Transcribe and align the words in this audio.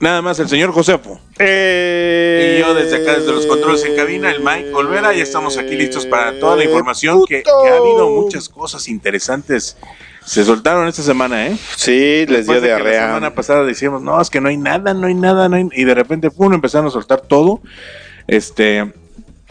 Nada 0.01 0.21
más 0.21 0.41
el 0.41 0.48
señor 0.48 0.73
Josefo. 0.73 1.21
Eh, 1.39 2.57
y 2.57 2.61
yo 2.61 2.75
desde 2.75 2.97
acá, 2.97 3.17
desde 3.20 3.31
los 3.31 3.47
controles 3.47 3.85
en 3.85 3.95
cabina, 3.95 4.33
el 4.33 4.41
Mike 4.41 4.75
Olvera, 4.75 5.15
ya 5.15 5.23
estamos 5.23 5.59
aquí 5.59 5.77
listos 5.77 6.07
para 6.07 6.37
toda 6.41 6.57
la 6.57 6.65
información 6.65 7.25
que, 7.25 7.45
que, 7.45 7.69
ha 7.70 7.77
habido 7.77 8.11
muchas 8.11 8.48
cosas 8.48 8.89
interesantes. 8.89 9.77
Se 10.27 10.45
soltaron 10.45 10.89
esta 10.89 11.03
semana, 11.03 11.47
¿eh? 11.47 11.57
Sí, 11.77 12.27
les 12.27 12.47
dio 12.49 12.61
diarrea. 12.61 13.03
La 13.03 13.07
semana 13.07 13.35
pasada 13.35 13.65
decíamos, 13.65 14.03
no, 14.03 14.21
es 14.21 14.29
que 14.29 14.41
no 14.41 14.49
hay 14.49 14.57
nada, 14.57 14.93
no 14.93 15.07
hay 15.07 15.15
nada, 15.15 15.49
no 15.49 15.55
hay... 15.55 15.69
y 15.73 15.85
de 15.85 15.95
repente, 15.95 16.33
pum, 16.33 16.53
empezaron 16.53 16.89
a 16.89 16.91
soltar 16.91 17.21
todo. 17.21 17.61
Este, 18.27 18.93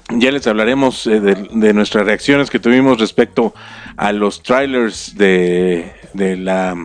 ya 0.10 0.32
les 0.32 0.46
hablaremos 0.48 1.08
eh, 1.08 1.22
de, 1.22 1.48
de, 1.50 1.74
nuestras 1.74 2.06
reacciones 2.06 2.50
que 2.50 2.60
tuvimos 2.60 3.00
respecto 3.00 3.54
a 3.96 4.12
los 4.12 4.44
trailers 4.44 5.16
de, 5.16 5.94
de 6.14 6.36
la 6.36 6.76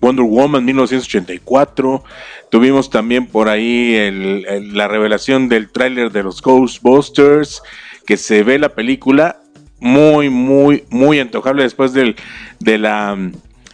Wonder 0.00 0.24
Woman 0.24 0.64
1984. 0.64 2.02
Tuvimos 2.50 2.90
también 2.90 3.26
por 3.28 3.48
ahí 3.48 3.94
el, 3.94 4.46
el, 4.48 4.76
la 4.76 4.88
revelación 4.88 5.48
del 5.48 5.70
tráiler 5.70 6.10
de 6.10 6.24
los 6.24 6.42
Ghostbusters, 6.42 7.62
que 8.04 8.16
se 8.16 8.42
ve 8.42 8.58
la 8.58 8.70
película 8.70 9.40
muy, 9.80 10.30
muy, 10.30 10.84
muy 10.90 11.20
antojable 11.20 11.62
después 11.62 11.92
del, 11.92 12.16
de 12.60 12.78
la, 12.78 13.16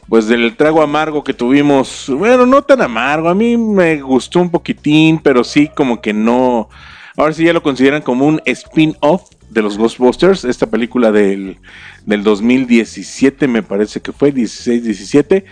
pues 0.09 0.27
del 0.27 0.57
trago 0.57 0.83
amargo 0.83 1.25
que 1.25 1.35
tuvimos. 1.35 2.07
Bueno, 2.09 2.47
no 2.47 2.63
tan 2.63 2.83
amargo, 2.83 3.29
a 3.29 3.35
mí 3.35 3.57
me 3.57 4.01
gustó 4.01 4.41
un 4.41 4.51
poquitín, 4.51 5.19
pero 5.19 5.45
sí 5.45 5.69
como 5.75 6.01
que 6.01 6.13
no. 6.13 6.69
Ahora 7.17 7.33
sí 7.33 7.45
ya 7.45 7.53
lo 7.53 7.63
consideran 7.63 8.03
como 8.03 8.27
un 8.27 8.43
spin-off 8.45 9.31
de 9.51 9.63
los 9.63 9.79
Ghostbusters, 9.79 10.45
esta 10.45 10.67
película 10.67 11.13
del, 11.13 11.59
del 12.07 12.25
2017 12.25 13.47
me 13.47 13.63
parece 13.63 14.01
que 14.01 14.13
fue, 14.13 14.35
16-17. 14.35 15.45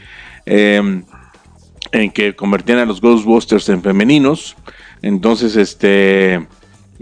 Eh, 0.44 1.02
en 1.92 2.10
que 2.10 2.34
convertían 2.34 2.78
a 2.78 2.86
los 2.86 3.00
Ghostbusters 3.00 3.68
en 3.68 3.82
femeninos. 3.82 4.56
Entonces, 5.02 5.56
este, 5.56 6.46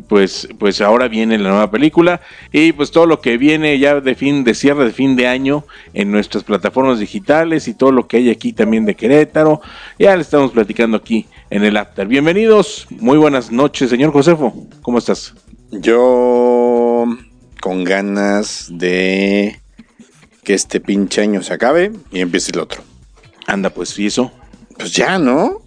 pues, 0.08 0.48
pues 0.58 0.80
ahora 0.80 1.08
viene 1.08 1.38
la 1.38 1.50
nueva 1.50 1.70
película 1.70 2.20
y 2.52 2.72
pues 2.72 2.90
todo 2.90 3.06
lo 3.06 3.20
que 3.20 3.36
viene 3.38 3.78
ya 3.78 4.00
de 4.00 4.14
fin, 4.14 4.44
de 4.44 4.54
cierre 4.54 4.84
de 4.84 4.92
fin 4.92 5.16
de 5.16 5.26
año 5.26 5.64
en 5.94 6.10
nuestras 6.10 6.44
plataformas 6.44 6.98
digitales 6.98 7.68
y 7.68 7.74
todo 7.74 7.92
lo 7.92 8.06
que 8.06 8.18
hay 8.18 8.30
aquí 8.30 8.52
también 8.52 8.84
de 8.86 8.96
Querétaro. 8.96 9.60
Ya 9.98 10.14
le 10.16 10.22
estamos 10.22 10.52
platicando 10.52 10.96
aquí 10.96 11.26
en 11.50 11.64
el 11.64 11.76
After. 11.76 12.06
Bienvenidos, 12.06 12.86
muy 12.90 13.18
buenas 13.18 13.50
noches, 13.50 13.90
señor 13.90 14.12
Josefo. 14.12 14.54
¿Cómo 14.82 14.98
estás? 14.98 15.34
Yo 15.70 17.06
con 17.60 17.84
ganas 17.84 18.68
de 18.70 19.60
que 20.42 20.54
este 20.54 20.80
pinche 20.80 21.20
año 21.20 21.42
se 21.42 21.52
acabe 21.52 21.92
y 22.10 22.20
empiece 22.20 22.52
el 22.52 22.60
otro. 22.60 22.82
Anda, 23.46 23.70
pues, 23.70 23.98
¿y 23.98 24.06
eso? 24.06 24.32
Pues 24.76 24.92
ya, 24.92 25.18
¿no? 25.18 25.62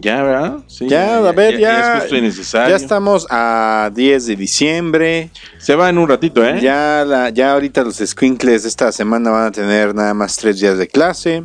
Ya, 0.00 0.22
¿verdad? 0.22 0.58
Sí, 0.68 0.88
ya, 0.88 1.18
a 1.18 1.32
ver, 1.32 1.58
ya. 1.58 2.06
Ya, 2.08 2.16
es 2.16 2.52
ya, 2.52 2.76
estamos 2.76 3.26
a 3.30 3.90
10 3.92 4.26
de 4.26 4.36
diciembre. 4.36 5.30
Se 5.58 5.74
va 5.74 5.90
en 5.90 5.98
un 5.98 6.08
ratito, 6.08 6.44
¿eh? 6.44 6.60
Ya, 6.60 7.04
la, 7.04 7.30
ya 7.30 7.52
ahorita 7.52 7.82
los 7.82 7.96
squinkles 7.96 8.62
de 8.62 8.68
esta 8.68 8.92
semana 8.92 9.30
van 9.30 9.46
a 9.46 9.50
tener 9.50 9.94
nada 9.94 10.14
más 10.14 10.36
tres 10.36 10.60
días 10.60 10.78
de 10.78 10.86
clase. 10.86 11.44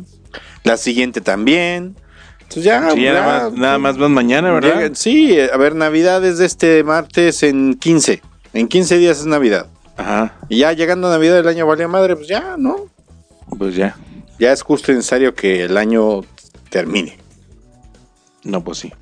La 0.62 0.76
siguiente 0.76 1.20
también. 1.20 1.96
Entonces 2.42 2.64
ya, 2.64 2.90
sí, 2.92 3.02
ya 3.02 3.14
nada, 3.14 3.26
más, 3.26 3.52
nada 3.54 3.78
más 3.78 3.98
van 3.98 4.12
mañana, 4.12 4.52
¿verdad? 4.52 4.76
Llega, 4.76 4.94
sí, 4.94 5.36
a 5.40 5.56
ver, 5.56 5.74
Navidad 5.74 6.24
es 6.24 6.38
de 6.38 6.46
este 6.46 6.84
martes 6.84 7.42
en 7.42 7.74
15. 7.74 8.22
En 8.52 8.68
15 8.68 8.98
días 8.98 9.18
es 9.18 9.26
Navidad. 9.26 9.66
Ajá. 9.96 10.36
Y 10.48 10.58
ya 10.58 10.72
llegando 10.72 11.08
a 11.08 11.10
Navidad 11.10 11.38
el 11.38 11.48
año 11.48 11.66
valía 11.66 11.88
madre, 11.88 12.14
pues 12.14 12.28
ya, 12.28 12.54
¿no? 12.56 12.86
Pues 13.58 13.74
ya. 13.74 13.96
Ya 14.38 14.52
es 14.52 14.62
justo 14.62 14.92
y 14.92 14.94
necesario 14.94 15.34
que 15.34 15.64
el 15.64 15.76
año 15.76 16.20
termine. 16.70 17.23
No, 18.44 18.62
pues 18.62 18.78
sí. 18.78 18.92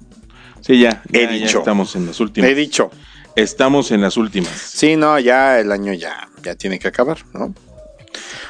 Sí, 0.60 0.78
ya. 0.78 1.03
He 1.12 1.26
dicho. 1.26 1.53
ya 1.54 1.58
estamos 1.58 1.97
en 1.97 2.06
las 2.06 2.20
últimas. 2.20 2.50
He 2.50 2.54
dicho. 2.54 2.91
Estamos 3.34 3.91
en 3.91 4.00
las 4.00 4.16
últimas. 4.16 4.53
Sí, 4.53 4.97
no, 4.97 5.19
ya 5.19 5.58
el 5.58 5.72
año 5.72 5.92
ya, 5.92 6.28
ya 6.42 6.54
tiene 6.54 6.78
que 6.78 6.88
acabar, 6.88 7.19
¿no? 7.32 7.54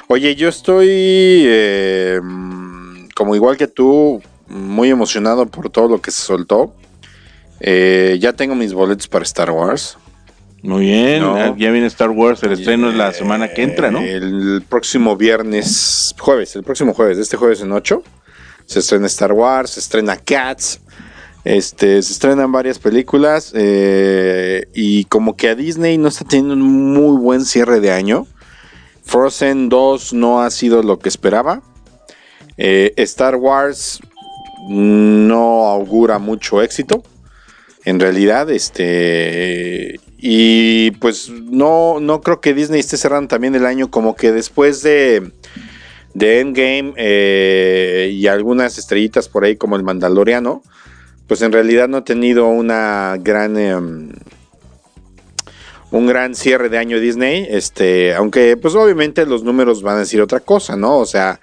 Oye, 0.08 0.34
yo 0.34 0.48
estoy, 0.48 0.88
eh, 0.90 2.20
como 3.14 3.34
igual 3.36 3.56
que 3.56 3.68
tú, 3.68 4.20
muy 4.48 4.90
emocionado 4.90 5.46
por 5.46 5.70
todo 5.70 5.88
lo 5.88 6.00
que 6.02 6.10
se 6.10 6.22
soltó. 6.22 6.74
Eh, 7.60 8.18
ya 8.20 8.32
tengo 8.32 8.54
mis 8.54 8.72
boletos 8.74 9.06
para 9.08 9.22
Star 9.24 9.50
Wars. 9.50 9.96
Muy 10.62 10.86
bien, 10.86 11.20
No. 11.20 11.56
ya 11.56 11.70
viene 11.72 11.86
Star 11.86 12.10
Wars, 12.10 12.42
el 12.44 12.52
estreno 12.52 12.88
es 12.90 12.94
la 12.96 13.12
semana 13.12 13.48
que 13.52 13.62
entra, 13.62 13.90
¿no? 13.90 14.00
El 14.00 14.62
próximo 14.68 15.16
viernes, 15.16 16.14
jueves, 16.18 16.54
el 16.54 16.62
próximo 16.62 16.92
jueves, 16.94 17.18
este 17.18 17.36
jueves 17.36 17.60
en 17.62 17.72
8, 17.72 18.02
se 18.72 18.80
estrena 18.80 19.06
Star 19.06 19.32
Wars, 19.32 19.70
se 19.70 19.80
estrena 19.80 20.16
Cats, 20.16 20.80
este, 21.44 22.00
se 22.02 22.12
estrenan 22.12 22.52
varias 22.52 22.78
películas 22.78 23.52
eh, 23.54 24.66
y 24.74 25.04
como 25.04 25.36
que 25.36 25.48
a 25.48 25.54
Disney 25.54 25.98
no 25.98 26.08
está 26.08 26.24
teniendo 26.24 26.54
un 26.54 26.92
muy 26.94 27.20
buen 27.20 27.44
cierre 27.44 27.80
de 27.80 27.92
año. 27.92 28.26
Frozen 29.04 29.68
2 29.68 30.12
no 30.12 30.42
ha 30.42 30.50
sido 30.50 30.82
lo 30.82 30.98
que 30.98 31.08
esperaba. 31.08 31.62
Eh, 32.56 32.92
Star 32.96 33.36
Wars 33.36 34.00
no 34.68 35.66
augura 35.66 36.18
mucho 36.18 36.62
éxito. 36.62 37.02
En 37.84 37.98
realidad, 37.98 38.48
este. 38.50 39.98
Y 40.18 40.92
pues 40.92 41.28
no, 41.30 41.98
no 41.98 42.20
creo 42.20 42.40
que 42.40 42.54
Disney 42.54 42.78
esté 42.78 42.96
cerrando 42.96 43.26
también 43.26 43.56
el 43.56 43.66
año 43.66 43.90
como 43.90 44.14
que 44.14 44.30
después 44.30 44.82
de, 44.82 45.32
de 46.14 46.40
Endgame 46.40 46.92
eh, 46.96 48.10
y 48.12 48.26
algunas 48.26 48.76
estrellitas 48.78 49.28
por 49.28 49.44
ahí 49.44 49.56
como 49.56 49.76
el 49.76 49.82
Mandaloriano, 49.82 50.62
pues 51.26 51.40
en 51.42 51.52
realidad 51.52 51.88
no 51.88 51.98
ha 51.98 52.04
tenido 52.04 52.48
una 52.48 53.16
gran... 53.20 53.56
eh, 53.56 54.12
un 55.90 56.06
gran 56.06 56.34
cierre 56.34 56.70
de 56.70 56.78
año 56.78 56.98
Disney, 56.98 57.46
este, 57.50 58.14
aunque 58.14 58.56
pues 58.56 58.74
obviamente 58.74 59.26
los 59.26 59.44
números 59.44 59.82
van 59.82 59.96
a 59.96 60.00
decir 60.00 60.22
otra 60.22 60.40
cosa, 60.40 60.74
¿no? 60.74 60.96
O 60.96 61.04
sea, 61.04 61.38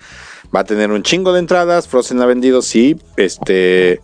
va 0.56 0.62
a 0.62 0.63
tener 0.63 0.89
un 0.89 1.04
chingo 1.04 1.31
de 1.33 1.39
entradas, 1.39 1.88
Frozen 1.88 2.19
ha 2.21 2.25
vendido, 2.25 2.63
sí, 2.63 2.98
este, 3.16 4.01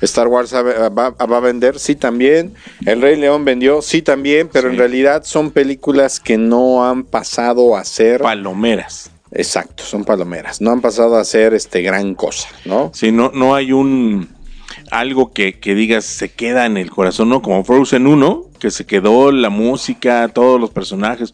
Star 0.00 0.26
Wars 0.26 0.52
va, 0.52 0.88
va- 0.88 1.10
va 1.10 1.36
a 1.36 1.40
vender, 1.40 1.78
sí 1.78 1.94
también, 1.94 2.54
El 2.84 3.00
Rey 3.02 3.14
León 3.16 3.44
vendió, 3.44 3.82
sí 3.82 4.02
también, 4.02 4.48
pero 4.52 4.68
Sí. 4.68 4.72
en 4.74 4.78
realidad 4.80 5.22
son 5.24 5.52
películas 5.52 6.18
que 6.18 6.38
no 6.38 6.84
han 6.84 7.04
pasado 7.04 7.76
a 7.76 7.84
ser, 7.84 8.20
Palomeras. 8.20 9.12
Exacto, 9.34 9.84
son 9.84 10.04
palomeras, 10.04 10.60
no 10.60 10.70
han 10.70 10.80
pasado 10.80 11.16
a 11.16 11.24
ser 11.24 11.54
este 11.54 11.82
gran 11.82 12.14
cosa, 12.14 12.48
¿no? 12.64 12.90
Sí, 12.94 13.12
no, 13.12 13.30
no 13.34 13.54
hay 13.54 13.72
un 13.72 14.28
algo 14.90 15.32
que, 15.32 15.58
que 15.60 15.74
digas 15.74 16.04
se 16.04 16.30
queda 16.30 16.66
en 16.66 16.76
el 16.76 16.90
corazón, 16.90 17.28
¿no? 17.28 17.42
Como 17.42 17.64
Frozen 17.64 18.06
1, 18.06 18.42
que 18.58 18.70
se 18.70 18.86
quedó 18.86 19.30
la 19.32 19.48
música, 19.50 20.28
todos 20.28 20.60
los 20.60 20.70
personajes. 20.70 21.32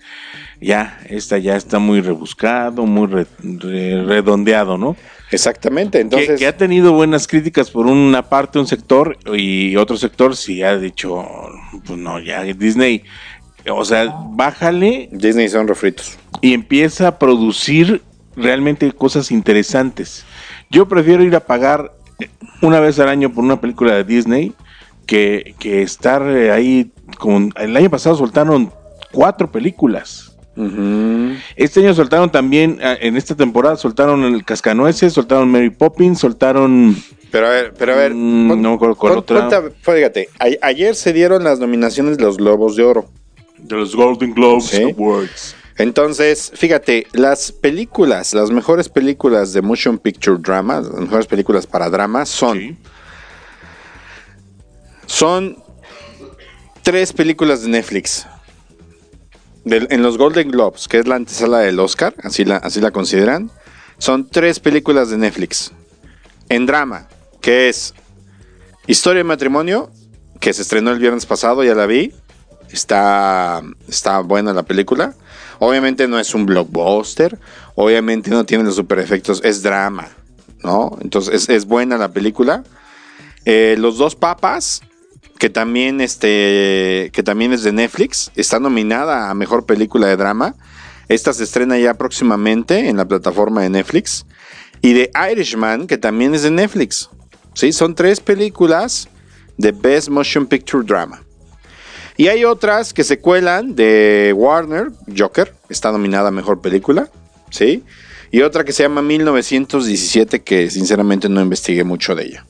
Ya, 0.60 1.00
esta 1.08 1.38
ya 1.38 1.56
está 1.56 1.78
muy 1.78 2.02
rebuscado, 2.02 2.84
muy 2.84 3.06
re- 3.06 3.26
re- 3.42 4.04
redondeado, 4.04 4.76
¿no? 4.76 4.94
Exactamente, 5.30 5.98
Que- 5.98 6.02
entonces... 6.02 6.38
que, 6.38 6.46
ha 6.46 6.56
tenido 6.56 6.92
buenas 6.92 7.26
críticas 7.26 7.70
por 7.70 7.86
una 7.86 8.28
parte, 8.28 8.58
un 8.58 8.66
sector, 8.66 9.16
y 9.34 9.74
otro 9.76 9.96
sector 9.96 10.36
sí 10.36 10.62
ha 10.62 10.76
dicho, 10.76 11.24
pues 11.86 11.98
no, 11.98 12.20
ya 12.20 12.42
Disney, 12.42 13.04
o 13.68 13.84
sea, 13.84 14.14
bájale 14.30 15.08
Disney 15.12 15.48
son 15.48 15.68
refritos. 15.68 16.18
y 16.40 16.54
empieza 16.54 17.08
a 17.08 17.18
producir 17.18 18.02
realmente 18.36 18.90
cosas 18.92 19.30
interesantes. 19.30 20.24
Yo 20.70 20.88
prefiero 20.88 21.22
ir 21.24 21.34
a 21.36 21.40
pagar 21.40 21.92
una 22.62 22.80
vez 22.80 22.98
al 22.98 23.08
año 23.08 23.32
por 23.32 23.44
una 23.44 23.60
película 23.60 23.94
de 23.94 24.04
Disney 24.04 24.52
que, 25.06 25.54
que 25.58 25.82
estar 25.82 26.22
eh, 26.28 26.52
ahí 26.52 26.92
con... 27.18 27.52
El 27.56 27.76
año 27.76 27.90
pasado 27.90 28.14
soltaron 28.16 28.72
cuatro 29.12 29.50
películas. 29.50 30.26
Este 31.56 31.80
año 31.80 31.94
soltaron 31.94 32.30
también, 32.30 32.78
eh, 32.82 32.98
en 33.02 33.16
esta 33.16 33.34
temporada 33.34 33.76
soltaron 33.76 34.24
el 34.24 34.44
Cascanueces, 34.44 35.12
soltaron 35.12 35.50
Mary 35.50 35.70
Poppins, 35.70 36.18
soltaron... 36.18 36.96
Pero 37.30 37.46
a 37.46 37.50
ver, 37.50 37.74
pero 37.78 37.92
a 37.92 37.96
ver. 37.96 38.12
Mm, 38.14 38.48
pon- 38.48 38.62
no 38.62 38.74
otra. 38.74 39.48
fíjate, 39.82 40.28
a- 40.38 40.66
ayer 40.66 40.94
se 40.96 41.12
dieron 41.12 41.44
las 41.44 41.60
nominaciones 41.60 42.18
de 42.18 42.24
los 42.24 42.36
Globos 42.36 42.74
de 42.76 42.82
Oro. 42.84 43.06
De 43.62 43.76
los 43.76 43.94
Golden 43.94 44.34
Globes 44.34 44.64
Sí. 44.66 44.82
Awards. 44.82 45.54
Entonces, 45.76 46.52
fíjate, 46.54 47.06
las 47.12 47.52
películas, 47.52 48.34
las 48.34 48.50
mejores 48.50 48.88
películas 48.88 49.52
de 49.52 49.62
Motion 49.62 49.98
Picture 49.98 50.36
Drama, 50.38 50.80
las 50.80 50.92
mejores 50.92 51.26
películas 51.26 51.66
para 51.66 51.88
drama 51.88 52.26
son, 52.26 52.58
Sí. 52.58 52.76
son 55.06 55.56
tres 56.82 57.12
películas 57.12 57.62
de 57.62 57.68
Netflix. 57.70 58.26
En 59.64 60.02
los 60.02 60.16
Golden 60.16 60.50
Globes, 60.50 60.88
que 60.88 60.98
es 60.98 61.06
la 61.06 61.16
antesala 61.16 61.58
del 61.58 61.78
Oscar, 61.80 62.14
así 62.22 62.44
la, 62.44 62.56
así 62.56 62.80
la 62.80 62.90
consideran, 62.90 63.50
son 63.98 64.28
tres 64.28 64.58
películas 64.58 65.10
de 65.10 65.18
Netflix. 65.18 65.72
En 66.48 66.66
drama, 66.66 67.08
que 67.40 67.68
es 67.68 67.94
Historia 68.86 69.18
de 69.18 69.24
Matrimonio, 69.24 69.90
que 70.40 70.52
se 70.54 70.62
estrenó 70.62 70.90
el 70.90 70.98
viernes 70.98 71.26
pasado, 71.26 71.62
ya 71.62 71.74
la 71.74 71.86
vi. 71.86 72.12
Está, 72.72 73.62
está 73.88 74.20
buena 74.20 74.52
la 74.52 74.62
película. 74.62 75.14
Obviamente 75.58 76.08
no 76.08 76.18
es 76.18 76.34
un 76.34 76.46
blockbuster. 76.46 77.38
Obviamente 77.74 78.30
no 78.30 78.44
tiene 78.44 78.64
los 78.64 78.76
super 78.76 78.98
efectos. 78.98 79.40
Es 79.44 79.62
drama. 79.62 80.08
¿No? 80.62 80.98
Entonces 81.00 81.48
es, 81.48 81.66
buena 81.66 81.98
la 81.98 82.12
película. 82.12 82.64
Eh, 83.44 83.76
los 83.78 83.98
dos 83.98 84.16
papas. 84.16 84.82
Que 85.38 85.48
también, 85.48 86.02
este, 86.02 87.10
que 87.14 87.22
también 87.22 87.52
es 87.52 87.62
de 87.62 87.72
Netflix. 87.72 88.30
Está 88.36 88.60
nominada 88.60 89.30
a 89.30 89.34
mejor 89.34 89.64
película 89.64 90.06
de 90.06 90.16
drama. 90.16 90.54
Esta 91.08 91.32
se 91.32 91.44
estrena 91.44 91.78
ya 91.78 91.94
próximamente 91.94 92.88
en 92.88 92.98
la 92.98 93.08
plataforma 93.08 93.62
de 93.62 93.70
Netflix. 93.70 94.26
Y 94.82 94.92
de 94.92 95.10
Irishman, 95.32 95.86
que 95.86 95.98
también 95.98 96.34
es 96.34 96.42
de 96.42 96.50
Netflix. 96.50 97.08
¿Sí? 97.54 97.72
Son 97.72 97.94
tres 97.94 98.20
películas 98.20 99.08
de 99.56 99.72
Best 99.72 100.08
Motion 100.08 100.46
Picture 100.46 100.84
Drama. 100.84 101.22
Y 102.20 102.28
hay 102.28 102.44
otras 102.44 102.92
que 102.92 103.02
se 103.02 103.18
cuelan 103.18 103.74
de 103.74 104.34
Warner, 104.36 104.90
Joker, 105.16 105.54
está 105.70 105.90
nominada 105.90 106.28
a 106.28 106.30
Mejor 106.30 106.60
Película, 106.60 107.08
¿sí? 107.48 107.82
Y 108.30 108.42
otra 108.42 108.62
que 108.62 108.72
se 108.72 108.82
llama 108.82 109.00
1917, 109.00 110.42
que 110.42 110.68
sinceramente 110.68 111.30
no 111.30 111.40
investigué 111.40 111.82
mucho 111.82 112.14
de 112.14 112.24
ella. 112.26 112.46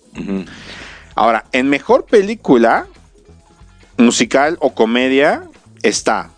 Ahora, 1.14 1.44
en 1.52 1.68
Mejor 1.68 2.04
Película, 2.04 2.88
musical 3.96 4.56
o 4.58 4.74
comedia, 4.74 5.44
está 5.84 6.32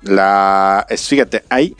la... 0.00 0.86
Fíjate, 0.88 1.44
hay, 1.50 1.76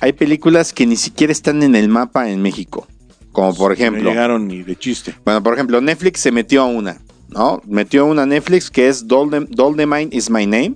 hay 0.00 0.14
películas 0.14 0.72
que 0.72 0.84
ni 0.84 0.96
siquiera 0.96 1.32
están 1.32 1.62
en 1.62 1.76
el 1.76 1.88
mapa 1.88 2.28
en 2.28 2.42
México. 2.42 2.88
Como 3.30 3.54
por 3.54 3.72
ejemplo... 3.72 4.02
No 4.02 4.10
llegaron 4.10 4.48
ni 4.48 4.64
de 4.64 4.74
chiste. 4.74 5.14
Bueno, 5.24 5.44
por 5.44 5.54
ejemplo, 5.54 5.80
Netflix 5.80 6.18
se 6.18 6.32
metió 6.32 6.62
a 6.62 6.66
una, 6.66 6.98
¿no? 7.32 7.60
Metió 7.66 8.06
una 8.06 8.26
Netflix 8.26 8.70
que 8.70 8.88
es 8.88 9.06
Dolde- 9.08 9.46
Doldemine 9.50 10.08
is 10.12 10.30
My 10.30 10.46
Name, 10.46 10.74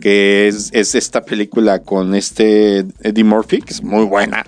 que 0.00 0.48
es, 0.48 0.70
es 0.72 0.94
esta 0.94 1.24
película 1.24 1.80
con 1.80 2.14
este 2.14 2.84
Eddie 3.02 3.24
Murphy, 3.24 3.60
que 3.62 3.72
es 3.72 3.82
muy 3.82 4.04
buena. 4.04 4.46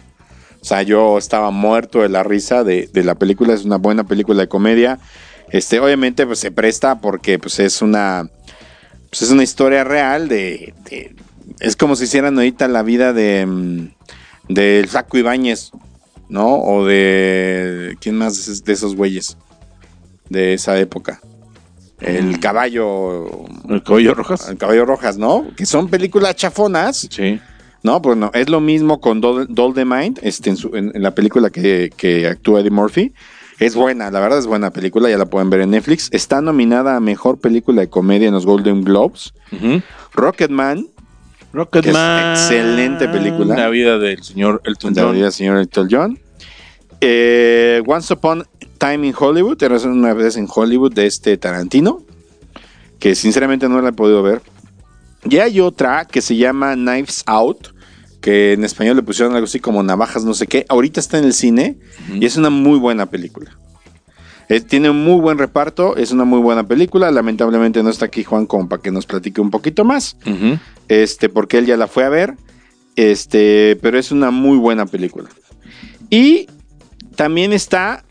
O 0.60 0.64
sea, 0.64 0.82
yo 0.82 1.16
estaba 1.18 1.50
muerto 1.50 2.02
de 2.02 2.08
la 2.08 2.22
risa 2.22 2.64
de, 2.64 2.88
de 2.92 3.04
la 3.04 3.14
película, 3.14 3.54
es 3.54 3.64
una 3.64 3.76
buena 3.78 4.04
película 4.04 4.42
de 4.42 4.48
comedia. 4.48 4.98
Este, 5.50 5.80
obviamente, 5.80 6.26
pues 6.26 6.40
se 6.40 6.50
presta 6.50 7.00
porque 7.00 7.38
pues, 7.38 7.58
es 7.60 7.80
una. 7.80 8.28
Pues 9.08 9.22
es 9.22 9.30
una 9.30 9.42
historia 9.44 9.84
real 9.84 10.28
de. 10.28 10.74
de- 10.90 11.14
es 11.60 11.76
como 11.76 11.96
si 11.96 12.04
hicieran 12.04 12.36
ahorita 12.36 12.68
la 12.68 12.82
vida 12.82 13.12
de. 13.14 13.46
mm, 13.46 13.88
del 14.48 14.88
Flaco 14.88 15.16
Ibáñez, 15.16 15.70
¿no? 16.28 16.56
O 16.56 16.84
de. 16.84 17.96
¿Quién 18.00 18.16
más 18.16 18.62
de 18.64 18.72
esos 18.72 18.94
güeyes? 18.96 19.38
De 20.28 20.52
esa 20.52 20.78
época. 20.78 21.20
El 22.00 22.38
caballo. 22.40 23.26
El 23.68 23.82
caballo 23.82 24.14
rojas. 24.14 24.48
El 24.48 24.56
caballo 24.56 24.84
rojas, 24.84 25.18
¿no? 25.18 25.46
Que 25.56 25.66
son 25.66 25.88
películas 25.88 26.36
chafonas. 26.36 27.08
Sí. 27.10 27.40
No, 27.82 28.02
pues 28.02 28.16
no, 28.16 28.30
es 28.34 28.48
lo 28.48 28.60
mismo 28.60 29.00
con 29.00 29.20
Dol 29.20 29.46
Doldemind, 29.48 30.18
este, 30.22 30.50
en, 30.50 30.56
su- 30.56 30.74
en- 30.76 30.90
en 30.94 31.02
la 31.02 31.14
película 31.14 31.50
que, 31.50 31.90
que 31.96 32.26
actúa 32.26 32.60
Eddie 32.60 32.70
Murphy. 32.70 33.12
Es 33.60 33.74
buena, 33.74 34.10
la 34.10 34.20
verdad 34.20 34.38
es 34.38 34.46
buena 34.46 34.70
película, 34.72 35.08
ya 35.10 35.16
la 35.18 35.26
pueden 35.26 35.48
ver 35.50 35.60
en 35.62 35.70
Netflix. 35.70 36.08
Está 36.12 36.40
nominada 36.40 36.96
a 36.96 37.00
Mejor 37.00 37.38
Película 37.40 37.80
de 37.80 37.88
Comedia 37.88 38.28
en 38.28 38.34
los 38.34 38.46
Golden 38.46 38.82
Globes. 38.84 39.32
Ujú. 39.52 39.80
Rocketman, 40.14 40.82
Que 40.82 40.88
es 40.88 41.52
Rocketman. 41.52 42.32
excelente 42.32 43.08
película. 43.08 43.56
La 43.56 43.68
vida 43.68 43.98
del 43.98 44.22
señor 44.22 44.60
Elton 44.64 44.92
John. 44.94 45.06
la 45.06 45.12
vida 45.12 45.24
del 45.24 45.32
señor 45.32 45.56
Elton 45.58 45.88
John. 45.90 46.18
Eh, 47.00 47.82
Once 47.86 48.12
Upon 48.12 48.44
Time 48.78 49.06
in 49.06 49.14
Hollywood, 49.18 49.62
era 49.62 49.76
una 49.78 50.14
vez 50.14 50.36
en 50.36 50.48
Hollywood 50.52 50.92
de 50.94 51.06
este 51.06 51.36
Tarantino, 51.36 52.02
que 52.98 53.14
sinceramente 53.14 53.68
no 53.68 53.80
la 53.80 53.90
he 53.90 53.92
podido 53.92 54.22
ver. 54.22 54.42
Y 55.28 55.38
hay 55.38 55.60
otra 55.60 56.04
que 56.04 56.22
se 56.22 56.36
llama 56.36 56.74
Knives 56.74 57.22
Out, 57.26 57.68
que 58.20 58.52
en 58.52 58.64
español 58.64 58.96
le 58.96 59.02
pusieron 59.02 59.34
algo 59.34 59.44
así 59.44 59.60
como 59.60 59.82
navajas, 59.82 60.24
no 60.24 60.34
sé 60.34 60.46
qué. 60.46 60.64
Ahorita 60.68 61.00
está 61.00 61.18
en 61.18 61.24
el 61.24 61.32
cine 61.32 61.78
y 62.14 62.24
es 62.24 62.36
una 62.36 62.50
muy 62.50 62.78
buena 62.78 63.06
película. 63.06 63.56
Eh, 64.48 64.60
tiene 64.60 64.88
un 64.88 65.04
muy 65.04 65.20
buen 65.20 65.36
reparto, 65.36 65.96
es 65.96 66.10
una 66.10 66.24
muy 66.24 66.40
buena 66.40 66.66
película. 66.66 67.10
Lamentablemente 67.10 67.82
no 67.82 67.90
está 67.90 68.06
aquí 68.06 68.24
Juan 68.24 68.46
como 68.46 68.68
para 68.68 68.80
que 68.80 68.90
nos 68.90 69.06
platique 69.06 69.40
un 69.40 69.50
poquito 69.50 69.84
más 69.84 70.16
este, 70.88 71.28
porque 71.28 71.58
él 71.58 71.66
ya 71.66 71.76
la 71.76 71.86
fue 71.86 72.04
a 72.04 72.08
ver, 72.08 72.34
este, 72.96 73.78
pero 73.80 73.98
es 73.98 74.10
una 74.10 74.30
muy 74.30 74.56
buena 74.56 74.86
película. 74.86 75.28
Y 76.10 76.48
también 77.14 77.52
está 77.52 78.04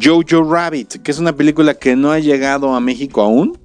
Jojo 0.00 0.42
Rabbit, 0.50 1.02
que 1.02 1.10
es 1.10 1.18
una 1.18 1.34
película 1.34 1.74
que 1.74 1.96
no 1.96 2.12
ha 2.12 2.18
llegado 2.18 2.74
a 2.74 2.80
México 2.80 3.22
aún. 3.22 3.58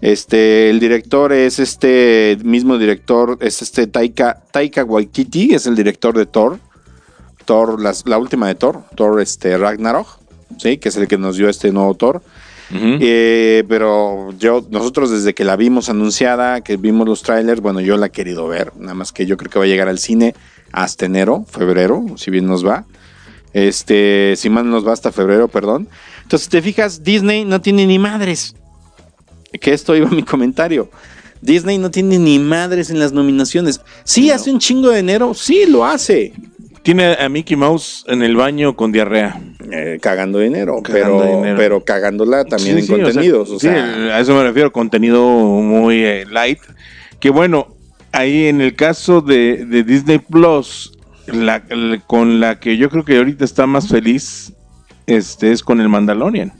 Este, 0.00 0.68
el 0.70 0.78
director 0.78 1.32
es 1.32 1.58
este 1.58 2.36
mismo 2.44 2.76
director, 2.78 3.38
es 3.40 3.62
este 3.62 3.86
Taika, 3.86 4.42
Taika 4.52 4.84
Waititi, 4.84 5.54
es 5.54 5.66
el 5.66 5.74
director 5.74 6.16
de 6.16 6.26
Thor, 6.26 6.58
Thor, 7.46 7.80
las- 7.80 8.06
la 8.06 8.18
última 8.18 8.46
de 8.48 8.54
Thor, 8.56 8.82
Thor 8.94 9.20
este, 9.20 9.56
Ragnarok, 9.56 10.06
¿sí? 10.58 10.76
que 10.78 10.90
es 10.90 10.96
el 10.96 11.08
que 11.08 11.16
nos 11.16 11.36
dio 11.36 11.48
este 11.48 11.72
nuevo 11.72 11.94
Thor. 11.94 12.22
Eh, 13.00 13.62
pero 13.68 14.32
yo, 14.38 14.66
nosotros 14.70 15.10
desde 15.12 15.34
que 15.34 15.44
la 15.44 15.54
vimos 15.56 15.88
anunciada, 15.88 16.60
que 16.62 16.76
vimos 16.76 17.06
los 17.06 17.22
trailers, 17.22 17.60
bueno, 17.60 17.80
yo 17.80 17.96
la 17.96 18.06
he 18.06 18.10
querido 18.10 18.48
ver, 18.48 18.72
nada 18.76 18.94
más 18.94 19.12
que 19.12 19.24
yo 19.24 19.36
creo 19.36 19.50
que 19.50 19.58
va 19.60 19.64
a 19.66 19.68
llegar 19.68 19.88
al 19.88 19.98
cine 19.98 20.34
hasta 20.72 21.06
enero, 21.06 21.44
febrero, 21.48 22.04
si 22.16 22.30
bien 22.32 22.46
nos 22.46 22.66
va. 22.66 22.84
Este, 23.56 24.34
si 24.36 24.50
mal 24.50 24.68
nos 24.68 24.86
va 24.86 24.92
hasta 24.92 25.10
febrero, 25.12 25.48
perdón. 25.48 25.88
Entonces, 26.24 26.50
te 26.50 26.60
fijas, 26.60 27.02
Disney 27.02 27.46
no 27.46 27.62
tiene 27.62 27.86
ni 27.86 27.98
madres. 27.98 28.54
Que 29.60 29.72
esto 29.72 29.96
iba 29.96 30.08
a 30.08 30.12
mi 30.12 30.22
comentario. 30.22 30.90
Disney 31.40 31.78
no 31.78 31.90
tiene 31.90 32.18
ni 32.18 32.38
madres 32.38 32.90
en 32.90 32.98
las 32.98 33.12
nominaciones. 33.12 33.80
Sí, 34.04 34.30
hace 34.30 34.50
un 34.52 34.58
chingo 34.58 34.90
de 34.90 34.98
enero, 34.98 35.32
sí, 35.32 35.64
lo 35.66 35.86
hace. 35.86 36.34
Tiene 36.82 37.14
a 37.14 37.28
Mickey 37.30 37.56
Mouse 37.56 38.04
en 38.08 38.22
el 38.22 38.36
baño 38.36 38.76
con 38.76 38.92
diarrea. 38.92 39.40
Eh, 39.72 39.98
cagando 40.02 40.38
dinero, 40.38 40.82
Cagando 40.82 41.18
pero, 41.20 41.36
dinero. 41.36 41.56
pero 41.56 41.84
cagándola 41.84 42.44
también 42.44 42.76
Sí, 42.76 42.80
en 42.80 42.86
sí, 42.86 42.92
o 42.92 42.96
sea, 42.96 43.04
contenidos. 43.06 43.56
sí, 43.58 43.68
a 43.68 44.20
eso 44.20 44.34
me 44.34 44.42
refiero, 44.42 44.70
contenido 44.70 45.22
muy 45.28 46.04
eh, 46.04 46.26
light. 46.30 46.60
Que 47.20 47.30
bueno, 47.30 47.68
ahí 48.12 48.48
en 48.48 48.60
el 48.60 48.74
caso 48.76 49.22
de, 49.22 49.64
de 49.64 49.82
Disney 49.82 50.18
Plus, 50.18 50.92
la, 51.28 51.62
la- 51.68 51.98
con 52.06 52.40
la 52.40 52.58
que 52.60 52.76
yo 52.76 52.88
creo 52.90 53.04
que 53.04 53.16
ahorita 53.18 53.44
está 53.44 53.66
más 53.66 53.88
feliz 53.88 54.52
este, 55.06 55.52
es 55.52 55.62
con 55.62 55.80
el 55.80 55.88
Mandalorian. 55.88 56.52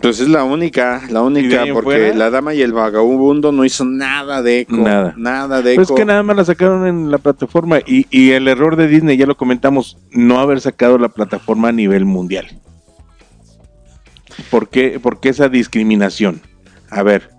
Pues 0.00 0.20
es 0.20 0.28
la 0.28 0.44
única, 0.44 1.00
la 1.08 1.08
¿Y 1.08 1.12
de 1.12 1.20
única, 1.20 1.64
porque 1.72 1.96
fuera? 1.96 2.14
La 2.14 2.28
Dama 2.30 2.52
y 2.52 2.60
el 2.60 2.72
Vagabundo 2.74 3.50
no 3.50 3.64
hizo 3.64 3.84
nada 3.86 4.42
de 4.42 4.60
eco. 4.60 4.76
Nada. 4.76 5.14
Nada 5.16 5.62
de 5.62 5.72
eco. 5.72 5.82
es 5.82 5.90
que 5.90 6.04
nada 6.04 6.22
más 6.22 6.36
la 6.36 6.44
sacaron 6.44 6.86
en 6.86 7.10
la 7.10 7.16
plataforma 7.18 7.78
y, 7.86 8.06
y 8.10 8.32
el 8.32 8.46
error 8.46 8.76
de 8.76 8.88
Disney, 8.88 9.16
ya 9.16 9.24
lo 9.26 9.36
comentamos, 9.38 9.96
no 10.12 10.38
haber 10.38 10.60
sacado 10.60 10.98
la 10.98 11.08
plataforma 11.08 11.68
a 11.68 11.72
nivel 11.72 12.04
mundial. 12.04 12.46
por 14.50 14.68
qué, 14.68 15.00
por 15.00 15.18
qué 15.20 15.30
esa 15.30 15.48
discriminación? 15.48 16.42
A 16.90 17.02
ver, 17.02 17.30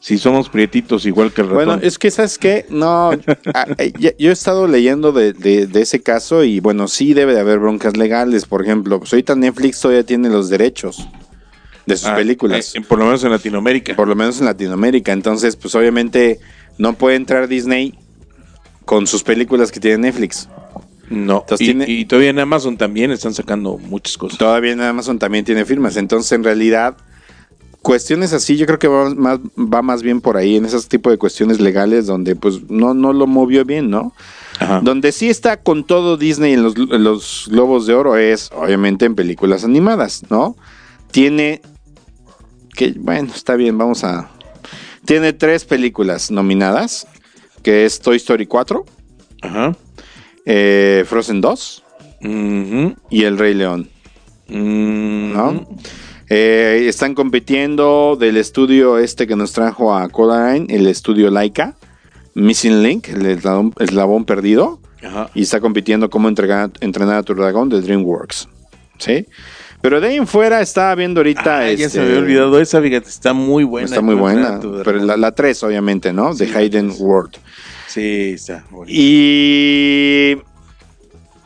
si 0.00 0.16
somos 0.18 0.48
prietitos 0.48 1.04
igual 1.06 1.30
que 1.32 1.42
el 1.42 1.48
ratón. 1.50 1.66
Bueno, 1.66 1.82
es 1.82 1.98
que, 1.98 2.10
¿sabes 2.10 2.38
qué? 2.38 2.64
No, 2.70 3.10
a- 3.10 3.16
a- 3.54 3.66
ya- 3.98 4.16
yo 4.18 4.30
he 4.30 4.32
estado 4.32 4.66
leyendo 4.66 5.12
de, 5.12 5.32
de- 5.34 5.66
de 5.66 5.82
ese 5.82 6.00
caso 6.02 6.42
y 6.42 6.58
bueno, 6.60 6.88
sí 6.88 7.12
debe 7.14 7.34
de 7.34 7.40
haber 7.40 7.58
broncas 7.58 7.96
legales. 7.96 8.46
Por 8.46 8.62
ejemplo, 8.62 8.98
pues 8.98 9.12
ahorita 9.12 9.34
Netflix 9.36 9.80
todavía 9.80 10.04
tiene 10.04 10.28
los 10.30 10.48
derechos 10.48 11.06
de 11.86 11.96
sus 11.96 12.08
Ah, 12.08 12.16
películas. 12.16 12.74
eh, 12.74 12.80
por 12.80 12.98
lo 12.98 13.04
menos 13.04 13.22
en 13.24 13.30
Latinoamérica. 13.30 13.94
por 13.94 14.08
lo 14.08 14.14
menos 14.16 14.38
en 14.40 14.46
Latinoamérica. 14.46 15.12
Entonces, 15.12 15.56
pues 15.56 15.74
obviamente 15.74 16.40
no 16.78 16.94
puede 16.94 17.16
entrar 17.16 17.46
Disney 17.48 17.94
con 18.86 19.06
sus 19.06 19.22
películas 19.22 19.70
que 19.70 19.80
tiene 19.80 19.98
Netflix. 19.98 20.48
no. 21.10 21.40
Entonces 21.40 21.60
y, 21.60 21.64
tiene- 21.74 21.84
y 21.90 22.04
todavía 22.06 22.30
en 22.30 22.38
Amazon 22.38 22.76
también 22.78 23.10
están 23.10 23.34
sacando 23.34 23.76
muchas 23.78 24.16
cosas. 24.16 24.38
Todavía 24.38 24.72
en 24.72 24.80
Amazon 24.80 25.18
también 25.18 25.44
tiene 25.44 25.64
firmas. 25.64 25.96
Entonces, 25.96 26.30
en 26.32 26.42
realidad, 26.44 26.96
cuestiones 27.82 28.32
así, 28.32 28.56
yo 28.56 28.66
creo 28.66 28.78
que 28.78 28.88
va 28.88 29.14
más, 29.14 29.38
va 29.56 29.82
más 29.82 30.02
bien 30.02 30.20
por 30.20 30.36
ahí, 30.36 30.56
en 30.56 30.64
ese 30.66 30.80
tipo 30.88 31.10
de 31.10 31.18
cuestiones 31.18 31.60
legales 31.60 32.06
donde 32.06 32.36
pues 32.36 32.68
no, 32.70 32.94
no 32.94 33.12
lo 33.12 33.26
movió 33.26 33.64
bien, 33.64 33.88
¿no? 33.90 34.12
Ajá. 34.58 34.80
Donde 34.82 35.12
sí 35.12 35.30
está 35.30 35.56
con 35.62 35.84
todo 35.84 36.16
Disney 36.18 36.52
en 36.52 36.62
los, 36.62 36.76
en 36.76 37.02
los 37.04 37.48
Globos 37.50 37.86
de 37.86 37.94
Oro 37.94 38.16
es, 38.16 38.50
obviamente, 38.54 39.06
en 39.06 39.14
películas 39.14 39.64
animadas, 39.64 40.22
¿no? 40.28 40.56
Tiene. 41.10 41.62
Que, 42.76 42.94
bueno, 42.98 43.32
está 43.34 43.56
bien, 43.56 43.78
vamos 43.78 44.04
a. 44.04 44.30
Tiene 45.06 45.32
tres 45.32 45.64
películas 45.64 46.30
nominadas: 46.30 47.06
que 47.62 47.86
es 47.86 48.00
Toy 48.00 48.16
Story 48.18 48.46
4, 48.46 48.84
Ajá. 49.42 49.74
eh, 50.44 51.04
Frozen 51.08 51.40
2 51.40 51.82
Ujú. 52.22 52.94
y 53.08 53.24
El 53.24 53.38
Rey 53.38 53.54
León, 53.54 53.88
Mm, 54.48 55.32
¿no? 55.32 55.66
Eh, 56.30 56.84
están 56.86 57.14
compitiendo 57.14 58.16
del 58.18 58.36
estudio 58.36 58.98
este 58.98 59.26
que 59.26 59.34
nos 59.36 59.52
trajo 59.52 59.94
a 59.94 60.08
Codaline, 60.08 60.66
el 60.70 60.86
estudio 60.86 61.28
Laika, 61.28 61.74
Missing 62.34 62.82
Link, 62.82 63.08
el 63.08 63.26
eslabón, 63.26 63.74
eslabón 63.78 64.24
perdido. 64.24 64.80
Ajá. 65.02 65.30
y 65.34 65.40
está 65.40 65.60
compitiendo 65.60 66.10
como 66.10 66.28
entregar, 66.28 66.70
entrenar 66.80 67.16
a 67.16 67.22
tu 67.22 67.34
dragón 67.34 67.70
de 67.70 67.80
DreamWorks. 67.80 68.48
¿Sí? 68.98 69.26
Pero 69.80 69.98
de 70.00 70.08
ahí 70.08 70.16
en 70.16 70.26
fuera 70.26 70.60
estaba 70.60 70.94
viendo 70.94 71.20
ahorita. 71.20 71.60
Ah, 71.60 71.72
ya 71.72 71.86
este, 71.86 71.88
se 71.88 72.00
había 72.00 72.18
olvidado 72.18 72.60
esa, 72.60 72.82
fíjate, 72.82 73.08
está 73.08 73.32
muy 73.32 73.64
buena. 73.64 73.86
Está 73.86 74.02
muy 74.02 74.14
buena. 74.14 74.60
Pero 74.84 74.98
la, 74.98 75.16
la 75.16 75.32
3, 75.32 75.62
obviamente, 75.62 76.12
¿no? 76.12 76.34
Sí, 76.34 76.44
de 76.44 76.54
Hayden. 76.54 76.92
World. 76.98 77.36
Sí, 77.86 78.32
está 78.34 78.64
bonita. 78.70 78.92
Y. 78.94 80.36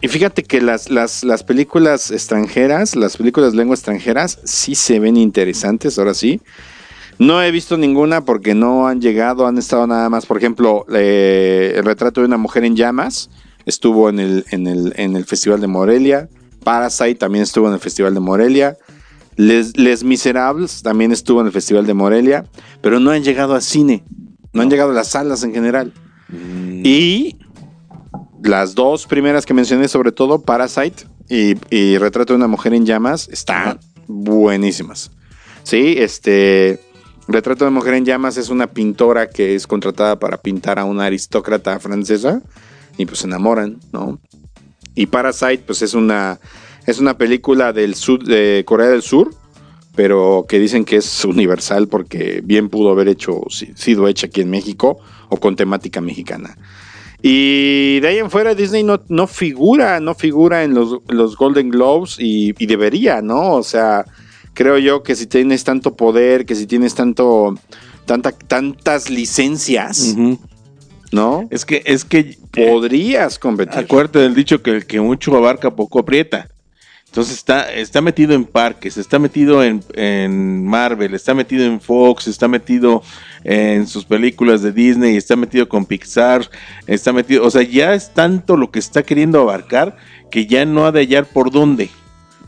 Y 0.05 0.09
fíjate 0.09 0.43
que 0.43 0.61
las, 0.61 0.91
las, 0.91 1.25
las 1.25 1.45
películas 1.45 2.11
extranjeras, 2.11 2.95
las 2.95 3.17
películas 3.17 3.53
de 3.53 3.57
lengua 3.57 3.75
extranjeras, 3.75 4.39
sí 4.45 4.75
se 4.75 5.01
ven 5.01 5.17
interesantes, 5.17 5.99
ahora 5.99 6.13
sí. 6.13 6.43
No 7.19 7.43
he 7.43 7.51
visto 7.51 7.79
ninguna 7.79 8.23
porque 8.23 8.55
no 8.55 8.87
han 8.87 9.01
llegado, 9.01 9.47
han 9.47 9.57
estado 9.57 9.87
nada 9.87 10.11
más. 10.11 10.27
Por 10.27 10.37
ejemplo, 10.37 10.85
eh, 10.93 11.73
el 11.77 11.87
retrato 11.87 12.21
de 12.21 12.27
una 12.27 12.37
mujer 12.37 12.67
en 12.67 12.77
llamas 12.77 13.31
estuvo 13.65 14.11
en 14.11 14.19
el, 14.19 14.45
en 14.51 14.67
el, 14.67 14.93
en 14.97 15.17
el 15.17 15.25
Festival 15.25 15.63
de 15.63 15.69
Morelia. 15.69 16.29
Parasite 16.63 17.15
también 17.15 17.43
estuvo 17.43 17.69
en 17.69 17.73
el 17.73 17.81
Festival 17.81 18.13
de 18.13 18.21
Morelia. 18.21 18.77
Les, 19.37 19.75
Les 19.79 20.05
Miserables 20.05 20.83
también 20.83 21.13
estuvo 21.13 21.41
en 21.41 21.47
el 21.47 21.53
Festival 21.55 21.87
de 21.87 21.95
Morelia. 21.95 22.45
Pero 22.83 23.01
no 23.01 23.11
han 23.11 23.25
llegado 23.25 23.55
a 23.55 23.63
cine. 23.63 24.05
No 24.53 24.61
han 24.61 24.69
llegado 24.69 24.91
a 24.91 24.95
las 24.95 25.09
salas 25.09 25.45
en 25.45 25.55
general. 25.55 25.95
Mm, 26.29 26.83
Y 26.85 27.39
las 28.45 28.75
dos 28.75 29.07
primeras 29.07 29.47
que 29.47 29.55
mencioné, 29.55 29.89
sobre 29.89 30.13
todo 30.13 30.43
Parasite 30.43 31.05
y, 31.29 31.55
y 31.75 31.99
Retrato 31.99 32.33
de 32.35 32.37
una 32.37 32.47
mujer 32.47 32.75
en 32.75 32.87
llamas, 32.87 33.29
están 33.31 33.81
buenísimas. 34.07 35.11
Sí, 35.63 35.97
este. 35.99 36.79
Retrato 37.27 37.65
de 37.65 37.71
mujer 37.71 37.95
en 37.95 38.05
llamas 38.05 38.37
es 38.37 38.51
una 38.51 38.67
pintora 38.67 39.31
que 39.31 39.55
es 39.55 39.67
contratada 39.67 40.19
para 40.19 40.37
pintar 40.37 40.79
a 40.79 40.85
una 40.85 41.07
aristócrata 41.07 41.81
francesa 41.81 42.43
y 42.99 43.07
pues 43.07 43.21
se 43.21 43.27
enamoran, 43.27 43.81
¿no? 43.93 44.21
Y 44.95 45.07
Parasite, 45.07 45.63
pues 45.67 45.81
es 45.81 45.95
una, 45.95 46.39
es 46.87 46.99
una 46.99 47.17
película 47.17 47.73
del 47.73 47.95
sur, 47.95 48.23
de 48.23 48.63
Corea 48.67 48.89
del 48.89 49.01
Sur, 49.01 49.35
pero 49.97 50.45
que 50.47 50.59
dicen 50.59 50.85
que 50.85 50.97
es 50.97 51.25
universal 51.25 51.89
porque 51.89 52.43
bien 52.45 52.69
pudo 52.69 52.91
haber 52.91 53.09
hecho, 53.09 53.41
si- 53.49 53.73
sido 53.75 54.07
hecha 54.07 54.27
aquí 54.27 54.43
en 54.43 54.51
México 54.51 54.99
o 55.31 55.39
con 55.39 55.57
temática 55.57 56.03
mexicana. 56.03 56.59
Y 57.27 58.01
de 58.01 58.09
ahí 58.09 58.19
en 58.19 58.31
fuera 58.31 58.55
Disney 58.55 58.83
no, 58.83 59.01
no 59.09 59.27
figura, 59.27 59.99
no 59.99 60.15
figura 60.15 60.63
en 60.63 60.75
los, 60.75 60.99
los 61.09 61.39
Golden 61.39 61.71
Globes 61.71 62.17
y, 62.19 62.53
y 62.59 62.67
debería, 62.67 63.23
¿no? 63.23 63.55
O 63.55 63.63
sea, 63.63 64.05
creo 64.53 64.77
yo 64.77 65.03
que 65.03 65.17
si 65.17 65.27
tienes 65.27 65.65
tanto 65.65 65.95
poder, 65.97 66.45
que 66.45 66.55
si 66.55 66.67
tienes 66.67 66.95
tanto, 66.95 67.55
tanta, 68.05 68.33
tantas 68.33 69.09
licencias. 69.09 70.15
¿no? 71.13 71.49
Es 71.49 71.65
que, 71.65 71.83
es 71.87 72.05
que 72.05 72.37
eh, 72.57 72.69
Podrías 72.71 73.39
competir. 73.39 73.79
acuérdate 73.79 74.19
del 74.19 74.35
dicho 74.35 74.63
que 74.63 74.73
el 74.73 74.87
que 74.87 75.01
mucho 75.01 75.35
abarca 75.35 75.75
poco 75.75 76.01
aprieta. 76.01 76.49
Entonces 77.15 77.37
está, 77.37 77.73
está 77.73 78.01
metido 78.01 78.35
en 78.35 78.45
parques, 78.45 78.97
está 78.97 79.21
metido 79.21 79.63
en, 79.63 79.85
en 79.93 80.67
Marvel, 80.67 81.15
está 81.15 81.33
metido 81.33 81.65
en 81.65 81.81
Fox, 81.81 82.27
está 82.27 82.49
metido 82.49 83.05
en 83.45 83.87
sus 83.87 84.05
películas 84.05 84.63
de 84.63 84.73
Disney, 84.73 85.15
está 85.15 85.37
metido 85.37 85.69
con 85.69 85.87
Pixar, 85.87 86.51
está 86.89 87.13
metido, 87.13 87.45
o 87.47 87.51
sea, 87.53 87.63
ya 87.63 87.95
es 87.95 88.13
tanto 88.13 88.57
lo 88.57 88.73
que 88.73 88.81
está 88.81 89.05
queriendo 89.05 89.41
abarcar 89.41 89.97
que 90.29 90.47
ya 90.47 90.65
no 90.65 90.87
ha 90.87 90.91
de 90.91 91.03
hallar 91.03 91.27
por 91.27 91.53
dónde. 91.53 91.89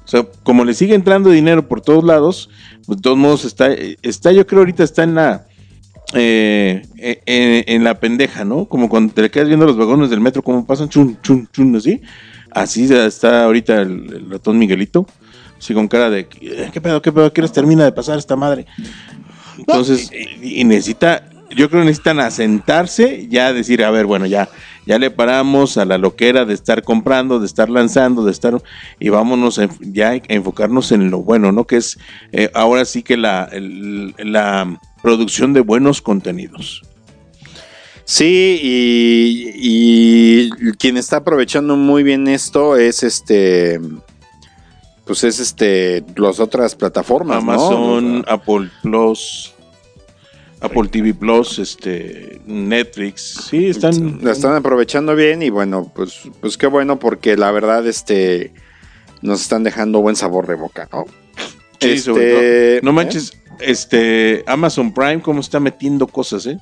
O 0.04 0.08
sea, 0.08 0.26
como 0.42 0.64
le 0.64 0.75
sigue 0.75 0.96
entrando 0.96 1.30
dinero 1.30 1.68
por 1.68 1.80
todos 1.80 2.02
lados, 2.02 2.50
pues 2.87 2.99
de 2.99 3.02
todos 3.02 3.18
modos 3.18 3.44
está, 3.44 3.68
está 3.73 4.32
yo 4.32 4.49
creo 4.49 4.62
ahorita 4.62 4.82
está 4.82 5.04
en 5.04 5.14
la, 5.14 5.46
eh, 6.12 6.82
en, 6.96 7.73
en 7.73 7.85
la 7.85 8.00
pendeja, 8.00 8.44
¿no? 8.44 8.64
Como 8.64 8.88
cuando 8.88 9.14
te 9.14 9.23
le 9.23 9.30
quedas 9.30 9.46
viendo 9.46 9.64
los 9.64 9.76
vagones 9.76 10.11
del 10.11 10.20
metro, 10.20 10.42
como 10.42 10.66
pasan, 10.66 10.88
chun, 10.88 11.16
chun, 11.23 11.49
chun, 11.52 11.76
así. 11.76 12.02
Así 12.56 12.84
está 12.90 13.44
ahorita 13.44 13.82
el, 13.82 14.30
ratón 14.30 14.58
Miguelito, 14.58 15.06
así 15.58 15.75
con 15.75 15.88
cara 15.88 16.08
de, 16.08 16.20
"Eh, 16.40 16.70
¿qué 16.72 16.80
pedo, 16.80 17.02
qué 17.02 17.12
pedo? 17.12 17.30
¿Qué 17.30 17.42
les 17.42 17.52
termina 17.52 17.84
de 17.84 17.92
pasar 17.92 18.18
esta 18.18 18.34
madre? 18.34 18.64
Entonces, 19.58 20.10
y, 20.40 20.64
necesita, 20.64 21.28
yo 21.50 21.68
creo 21.68 21.82
que 21.82 21.88
necesitan 21.88 22.18
asentarse, 22.18 23.28
ya 23.28 23.52
decir, 23.52 23.84
a 23.84 23.90
ver, 23.90 24.06
bueno, 24.06 24.25
ya, 24.25 24.48
ya 24.86 24.98
le 24.98 25.10
paramos 25.10 25.76
a 25.76 25.84
la 25.84 25.98
loquera 25.98 26.46
de 26.46 26.54
estar 26.54 26.82
comprando, 26.82 27.40
de 27.40 27.46
estar 27.46 27.68
lanzando, 27.68 28.25
de 28.25 28.32
estar, 28.32 28.56
y 28.98 29.10
vámonos 29.10 29.60
ya 29.80 30.12
a 30.12 30.20
enfocarnos 30.28 30.92
en 30.92 31.10
lo 31.10 31.18
bueno, 31.18 31.52
¿no? 31.52 31.66
Que 31.66 31.76
es 31.76 31.98
eh, 32.32 32.50
ahora 32.54 32.86
sí 32.86 33.02
que 33.02 33.18
la 33.18 33.50
producción 35.02 35.52
de 35.52 35.60
buenos 35.60 36.00
contenidos. 36.00 36.82
Sí, 38.08 38.60
y, 38.62 39.52
y 39.56 40.72
quien 40.78 40.96
está 40.96 41.16
aprovechando 41.16 41.76
muy 41.76 42.04
bien 42.04 42.28
esto 42.28 42.76
es 42.76 43.02
este. 43.02 43.80
Pues 45.04 45.25
es 45.25 45.40
este. 45.40 46.04
Las 46.14 46.38
otras 46.38 46.76
plataformas, 46.76 47.44
¿no? 47.44 47.52
Amazon, 47.52 48.25
Apple 48.28 48.70
Plus, 48.80 49.52
Apple 50.60 50.88
TV 50.88 51.14
Plus, 51.14 51.58
este, 51.58 52.40
Netflix, 52.46 53.48
sí, 53.50 53.66
están, 53.66 54.20
la 54.22 54.30
están 54.30 54.54
aprovechando 54.54 55.16
bien 55.16 55.42
y 55.42 55.50
bueno, 55.50 55.90
pues, 55.92 56.22
pues 56.40 56.56
qué 56.56 56.68
bueno 56.68 57.00
porque 57.00 57.36
la 57.36 57.50
verdad, 57.50 57.86
este. 57.88 58.52
Nos 59.20 59.40
están 59.40 59.64
dejando 59.64 60.00
buen 60.00 60.14
sabor 60.14 60.46
de 60.46 60.54
boca, 60.54 60.88
¿no? 60.92 61.06
Sí, 61.80 61.88
Este, 61.88 61.98
sobre 61.98 62.30
todo. 62.30 62.40
No 62.82 62.90
¿eh? 62.90 63.04
manches, 63.04 63.32
este 63.58 64.44
Amazon 64.46 64.94
Prime 64.94 65.20
cómo 65.22 65.40
está 65.40 65.58
metiendo 65.58 66.06
cosas, 66.06 66.46
¿eh? 66.46 66.60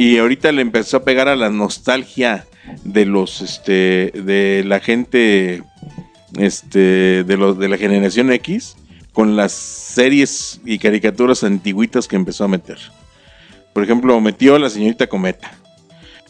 Y 0.00 0.16
ahorita 0.16 0.50
le 0.50 0.62
empezó 0.62 0.96
a 0.96 1.04
pegar 1.04 1.28
a 1.28 1.36
la 1.36 1.50
nostalgia 1.50 2.46
de 2.84 3.04
los 3.04 3.42
este 3.42 4.10
de 4.14 4.62
la 4.64 4.80
gente 4.80 5.62
este 6.38 7.22
de 7.22 7.36
los 7.36 7.58
de 7.58 7.68
la 7.68 7.76
generación 7.76 8.32
X 8.32 8.78
con 9.12 9.36
las 9.36 9.52
series 9.52 10.62
y 10.64 10.78
caricaturas 10.78 11.44
antiguitas 11.44 12.08
que 12.08 12.16
empezó 12.16 12.44
a 12.44 12.48
meter. 12.48 12.78
Por 13.74 13.84
ejemplo, 13.84 14.18
metió 14.22 14.58
la 14.58 14.70
señorita 14.70 15.06
Cometa. 15.06 15.52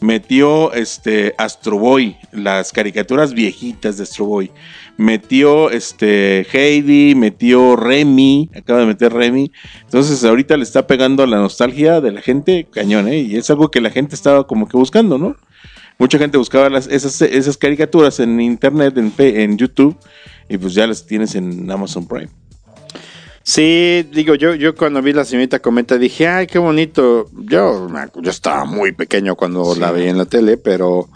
Metió 0.01 0.73
este 0.73 1.35
Astro 1.37 1.77
Boy, 1.77 2.17
las 2.31 2.71
caricaturas 2.71 3.35
viejitas 3.35 3.97
de 3.97 4.03
Astro 4.03 4.25
Boy. 4.25 4.51
Metió 4.97 5.69
este 5.69 6.43
Heidi, 6.51 7.13
metió 7.13 7.75
Remy, 7.75 8.49
acaba 8.55 8.79
de 8.79 8.87
meter 8.87 9.13
Remy. 9.13 9.51
Entonces 9.83 10.23
ahorita 10.23 10.57
le 10.57 10.63
está 10.63 10.87
pegando 10.87 11.21
a 11.21 11.27
la 11.27 11.37
nostalgia 11.37 12.01
de 12.01 12.11
la 12.11 12.21
gente 12.21 12.67
cañón, 12.71 13.09
¿eh? 13.09 13.19
Y 13.19 13.37
es 13.37 13.51
algo 13.51 13.69
que 13.69 13.79
la 13.79 13.91
gente 13.91 14.15
estaba 14.15 14.47
como 14.47 14.67
que 14.67 14.75
buscando, 14.75 15.19
¿no? 15.19 15.35
Mucha 15.99 16.17
gente 16.17 16.39
buscaba 16.39 16.67
las, 16.71 16.87
esas, 16.87 17.21
esas 17.21 17.55
caricaturas 17.57 18.19
en 18.19 18.41
internet, 18.41 18.97
en, 18.97 19.13
en 19.19 19.55
YouTube, 19.55 19.95
y 20.49 20.57
pues 20.57 20.73
ya 20.73 20.87
las 20.87 21.05
tienes 21.05 21.35
en 21.35 21.69
Amazon 21.69 22.07
Prime. 22.07 22.40
Sí, 23.43 24.07
digo, 24.13 24.35
yo, 24.35 24.53
yo 24.55 24.75
cuando 24.75 25.01
vi 25.01 25.13
la 25.13 25.25
señorita 25.25 25.59
Cometa 25.59 25.97
dije, 25.97 26.27
ay, 26.27 26.47
qué 26.47 26.59
bonito. 26.59 27.29
Yo, 27.45 27.87
yo 28.21 28.29
estaba 28.31 28.65
muy 28.65 28.91
pequeño 28.91 29.35
cuando 29.35 29.73
Sí. 29.73 29.79
la 29.79 29.91
veía 29.91 30.09
en 30.11 30.17
la 30.19 30.25
tele, 30.25 30.57
pero 30.57 31.09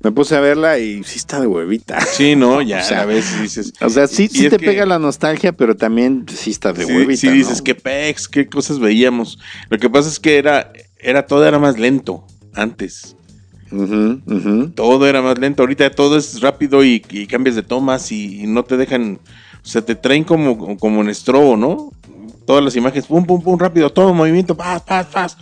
me 0.00 0.10
puse 0.12 0.34
a 0.36 0.40
verla 0.40 0.78
y 0.78 1.04
sí 1.04 1.16
está 1.18 1.40
de 1.40 1.46
huevita. 1.46 2.00
Sí, 2.00 2.36
no, 2.36 2.62
ya 2.62 2.80
O 2.80 2.84
sea, 2.84 3.02
a 3.02 3.04
veces 3.04 3.42
dices. 3.42 3.72
O 3.82 3.90
sea, 3.90 4.06
sí, 4.06 4.28
sí 4.28 4.48
te 4.48 4.56
que- 4.56 4.64
pega 4.66 4.86
la 4.86 4.98
nostalgia, 4.98 5.52
pero 5.52 5.76
también 5.76 6.24
sí 6.34 6.50
está 6.50 6.72
de 6.72 6.86
Sí, 6.86 6.92
huevita. 6.92 7.20
sí 7.20 7.28
dices, 7.28 7.58
¿no? 7.58 7.64
qué 7.64 7.74
pex, 7.74 8.28
qué 8.28 8.46
cosas 8.48 8.78
veíamos. 8.78 9.38
Lo 9.68 9.78
que 9.78 9.90
pasa 9.90 10.08
es 10.08 10.18
que 10.18 10.38
era, 10.38 10.72
era 10.98 11.26
todo 11.26 11.46
era 11.46 11.58
más 11.58 11.78
lento 11.78 12.24
antes. 12.54 13.14
Todo 14.74 15.06
era 15.06 15.20
más 15.20 15.38
lento. 15.38 15.62
Ahorita 15.62 15.90
todo 15.90 16.16
es 16.16 16.40
rápido 16.40 16.82
y, 16.84 17.04
y 17.10 17.26
cambias 17.26 17.54
de 17.56 17.62
tomas 17.62 18.10
y, 18.12 18.40
y 18.42 18.46
no 18.46 18.64
te 18.64 18.76
dejan. 18.78 19.18
O 19.68 19.70
sea, 19.70 19.82
te 19.82 19.94
traen 19.94 20.24
como, 20.24 20.78
como 20.78 21.02
en 21.02 21.10
estrobo, 21.10 21.54
¿no? 21.54 21.92
Todas 22.46 22.64
las 22.64 22.74
imágenes, 22.74 23.04
pum, 23.04 23.26
pum, 23.26 23.42
pum, 23.42 23.58
rápido, 23.58 23.90
todo 23.90 24.14
movimiento, 24.14 24.56
paz, 24.56 24.80
paz, 24.80 25.06
paz. 25.12 25.36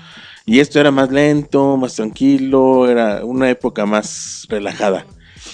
Y 0.45 0.59
esto 0.59 0.81
era 0.81 0.91
más 0.91 1.13
lento, 1.13 1.77
más 1.77 1.95
tranquilo, 1.95 2.91
era 2.91 3.25
una 3.25 3.49
época 3.49 3.87
más 3.87 4.45
relajada 4.49 5.07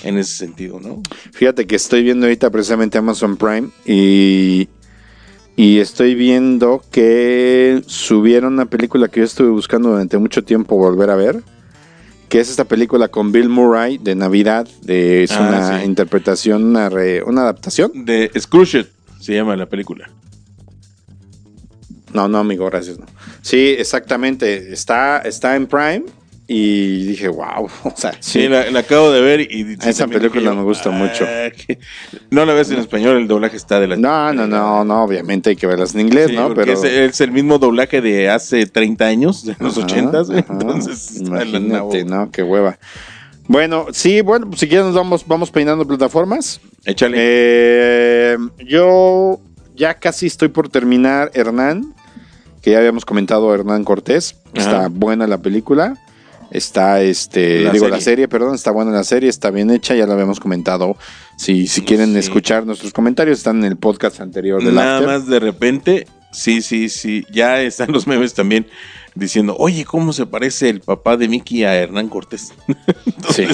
en 0.04 0.16
ese 0.16 0.34
sentido, 0.34 0.80
¿no? 0.80 1.02
Fíjate 1.32 1.66
que 1.66 1.76
estoy 1.76 2.02
viendo 2.02 2.24
ahorita 2.24 2.48
precisamente 2.48 2.96
Amazon 2.96 3.36
Prime 3.36 3.68
y, 3.84 4.70
y 5.54 5.78
estoy 5.78 6.14
viendo 6.14 6.82
que 6.90 7.82
subieron 7.86 8.54
una 8.54 8.64
película 8.64 9.08
que 9.08 9.20
yo 9.20 9.24
estuve 9.24 9.50
buscando 9.50 9.90
durante 9.90 10.16
mucho 10.16 10.44
tiempo 10.44 10.76
volver 10.76 11.10
a 11.10 11.16
ver, 11.16 11.42
que 12.32 12.40
es 12.40 12.48
esta 12.48 12.64
película 12.64 13.08
con 13.08 13.30
Bill 13.30 13.50
Murray 13.50 13.98
de 13.98 14.14
Navidad, 14.14 14.66
de, 14.80 15.24
es 15.24 15.32
Ah, 15.32 15.40
una 15.48 15.78
sí. 15.80 15.84
interpretación, 15.84 16.64
una, 16.64 16.88
re- 16.88 17.22
una 17.22 17.42
adaptación. 17.42 18.06
De 18.06 18.30
Scrooge 18.40 18.86
se 19.20 19.34
llama 19.34 19.54
la 19.54 19.66
película. 19.66 20.08
No, 22.14 22.28
no, 22.28 22.38
amigo, 22.38 22.64
gracias. 22.70 22.98
no. 22.98 23.04
Sí, 23.42 23.74
exactamente, 23.78 24.72
está, 24.72 25.18
está 25.18 25.56
en 25.56 25.66
Prime 25.66 26.04
y 26.54 27.06
dije, 27.06 27.28
wow, 27.28 27.68
o 27.84 27.92
sea, 27.96 28.12
Sí, 28.20 28.46
la, 28.48 28.70
la 28.70 28.80
acabo 28.80 29.10
de 29.10 29.20
ver 29.20 29.40
y... 29.40 29.76
sí, 29.80 29.88
Esa 29.88 30.06
película 30.06 30.52
me 30.54 30.62
gusta 30.62 30.90
mucho. 30.90 31.24
que- 31.24 31.78
No 32.30 32.44
la 32.44 32.52
ves 32.52 32.70
en 32.70 32.78
español, 32.78 33.16
el 33.16 33.26
doblaje 33.28 33.56
está 33.56 33.80
de 33.80 33.86
la... 33.88 33.96
No, 33.96 34.32
no, 34.32 34.46
no, 34.46 34.84
no, 34.84 35.02
obviamente 35.04 35.50
hay 35.50 35.56
que 35.56 35.66
verlas 35.66 35.94
en 35.94 36.00
inglés, 36.02 36.28
Sí, 36.28 36.36
¿no? 36.36 36.52
Pero 36.54 36.72
es, 36.72 36.84
es 36.84 37.20
el 37.20 37.32
mismo 37.32 37.58
doblaje 37.58 38.00
de 38.00 38.28
hace 38.28 38.66
30 38.66 39.04
años, 39.06 39.44
de 39.44 39.56
los 39.58 39.78
Ajá, 39.78 39.86
80, 39.86 40.20
ajá. 40.20 40.44
entonces 40.50 41.20
imagínate. 41.20 42.04
¿no? 42.04 42.30
Qué 42.30 42.42
hueva. 42.42 42.78
Bueno, 43.48 43.86
sí, 43.92 44.20
bueno, 44.20 44.50
si 44.56 44.68
quieres 44.68 44.86
nos 44.86 44.94
vamos, 44.94 45.24
vamos 45.26 45.50
peinando 45.50 45.86
plataformas. 45.86 46.60
Échale. 46.84 47.16
Eh, 47.18 48.36
yo 48.66 49.40
ya 49.74 49.94
casi 49.94 50.26
estoy 50.26 50.48
por 50.48 50.68
terminar 50.68 51.30
Hernán, 51.34 51.92
que 52.62 52.70
ya 52.70 52.78
habíamos 52.78 53.04
comentado 53.04 53.52
Hernán 53.54 53.84
Cortés. 53.84 54.36
Está 54.54 54.88
buena 54.88 55.26
la 55.26 55.38
película. 55.38 55.96
Está, 56.52 57.00
este, 57.02 57.60
La 57.62 57.72
digo, 57.72 57.86
serie. 57.86 57.96
la 57.98 58.00
serie, 58.00 58.28
perdón, 58.28 58.54
está 58.54 58.70
buena 58.70 58.90
la 58.92 59.04
serie, 59.04 59.28
está 59.30 59.50
bien 59.50 59.70
hecha, 59.70 59.94
ya 59.94 60.06
la 60.06 60.12
habíamos 60.14 60.38
comentado. 60.38 60.96
Si, 61.36 61.66
si 61.66 61.80
quieren 61.82 62.12
Sí. 62.12 62.18
escuchar 62.18 62.66
nuestros 62.66 62.92
comentarios, 62.92 63.38
están 63.38 63.58
en 63.58 63.64
el 63.64 63.76
podcast 63.76 64.20
anterior 64.20 64.62
del 64.62 64.74
Nada 64.74 64.98
After. 64.98 65.08
más 65.08 65.26
de 65.26 65.40
repente, 65.40 66.06
sí, 66.30 66.60
sí, 66.62 66.88
sí, 66.90 67.24
ya 67.32 67.60
están 67.62 67.90
los 67.90 68.06
memes 68.06 68.34
también 68.34 68.66
diciendo, 69.14 69.56
oye, 69.58 69.84
¿cómo 69.84 70.12
se 70.12 70.24
parece 70.26 70.68
el 70.68 70.80
papá 70.80 71.16
de 71.16 71.28
Mickey 71.28 71.64
a 71.64 71.74
Hernán 71.74 72.08
Cortés? 72.08 72.52
Sí. 73.34 73.46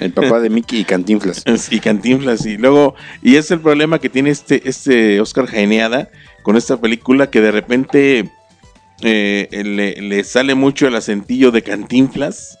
El 0.00 0.12
papá 0.12 0.40
de 0.40 0.50
Mickey 0.50 0.80
y 0.80 0.84
Cantinflas. 0.84 1.44
y 1.70 1.78
Cantinflas, 1.80 2.44
y 2.44 2.56
luego, 2.58 2.94
y 3.22 3.36
es 3.36 3.50
el 3.50 3.60
problema 3.60 3.98
que 3.98 4.08
tiene 4.08 4.30
este, 4.30 4.68
este 4.68 5.20
Oscar 5.20 5.46
Jaeneada 5.46 6.10
con 6.42 6.56
esta 6.56 6.78
película 6.80 7.30
que 7.30 7.40
de 7.40 7.50
repente 7.52 8.30
eh, 9.02 9.48
le, 9.64 10.00
le 10.00 10.24
sale 10.24 10.54
mucho 10.54 10.86
el 10.86 10.94
acentillo 10.96 11.50
de 11.50 11.62
Cantinflas 11.62 12.58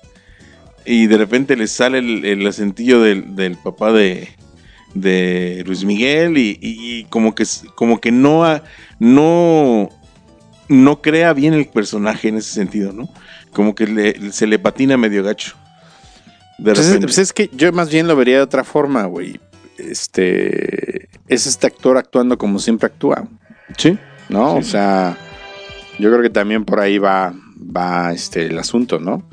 y 0.84 1.06
de 1.06 1.18
repente 1.18 1.56
le 1.56 1.66
sale 1.66 1.98
el, 1.98 2.24
el 2.24 2.46
acentillo 2.46 3.02
del, 3.02 3.36
del 3.36 3.56
papá 3.56 3.92
de, 3.92 4.28
de 4.94 5.62
Luis 5.66 5.84
Miguel 5.84 6.38
y, 6.38 7.06
como 7.10 7.34
que 7.34 7.44
como 7.74 8.00
que 8.00 8.10
no 8.12 8.60
no 8.98 9.88
no 10.68 11.02
crea 11.02 11.32
bien 11.32 11.52
el 11.54 11.66
personaje 11.66 12.28
en 12.28 12.36
ese 12.36 12.52
sentido, 12.52 12.92
¿no? 12.92 13.08
Como 13.52 13.74
que 13.74 13.86
le- 13.86 14.32
se 14.32 14.46
le 14.46 14.58
patina 14.58 14.96
medio 14.96 15.22
gacho. 15.24 15.56
De 16.58 16.72
Pues 16.72 16.78
es, 16.80 16.86
repente. 16.86 17.06
pues 17.08 17.18
es 17.18 17.32
que 17.32 17.50
yo 17.52 17.72
más 17.72 17.90
bien 17.90 18.06
lo 18.06 18.14
vería 18.16 18.36
de 18.36 18.42
otra 18.42 18.62
forma, 18.64 19.04
güey. 19.06 19.40
Este 19.78 21.08
es 21.26 21.46
este 21.46 21.66
actor 21.66 21.96
actuando 21.96 22.36
como 22.38 22.58
siempre 22.58 22.86
actúa, 22.86 23.26
sí. 23.76 23.98
¿no? 24.28 24.52
Sí. 24.54 24.58
O 24.58 24.62
sea, 24.62 25.16
yo 26.00 26.10
creo 26.10 26.22
que 26.22 26.30
también 26.30 26.64
por 26.64 26.80
ahí 26.80 26.98
va, 26.98 27.32
va 27.56 28.12
este 28.12 28.46
el 28.46 28.58
asunto, 28.58 28.98
¿no? 28.98 29.28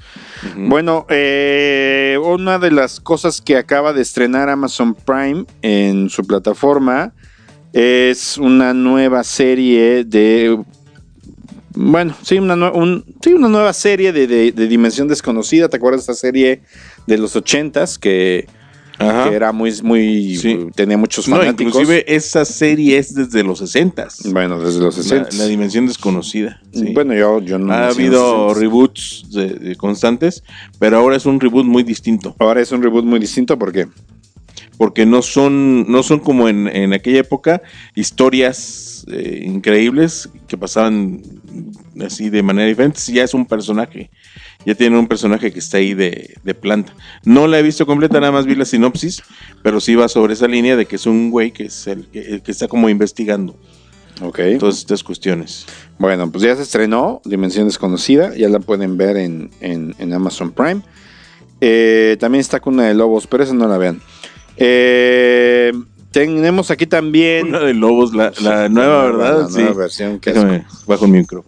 Bueno, 0.56 1.06
eh, 1.10 2.18
una 2.24 2.60
de 2.60 2.72
las 2.72 3.00
cosas 3.00 3.42
que 3.42 3.58
acaba 3.58 3.94
de 3.94 4.02
estrenar 4.02 4.50
Amazon 4.50 4.94
Prime 4.94 5.46
en 5.62 6.10
su 6.10 6.24
plataforma 6.26 7.14
es 7.74 8.38
una 8.38 8.74
nueva 8.74 9.24
serie 9.24 10.04
de. 10.04 10.58
Bueno, 11.80 12.16
sí, 12.24 12.40
una, 12.40 12.56
un- 12.72 13.04
sí, 13.22 13.34
una 13.34 13.50
nueva 13.50 13.72
serie 13.74 14.12
de, 14.12 14.26
de- 14.28 14.52
de 14.52 14.68
Dimensión 14.68 15.08
Desconocida. 15.08 15.70
¿Te 15.70 15.78
acuerdas 15.78 16.06
de 16.06 16.12
esta 16.14 16.20
serie 16.28 16.62
de 17.06 17.18
los 17.18 17.36
ochentas 17.36 18.00
que, 18.00 18.48
Ajá. 19.00 19.30
que 19.30 19.36
era 19.36 19.52
muy, 19.52 19.72
muy 19.84 20.36
Sí. 20.38 20.58
tenía 20.76 20.98
muchos 20.98 21.28
No, 21.28 21.38
fanáticos? 21.38 21.68
inclusive 21.74 22.04
esa 22.16 22.46
serie 22.46 22.98
es 22.98 23.14
desde 23.14 23.44
los 23.44 23.60
60 23.60 24.08
bueno, 24.32 24.60
desde 24.60 24.80
los 24.80 24.98
la, 24.98 25.04
60 25.04 25.30
la 25.38 25.46
dimensión 25.46 25.86
desconocida. 25.88 26.60
sí. 26.74 26.92
Bueno, 26.94 27.14
yo, 27.14 27.40
yo 27.42 27.60
no 27.60 27.74
ha 27.74 27.88
habido 27.90 28.48
los 28.48 28.58
60s. 28.58 28.60
reboots 28.62 29.26
de, 29.32 29.50
de 29.54 29.76
constantes, 29.76 30.44
pero 30.80 30.98
ahora 30.98 31.16
es 31.16 31.26
un 31.26 31.40
reboot 31.40 31.66
muy 31.66 31.84
distinto, 31.84 32.36
Ahora 32.40 32.62
es 32.62 32.72
un 32.72 32.82
reboot 32.82 33.06
muy 33.06 33.20
distinto 33.20 33.58
porque 33.60 33.88
porque 34.80 35.08
no 35.08 35.24
son, 35.24 35.92
no 35.92 36.04
son 36.04 36.20
como 36.20 36.48
en, 36.50 36.68
en 36.68 36.94
aquella 36.94 37.20
época 37.22 37.64
historias 37.96 39.06
eh, 39.12 39.42
increíbles 39.46 40.30
que 40.48 40.58
pasaban 40.58 41.22
así 42.06 42.30
de 42.30 42.44
manera 42.44 42.68
diferente. 42.68 43.00
Ya 43.12 43.24
es 43.24 43.34
un 43.34 43.46
personaje, 43.48 44.12
ya 44.68 44.76
tiene 44.76 45.00
un 45.00 45.08
personaje 45.08 45.52
que 45.54 45.60
está 45.60 45.78
ahí 45.78 45.94
de, 45.94 46.36
de 46.44 46.54
planta. 46.54 46.94
No 47.24 47.48
la 47.48 47.58
he 47.58 47.64
visto 47.64 47.86
completa, 47.86 48.20
nada 48.20 48.34
más 48.34 48.46
vi 48.46 48.54
la 48.56 48.66
sinopsis, 48.66 49.24
pero 49.64 49.80
sí 49.80 49.96
va 49.96 50.10
sobre 50.10 50.34
esa 50.34 50.48
línea 50.48 50.76
de 50.76 50.86
que 50.86 50.98
es 50.98 51.06
un 51.06 51.32
güey 51.32 51.52
que 51.52 51.64
es 51.68 51.88
el 51.88 52.06
que, 52.08 52.20
el 52.20 52.42
que 52.44 52.52
está 52.52 52.68
como 52.68 52.90
investigando 52.90 53.56
Ok. 54.22 54.40
todas 54.60 54.78
estas 54.80 55.04
cuestiones. 55.04 55.66
Bueno, 56.00 56.30
pues 56.32 56.44
ya 56.44 56.56
se 56.56 56.64
estrenó 56.64 57.22
Dimensión 57.24 57.66
Desconocida, 57.68 58.36
ya 58.36 58.50
la 58.50 58.60
pueden 58.60 58.98
ver 58.98 59.16
en, 59.16 59.52
en- 59.62 59.96
en 60.00 60.14
Amazon 60.14 60.52
Prime. 60.52 60.82
Eh, 61.62 62.18
también 62.20 62.42
está 62.42 62.60
Cuna 62.60 62.84
de 62.88 62.94
Lobos, 62.94 63.26
pero 63.26 63.44
esa 63.44 63.54
no 63.54 63.68
la 63.68 63.78
vean. 63.78 64.02
Eh, 64.58 65.72
tenemos 66.12 66.72
aquí 66.72 66.86
también... 66.88 67.48
Una 67.48 67.60
de 67.60 67.74
Lobos, 67.74 68.14
la, 68.14 68.32
la 68.42 68.70
nueva, 68.70 69.04
¿verdad? 69.06 69.42
La 69.44 69.50
nueva 69.50 69.74
versión. 69.74 70.20
qué 70.20 70.34
Déjame, 70.34 70.66
bajo 70.86 71.06
el 71.06 71.12
micro. 71.12 71.46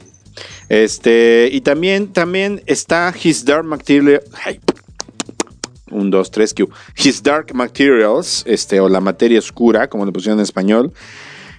Este, 0.70 1.50
y 1.52 1.62
también, 1.62 2.08
también 2.14 2.62
está 2.68 3.14
His 3.22 3.44
Dark 3.44 3.66
Material. 3.66 4.22
ay, 4.46 4.60
un, 5.92 6.12
dos, 6.12 6.30
tres, 6.30 6.54
Q. 6.54 6.70
His 6.96 7.24
Dark 7.24 7.48
Materials, 7.56 8.44
este, 8.48 8.80
o 8.80 8.88
la 8.88 9.02
materia 9.02 9.40
oscura, 9.40 9.90
como 9.90 10.06
le 10.06 10.12
pusieron 10.12 10.40
en 10.40 10.44
español. 10.44 10.94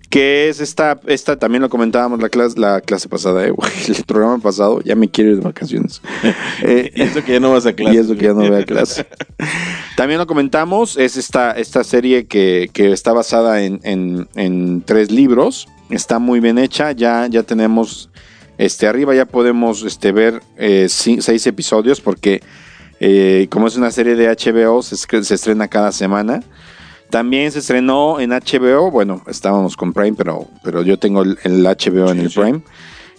Que 0.08 0.48
es 0.48 0.58
esta, 0.60 1.00
esta 1.06 1.36
también 1.38 1.62
lo 1.62 1.68
comentábamos 1.68 2.20
la 2.20 2.28
clase, 2.28 2.58
la 2.58 2.80
clase 2.80 3.08
pasada, 3.08 3.46
eh, 3.46 3.50
güey, 3.52 3.70
el 3.86 4.04
programa 4.04 4.38
pasado, 4.38 4.80
ya 4.82 4.96
me 4.96 5.08
quiero 5.08 5.30
ir 5.30 5.36
de 5.36 5.42
vacaciones. 5.42 6.00
Eh, 6.62 6.90
Y 6.96 7.02
eso 7.02 7.24
que 7.24 7.32
ya 7.34 7.40
no 7.40 7.52
vas 7.52 7.64
a 7.66 7.72
clase. 7.74 7.94
y 7.94 7.98
eso 7.98 8.14
que 8.16 8.22
ya 8.24 8.30
no 8.34 8.40
voy 8.48 8.60
a 8.60 8.64
clase. 8.64 9.06
También 9.96 10.18
lo 10.18 10.26
comentamos, 10.26 10.96
es 10.96 11.16
esta, 11.16 11.52
esta 11.52 11.84
serie 11.84 12.26
que, 12.26 12.70
que 12.72 12.90
está 12.92 13.12
basada 13.12 13.62
en, 13.62 13.80
en- 13.84 14.28
en 14.34 14.82
tres 14.82 15.10
libros. 15.12 15.68
Está 15.90 16.18
muy 16.18 16.40
bien 16.40 16.58
hecha, 16.58 16.90
ya, 16.92 17.28
ya 17.30 17.44
tenemos, 17.44 18.10
este, 18.60 18.86
arriba 18.86 19.14
ya 19.14 19.24
podemos 19.24 19.82
este, 19.84 20.12
ver 20.12 20.42
eh, 20.58 20.86
seis 20.88 21.46
episodios 21.46 22.00
porque 22.02 22.42
eh, 23.00 23.46
como 23.50 23.66
es 23.66 23.76
una 23.76 23.90
serie 23.90 24.14
de 24.14 24.28
HBO, 24.28 24.82
se, 24.82 24.96
se 24.96 25.34
estrena 25.34 25.68
cada 25.68 25.90
semana. 25.90 26.42
También 27.08 27.50
se 27.50 27.60
estrenó 27.60 28.20
en 28.20 28.30
HBO, 28.30 28.90
bueno, 28.90 29.22
estábamos 29.26 29.76
con 29.78 29.94
Prime, 29.94 30.12
pero, 30.14 30.46
pero 30.62 30.82
yo 30.82 30.98
tengo 30.98 31.22
el, 31.22 31.38
el 31.42 31.64
HBO 31.64 32.10
en 32.10 32.20
el 32.20 32.30
sí. 32.30 32.38
Prime. 32.38 32.60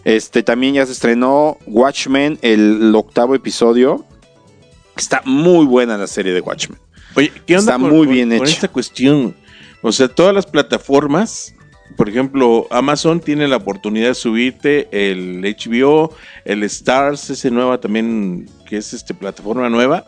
Este, 0.04 0.44
también 0.44 0.76
ya 0.76 0.86
se 0.86 0.92
estrenó 0.92 1.58
Watchmen, 1.66 2.38
el, 2.44 2.80
el 2.84 2.96
octavo 2.96 3.34
episodio. 3.34 4.06
Está 4.96 5.24
muy 5.26 5.66
buena 5.66 5.98
la 5.98 6.08
serie 6.08 6.34
de 6.34 6.42
Watchmen. 6.42 6.80
Oye, 7.16 7.32
¿qué 7.48 7.58
onda 7.58 7.74
Está 7.74 7.78
muy 7.80 8.06
bien 8.06 8.30
con 8.30 8.38
hecha. 8.38 8.54
esta 8.54 8.68
cuestión? 8.68 9.36
O 9.82 9.92
sea, 9.92 10.08
todas 10.08 10.36
las 10.36 10.46
plataformas, 10.46 11.56
por 11.96 12.10
ejemplo, 12.10 12.68
Amazon 12.72 13.20
tiene 13.20 13.48
la 13.48 13.58
oportunidad 13.58 14.10
de 14.10 14.16
subirte 14.16 14.88
el 14.92 15.42
HBO, 15.42 16.14
el 16.46 16.64
Stars, 16.64 17.30
ese 17.30 17.52
nueva 17.52 17.80
también, 17.80 18.50
que 18.68 18.78
es 18.78 18.94
este 18.94 19.14
plataforma 19.14 19.70
nueva, 19.70 20.06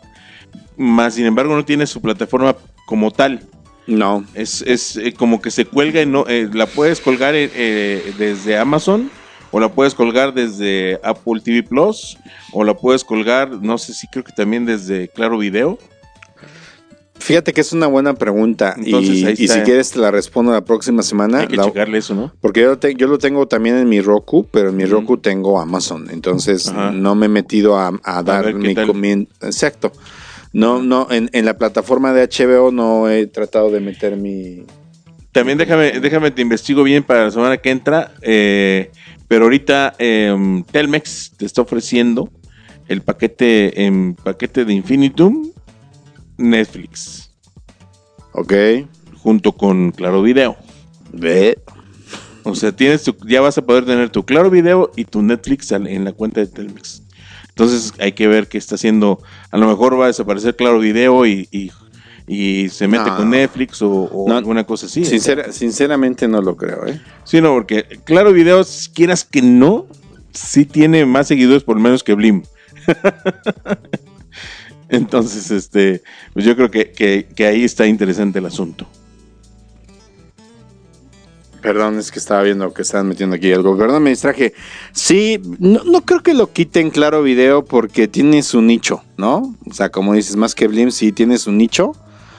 más 0.76 1.14
sin 1.14 1.26
embargo 1.26 1.54
no 1.54 1.64
tiene 1.64 1.86
su 1.86 2.00
plataforma 2.00 2.56
como 2.86 3.10
tal. 3.10 3.40
No. 3.86 4.24
Es, 4.34 4.62
es 4.62 4.96
eh, 4.96 5.12
como 5.12 5.42
que 5.42 5.50
se 5.50 5.66
cuelga 5.66 6.00
y 6.00 6.06
no, 6.06 6.26
eh, 6.26 6.48
la 6.52 6.66
puedes 6.66 7.00
colgar 7.00 7.34
eh, 7.34 7.50
eh, 7.54 8.14
desde 8.18 8.56
Amazon 8.56 9.10
o 9.50 9.60
la 9.60 9.68
puedes 9.68 9.94
colgar 9.94 10.32
desde 10.32 10.98
Apple 11.04 11.40
TV 11.44 11.62
Plus 11.62 12.16
o 12.52 12.64
la 12.64 12.74
puedes 12.74 13.04
colgar, 13.04 13.50
no 13.50 13.78
sé 13.78 13.92
si 13.92 14.08
creo 14.08 14.24
que 14.24 14.32
también 14.32 14.64
desde 14.64 15.08
Claro 15.08 15.38
Video. 15.38 15.78
Fíjate 17.24 17.54
que 17.54 17.62
es 17.62 17.72
una 17.72 17.86
buena 17.86 18.12
pregunta. 18.14 18.74
Entonces, 18.76 19.16
y, 19.16 19.24
ahí 19.24 19.34
y 19.38 19.44
está. 19.44 19.56
si 19.56 19.60
quieres 19.62 19.90
te 19.92 19.98
la 19.98 20.10
respondo 20.10 20.52
la 20.52 20.62
próxima 20.62 21.02
semana. 21.02 21.38
Hay 21.40 21.46
que 21.46 21.56
La- 21.56 21.64
checarle 21.64 21.96
eso, 21.98 22.14
¿no? 22.14 22.32
porque 22.42 22.60
yo, 22.60 22.76
te- 22.78 22.94
yo 22.94 23.06
lo 23.06 23.16
tengo 23.16 23.48
también 23.48 23.76
en 23.76 23.88
mi 23.88 24.02
Roku, 24.02 24.46
pero 24.50 24.68
en 24.68 24.76
mi. 24.76 24.84
Roku 24.84 25.16
tengo 25.16 25.58
Amazon. 25.58 26.08
Entonces 26.10 26.68
Ajá. 26.68 26.90
no 26.90 27.14
me 27.14 27.26
he 27.26 27.28
metido 27.30 27.78
a, 27.78 27.98
a 28.04 28.22
dar 28.22 28.52
mi 28.52 28.74
comien- 28.74 29.26
Exacto. 29.40 29.90
No, 30.52 30.82
no, 30.82 31.08
en, 31.10 31.30
en 31.32 31.46
la 31.46 31.56
plataforma 31.56 32.12
de 32.12 32.28
HBO 32.28 32.70
no 32.70 33.08
he 33.08 33.26
tratado 33.26 33.70
de 33.70 33.80
meter 33.80 34.16
mi. 34.18 34.64
También 35.32 35.56
déjame, 35.58 35.98
déjame 36.00 36.30
te 36.30 36.42
investigo 36.42 36.82
bien 36.82 37.02
para 37.02 37.24
la 37.24 37.30
semana 37.30 37.56
que 37.56 37.70
entra. 37.70 38.12
eh, 38.20 38.90
pero 39.28 39.44
ahorita 39.44 39.94
em, 39.98 40.62
Telmex 40.64 41.32
te 41.38 41.46
está 41.46 41.62
ofreciendo 41.62 42.28
el 42.86 43.00
paquete 43.00 43.84
en 43.86 44.14
paquete 44.14 44.66
de 44.66 44.74
Infinitum 44.74 45.50
Netflix 46.38 47.30
Ok. 48.32 48.52
junto 49.18 49.52
con 49.52 49.90
Claro 49.92 50.22
Video. 50.22 50.56
Ve. 51.12 51.58
O 52.42 52.54
sea, 52.54 52.72
tienes 52.72 53.02
tu- 53.04 53.16
ya 53.26 53.40
vas 53.40 53.56
a 53.58 53.62
poder 53.62 53.84
tener 53.86 54.10
tu 54.10 54.24
Claro 54.24 54.50
Video 54.50 54.90
y 54.96 55.04
tu 55.04 55.22
Netflix 55.22 55.72
en 55.72 56.04
la 56.04 56.12
cuenta 56.12 56.40
de 56.40 56.46
Telmex. 56.46 57.02
Entonces 57.48 57.92
hay 58.00 58.12
que 58.12 58.26
ver 58.26 58.48
qué 58.48 58.58
está 58.58 58.74
haciendo. 58.74 59.20
A 59.50 59.56
lo 59.58 59.68
mejor 59.68 59.98
va 59.98 60.04
a 60.04 60.08
desaparecer 60.08 60.56
Claro 60.56 60.80
Video 60.80 61.24
y, 61.24 61.48
y- 61.52 61.70
y 62.26 62.68
se 62.70 62.88
mete 62.88 63.10
No. 63.10 63.16
con 63.16 63.30
Netflix 63.30 63.80
o, 63.82 63.90
o 63.90 64.28
No. 64.28 64.36
alguna 64.36 64.64
cosa 64.64 64.86
así. 64.86 65.04
Sincera- 65.04 65.52
sinceramente 65.52 66.26
no 66.26 66.42
lo 66.42 66.56
creo, 66.56 66.86
¿eh? 66.86 67.00
Sí, 67.24 67.40
no, 67.40 67.52
porque 67.52 67.84
Claro 68.04 68.32
Video, 68.32 68.64
si 68.64 68.90
quieras 68.90 69.24
que 69.24 69.40
no, 69.40 69.86
sí 70.32 70.64
tiene 70.66 71.06
más 71.06 71.28
seguidores 71.28 71.62
por 71.62 71.76
lo 71.76 71.82
menos 71.82 72.02
que 72.02 72.14
Blim. 72.14 72.42
Entonces, 74.88 75.50
este, 75.50 76.02
pues 76.32 76.44
yo 76.44 76.54
creo 76.56 76.70
que, 76.70 76.92
que- 76.92 77.46
ahí 77.46 77.64
está 77.64 77.86
interesante 77.86 78.38
el 78.38 78.46
asunto. 78.46 78.86
Perdón, 81.62 81.98
es 81.98 82.12
que 82.12 82.18
estaba 82.18 82.42
viendo 82.42 82.74
que 82.74 82.82
estaban 82.82 83.08
metiendo 83.08 83.36
aquí 83.36 83.50
algo. 83.50 83.76
Perdón, 83.78 84.02
me 84.02 84.10
distraje. 84.10 84.52
Sí, 84.92 85.40
no, 85.58 85.82
no 85.84 86.02
creo 86.02 86.22
que 86.22 86.34
lo 86.34 86.52
quiten 86.52 86.90
claro 86.90 87.22
video 87.22 87.64
porque 87.64 88.06
tiene 88.06 88.42
su 88.42 88.60
nicho, 88.60 89.02
¿no? 89.16 89.56
O 89.66 89.72
sea, 89.72 89.88
como 89.88 90.12
dices, 90.12 90.36
más 90.36 90.54
que 90.54 90.68
Blim, 90.68 90.90
sí 90.90 91.10
tiene 91.10 91.38
su 91.38 91.52
nicho. 91.52 91.92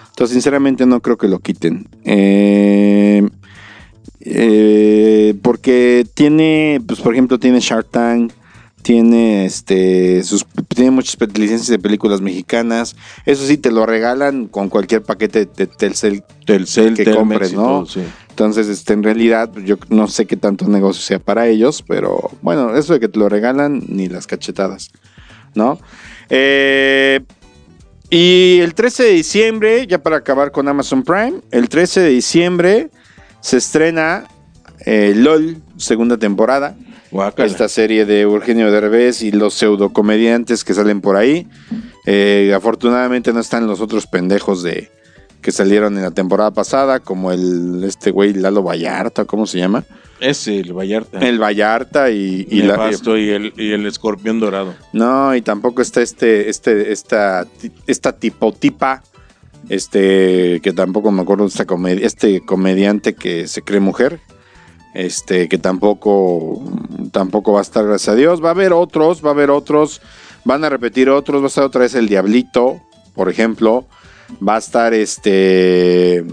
Entonces, 0.10 0.36
sinceramente, 0.36 0.86
no 0.86 1.01
creo 1.01 1.17
que 1.17 1.27
lo 1.27 1.39
quiten. 1.39 1.88
Eh, 2.03 3.27
eh, 4.19 5.34
porque 5.41 6.05
tiene, 6.13 6.79
pues, 6.86 6.99
por 7.01 7.13
ejemplo, 7.13 7.39
tiene 7.39 7.60
Shark 7.62 7.89
Tank. 7.89 8.31
Tiene 8.86 9.45
este 9.48 10.21
sus 10.21 10.45
tiene 10.67 10.91
muchas 10.91 11.17
licencias 11.36 11.69
de 11.69 11.80
películas 11.80 12.21
mexicanas. 12.21 12.95
Eso 13.26 13.43
sí, 13.48 13.58
te 13.58 13.71
lo 13.71 13.88
regalan 13.88 14.45
con 14.45 14.69
cualquier 14.69 15.02
paquete 15.02 15.48
de 15.48 15.65
Telcel 15.65 16.24
Telcel, 16.45 16.93
Que 16.93 17.04
Telmex 17.04 17.17
compres, 17.17 17.54
¿no? 17.54 17.63
todo, 17.63 17.86
sí. 17.88 18.02
entonces, 18.30 18.67
este, 18.67 18.93
en 18.93 19.02
realidad, 19.02 19.52
yo 19.65 19.78
no 19.89 20.08
sé 20.08 20.28
qué 20.28 20.38
tanto 20.38 20.67
negocio 20.67 21.02
sea 21.02 21.17
para 21.17 21.48
ellos, 21.48 21.84
pero 21.88 22.30
bueno, 22.43 22.78
eso 22.78 22.93
de 22.93 23.00
que 23.00 23.08
te 23.08 23.17
lo 23.17 23.28
regalan, 23.28 23.82
ni 23.88 24.08
las 24.08 24.28
cachetadas, 24.28 24.91
¿no? 25.56 25.80
Eh, 26.30 27.21
y 28.12 28.60
el 28.60 28.76
13 28.76 29.02
de 29.02 29.10
diciembre, 29.13 29.88
ya 29.88 30.04
para 30.04 30.17
acabar 30.17 30.52
con 30.52 30.67
Amazon 30.67 31.02
Prime, 31.02 31.41
el 31.50 31.69
13 31.69 32.02
de 32.02 32.10
diciembre 32.10 32.91
se 33.41 33.58
estrena 33.58 34.28
eh, 34.86 35.13
LOL, 35.15 35.58
segunda 35.78 36.17
temporada. 36.17 36.78
Guácala. 37.12 37.48
Esta 37.48 37.70
serie 37.70 38.06
de 38.06 38.22
Eugenio 38.22 38.72
Derbez 38.72 39.22
y 39.22 39.32
los 39.32 39.54
pseudocomediantes 39.54 40.63
que 40.63 40.74
salen 40.74 41.02
por 41.02 41.15
ahí. 41.15 41.48
Eh, 42.06 42.54
afortunadamente 42.56 43.34
no 43.34 43.39
están 43.39 43.68
los 43.68 43.82
otros 43.82 44.08
pendejos 44.08 44.63
de 44.63 44.89
que 45.46 45.52
salieron 45.52 45.96
en 45.96 46.02
la 46.02 46.10
temporada 46.10 46.50
pasada, 46.50 47.00
como 47.00 47.32
el 47.32 47.84
este 47.84 48.10
güey 48.10 48.34
Lalo 48.34 48.63
Vallarta, 48.63 49.26
¿cómo 49.26 49.46
se 49.46 49.60
llama? 49.60 49.86
Ese, 50.20 50.60
el 50.60 50.74
Vallarta. 50.74 51.20
El 51.20 51.39
Vallarta 51.39 52.10
y, 52.10 52.48
y 52.50 52.63
la 52.63 52.89
y 52.89 53.30
el, 53.30 53.54
y 53.56 53.74
el 53.74 53.86
escorpión 53.86 54.39
dorado. 54.39 54.74
no, 54.91 55.36
y 55.36 55.44
tampoco 55.44 55.84
está 55.84 56.02
este, 56.02 56.50
este, 56.50 56.91
esta, 56.91 57.46
esta 57.86 58.13
tipo 58.13 58.54
tipa, 58.54 59.04
este, 59.70 60.62
que 60.62 60.74
tampoco 60.74 61.12
me 61.12 61.22
acuerdo 61.22 61.44
de 61.44 61.50
esta 61.50 61.65
comedia, 61.65 62.08
este 62.08 62.41
comediante 62.41 63.13
que 63.13 63.48
se 63.48 63.62
cree 63.62 63.80
mujer, 63.80 64.20
este, 64.96 65.48
que 65.48 65.60
tampoco, 65.60 66.63
tampoco 67.15 67.54
va 67.54 67.60
a 67.60 67.62
estar, 67.62 67.86
gracias 67.86 68.10
a 68.10 68.15
Dios. 68.15 68.43
Va 68.43 68.49
a 68.49 68.51
haber 68.51 68.73
otros, 68.73 69.23
va 69.23 69.30
a 69.30 69.32
haber 69.32 69.49
otros, 69.49 70.01
van 70.43 70.65
a 70.65 70.69
repetir 70.69 71.10
otros, 71.10 71.41
va 71.41 71.45
a 71.45 71.47
estar 71.47 71.63
otra 71.63 71.82
vez 71.82 71.95
el 71.95 72.10
Diablito, 72.10 72.82
por 73.13 73.30
ejemplo, 73.30 73.86
va 74.45 74.56
a 74.56 74.58
estar 74.58 74.93
este. 74.93 76.25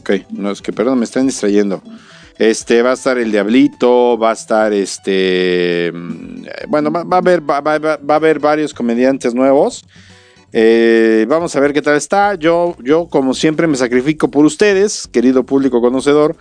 Ok, 0.00 0.10
no 0.30 0.50
es 0.50 0.60
que 0.60 0.72
perdón, 0.72 0.98
me 0.98 1.04
están 1.04 1.28
distrayendo. 1.28 1.80
Este 2.40 2.82
va 2.82 2.90
a 2.90 2.94
estar 2.94 3.18
el 3.18 3.30
Diablito, 3.30 4.18
va 4.18 4.30
a 4.30 4.32
estar 4.32 4.72
este. 4.72 5.92
mm, 5.94 6.42
Bueno, 6.66 6.90
va, 6.90 7.04
a 7.08 7.18
haber, 7.18 7.40
va 7.48 7.58
a 7.58 8.16
haber 8.16 8.40
varios 8.40 8.74
comediantes 8.74 9.32
nuevos. 9.32 9.84
Eh, 10.52 11.26
vamos 11.28 11.54
a 11.54 11.60
ver 11.60 11.72
qué 11.72 11.82
tal 11.82 11.96
está. 11.96 12.34
Yo, 12.34 12.76
yo, 12.82 13.06
como 13.06 13.34
siempre, 13.34 13.66
me 13.66 13.76
sacrifico 13.76 14.30
por 14.30 14.44
ustedes, 14.44 15.08
querido 15.08 15.44
público 15.44 15.80
conocedor. 15.80 16.36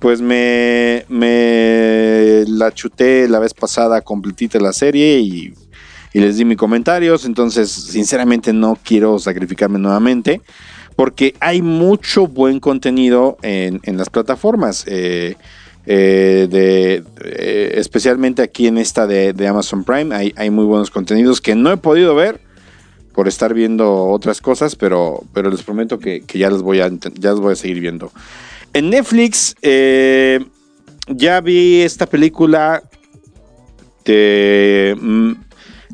Pues 0.00 0.20
me, 0.20 1.04
me 1.08 2.44
la 2.48 2.72
chuté 2.72 3.28
la 3.28 3.38
vez 3.38 3.54
pasada 3.54 4.00
completita 4.00 4.58
la 4.58 4.72
serie 4.72 5.20
y, 5.20 5.54
les 6.12 6.36
di 6.36 6.44
mis 6.44 6.58
comentarios. 6.58 7.24
Entonces, 7.24 7.70
sinceramente, 7.70 8.52
no 8.52 8.76
quiero 8.82 9.18
sacrificarme 9.18 9.78
nuevamente 9.78 10.40
porque 10.96 11.34
hay 11.40 11.62
mucho 11.62 12.26
buen 12.26 12.60
contenido 12.60 13.38
en, 13.42 13.80
las 13.96 14.10
plataformas. 14.10 14.84
eh, 14.88 15.36
eh, 15.86 17.02
especialmente 17.74 18.42
aquí 18.42 18.66
en 18.66 18.78
esta 18.78 19.06
de, 19.06 19.48
Amazon 19.48 19.84
Prime 19.84 20.32
hay 20.36 20.50
muy 20.50 20.64
buenos 20.64 20.90
contenidos 20.90 21.40
que 21.40 21.54
no 21.54 21.72
he 21.72 21.76
podido 21.76 22.14
ver 22.14 22.40
por 23.14 23.28
estar 23.28 23.54
viendo 23.54 24.06
otras 24.06 24.40
cosas, 24.40 24.76
pero, 24.76 25.22
pero 25.32 25.50
les 25.50 25.62
prometo 25.62 25.98
que, 25.98 26.22
que 26.22 26.38
ya, 26.38 26.50
los 26.50 26.62
voy 26.62 26.80
a, 26.80 26.90
ya 27.14 27.30
los 27.30 27.40
voy 27.40 27.52
a 27.52 27.56
seguir 27.56 27.80
viendo. 27.80 28.10
En 28.72 28.90
Netflix 28.90 29.54
eh, 29.60 30.44
ya 31.08 31.40
vi 31.40 31.82
esta 31.82 32.06
película 32.06 32.82
de, 34.04 34.96
mm, 35.00 35.32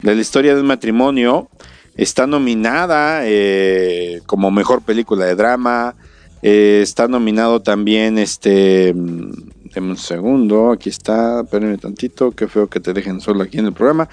la 0.03 0.13
historia 0.13 0.55
de 0.55 0.61
un 0.61 0.67
matrimonio. 0.67 1.49
Está 1.97 2.27
nominada 2.29 3.23
eh, 3.25 4.21
como 4.27 4.51
mejor 4.51 4.83
película 4.83 5.25
de 5.25 5.35
drama. 5.35 5.97
Eh, 6.43 6.81
está 6.83 7.09
nominado 7.09 7.61
también 7.63 8.19
este. 8.19 8.95
mm, 8.95 9.33
Deme 9.75 9.91
un 9.91 9.97
segundo. 9.97 10.71
Aquí 10.71 10.89
está. 10.89 11.41
Espérenme 11.41 11.79
tantito. 11.79 12.31
Qué 12.31 12.47
feo 12.47 12.69
que 12.69 12.79
te 12.79 12.93
dejen 12.93 13.21
solo 13.21 13.43
aquí 13.43 13.59
en 13.59 13.67
el 13.67 13.73
programa. 13.73 14.09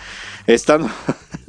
Está. 0.48 0.80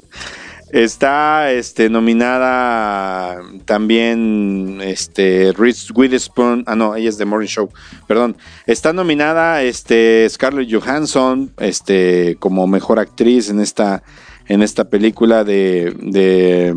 Está 0.70 1.52
este, 1.52 1.88
nominada 1.88 3.40
también 3.64 4.80
este, 4.82 5.52
Reese 5.56 5.92
Witherspoon. 5.94 6.64
Ah, 6.66 6.74
no, 6.74 6.96
ella 6.96 7.08
es 7.08 7.18
de 7.18 7.24
Morning 7.24 7.46
Show. 7.46 7.70
Perdón. 8.08 8.36
Está 8.66 8.92
nominada 8.92 9.62
este, 9.62 10.26
Scarlett 10.28 10.72
Johansson 10.72 11.52
este, 11.58 12.36
como 12.40 12.66
mejor 12.66 12.98
actriz 12.98 13.48
en 13.48 13.60
esta, 13.60 14.02
en 14.46 14.62
esta 14.62 14.84
película 14.90 15.44
de. 15.44 15.94
de. 16.00 16.74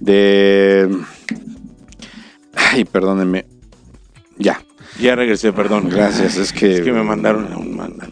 de. 0.00 0.90
Ay, 2.54 2.84
perdónenme. 2.84 3.46
Ya, 4.36 4.60
Ya 5.00 5.14
regresé, 5.14 5.52
perdón. 5.52 5.88
gracias. 5.88 6.36
Es 6.36 6.52
que. 6.52 6.74
Es 6.74 6.80
que 6.82 6.92
me 6.92 7.02
mandaron 7.02 7.50
a 7.52 7.56
un 7.56 7.74
manda. 7.74 8.06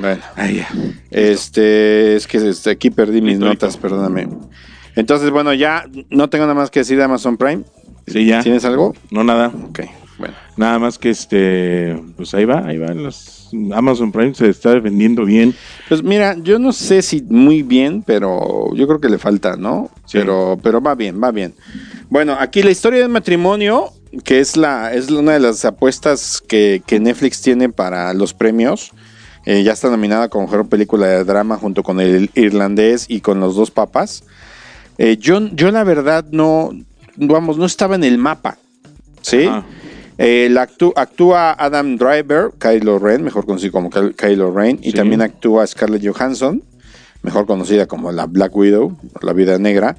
Bueno. 0.00 0.22
Ya. 0.36 0.68
Este, 1.10 2.16
es 2.16 2.26
que 2.26 2.52
aquí 2.70 2.90
perdí 2.90 3.20
mis 3.20 3.38
notas, 3.38 3.76
perdóname. 3.76 4.28
Entonces, 4.94 5.30
bueno, 5.30 5.52
ya 5.52 5.84
no 6.10 6.30
tengo 6.30 6.44
nada 6.44 6.54
más 6.54 6.70
que 6.70 6.80
decir 6.80 6.96
de 6.96 7.04
Amazon 7.04 7.36
Prime. 7.36 7.64
Sí, 8.06 8.24
ya. 8.24 8.42
¿Tienes 8.42 8.64
algo? 8.64 8.94
No, 9.10 9.24
nada. 9.24 9.52
Ok, 9.68 9.80
bueno. 10.18 10.34
Nada 10.56 10.78
más 10.78 10.98
que 10.98 11.10
este, 11.10 12.00
pues 12.16 12.32
ahí 12.34 12.46
va, 12.46 12.66
ahí 12.66 12.78
va. 12.78 12.94
Los 12.94 13.50
Amazon 13.74 14.10
Prime 14.10 14.34
se 14.34 14.48
está 14.48 14.78
vendiendo 14.78 15.24
bien. 15.24 15.54
Pues 15.88 16.02
mira, 16.02 16.36
yo 16.38 16.58
no 16.58 16.72
sé 16.72 17.02
si 17.02 17.22
muy 17.22 17.62
bien, 17.62 18.02
pero 18.02 18.74
yo 18.74 18.86
creo 18.86 19.00
que 19.00 19.10
le 19.10 19.18
falta, 19.18 19.56
¿no? 19.56 19.90
Sí. 20.06 20.18
Pero, 20.18 20.58
pero 20.62 20.80
va 20.80 20.94
bien, 20.94 21.22
va 21.22 21.30
bien. 21.30 21.54
Bueno, 22.08 22.36
aquí 22.38 22.62
la 22.62 22.70
historia 22.70 23.00
del 23.00 23.10
matrimonio, 23.10 23.92
que 24.24 24.40
es 24.40 24.56
la, 24.56 24.94
es 24.94 25.10
una 25.10 25.32
de 25.32 25.40
las 25.40 25.64
apuestas 25.64 26.40
que, 26.40 26.82
que 26.86 27.00
Netflix 27.00 27.42
tiene 27.42 27.68
para 27.68 28.14
los 28.14 28.32
premios. 28.32 28.92
Eh, 29.46 29.62
ya 29.62 29.72
está 29.72 29.88
nominada 29.88 30.28
como 30.28 30.46
mejor 30.46 30.68
película 30.68 31.06
de 31.06 31.24
drama 31.24 31.56
junto 31.56 31.82
con 31.82 32.00
el 32.00 32.30
irlandés 32.34 33.06
y 33.08 33.20
con 33.20 33.40
los 33.40 33.54
dos 33.56 33.70
papas. 33.70 34.24
Eh, 34.98 35.16
yo, 35.18 35.40
yo 35.54 35.70
la 35.70 35.84
verdad 35.84 36.24
no, 36.30 36.70
vamos, 37.16 37.56
no 37.56 37.64
estaba 37.64 37.94
en 37.94 38.04
el 38.04 38.18
mapa. 38.18 38.58
¿Sí? 39.22 39.48
Eh, 40.18 40.48
la 40.50 40.66
actú- 40.68 40.92
actúa 40.96 41.52
Adam 41.52 41.96
Driver, 41.96 42.50
Kylo 42.58 42.98
Ren, 42.98 43.22
mejor 43.22 43.44
conocido 43.46 43.72
como 43.72 43.90
Ky- 43.90 44.14
Kylo 44.16 44.50
Ren, 44.52 44.78
y 44.82 44.92
también 44.92 45.20
actúa 45.22 45.66
Scarlett 45.66 46.06
Johansson. 46.06 46.62
mejor 47.22 47.44
conocida 47.46 47.86
como 47.86 48.12
la 48.12 48.26
Black 48.26 48.54
Widow, 48.54 48.96
la 49.20 49.32
Vida 49.32 49.58
Negra. 49.58 49.96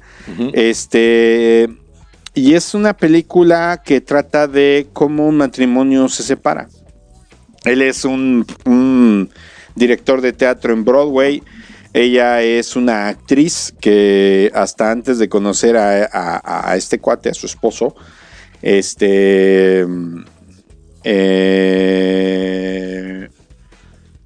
Este. 0.54 1.68
Y 2.34 2.54
es 2.54 2.72
una 2.74 2.94
película 2.96 3.82
que 3.84 4.00
trata 4.00 4.46
de 4.46 4.86
cómo 4.92 5.26
un 5.28 5.36
matrimonio 5.36 6.08
se 6.08 6.22
separa. 6.22 6.68
Él 7.68 7.82
es 7.82 8.04
un, 8.04 8.46
director 9.74 10.20
de 10.20 10.32
teatro 10.32 10.72
en 10.72 10.84
Broadway. 10.84 11.42
Ella 11.94 12.42
es 12.42 12.76
una 12.76 13.08
actriz 13.08 13.74
que 13.80 14.50
hasta 14.54 14.90
antes 14.90 15.18
de 15.18 15.28
conocer 15.28 15.76
a 15.76 16.74
este 16.76 16.98
cuate, 16.98 17.30
a 17.30 17.34
su 17.34 17.46
esposo, 17.46 17.94
este... 18.62 19.86
eh, 21.04 21.58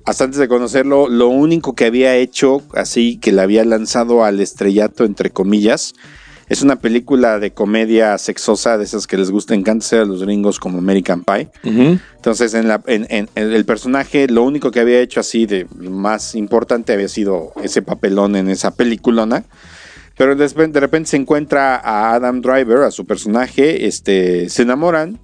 hasta 0.04 0.24
antes 0.24 0.40
de 0.40 0.48
conocerlo, 0.48 1.08
lo 1.08 1.28
único 1.28 1.74
que 1.74 1.84
había 1.84 2.16
hecho, 2.16 2.60
así 2.74 3.18
que 3.18 3.30
la 3.30 3.42
había 3.42 3.64
lanzado 3.64 4.24
al 4.24 4.40
estrellato, 4.40 5.04
entre 5.04 5.30
comillas, 5.30 5.94
es 6.52 6.62
una 6.62 6.76
película 6.76 7.38
de 7.38 7.52
comedia 7.52 8.18
sexosa, 8.18 8.76
de 8.78 8.84
esas 8.84 9.06
que 9.06 9.16
les 9.16 9.30
gusta, 9.30 9.54
encanta 9.54 9.84
hacer 9.84 10.00
a 10.00 10.04
los 10.04 10.22
gringos 10.22 10.58
como 10.60 10.78
American 10.78 11.24
Pie. 11.24 11.48
Entonces, 12.16 12.54
en, 12.54 12.68
la, 12.68 12.82
en, 12.86 13.06
en- 13.10 13.28
en 13.34 13.52
el 13.52 13.64
personaje, 13.64 14.28
lo 14.28 14.42
único 14.42 14.70
que 14.70 14.80
había 14.80 15.00
hecho 15.00 15.20
así 15.20 15.46
de 15.46 15.66
más 15.78 16.34
importante 16.34 16.92
había 16.92 17.08
sido 17.08 17.52
ese 17.62 17.80
papelón 17.82 18.36
en 18.36 18.48
esa 18.50 18.70
peliculona. 18.74 19.44
Pero 20.18 20.36
de 20.36 20.80
repente 20.80 21.08
se 21.10 21.16
encuentra 21.16 21.76
a 21.76 22.12
Adam 22.14 22.42
Driver, 22.42 22.82
a 22.82 22.90
su 22.90 23.06
personaje, 23.06 23.86
este, 23.86 24.50
se 24.50 24.62
enamoran 24.62 25.18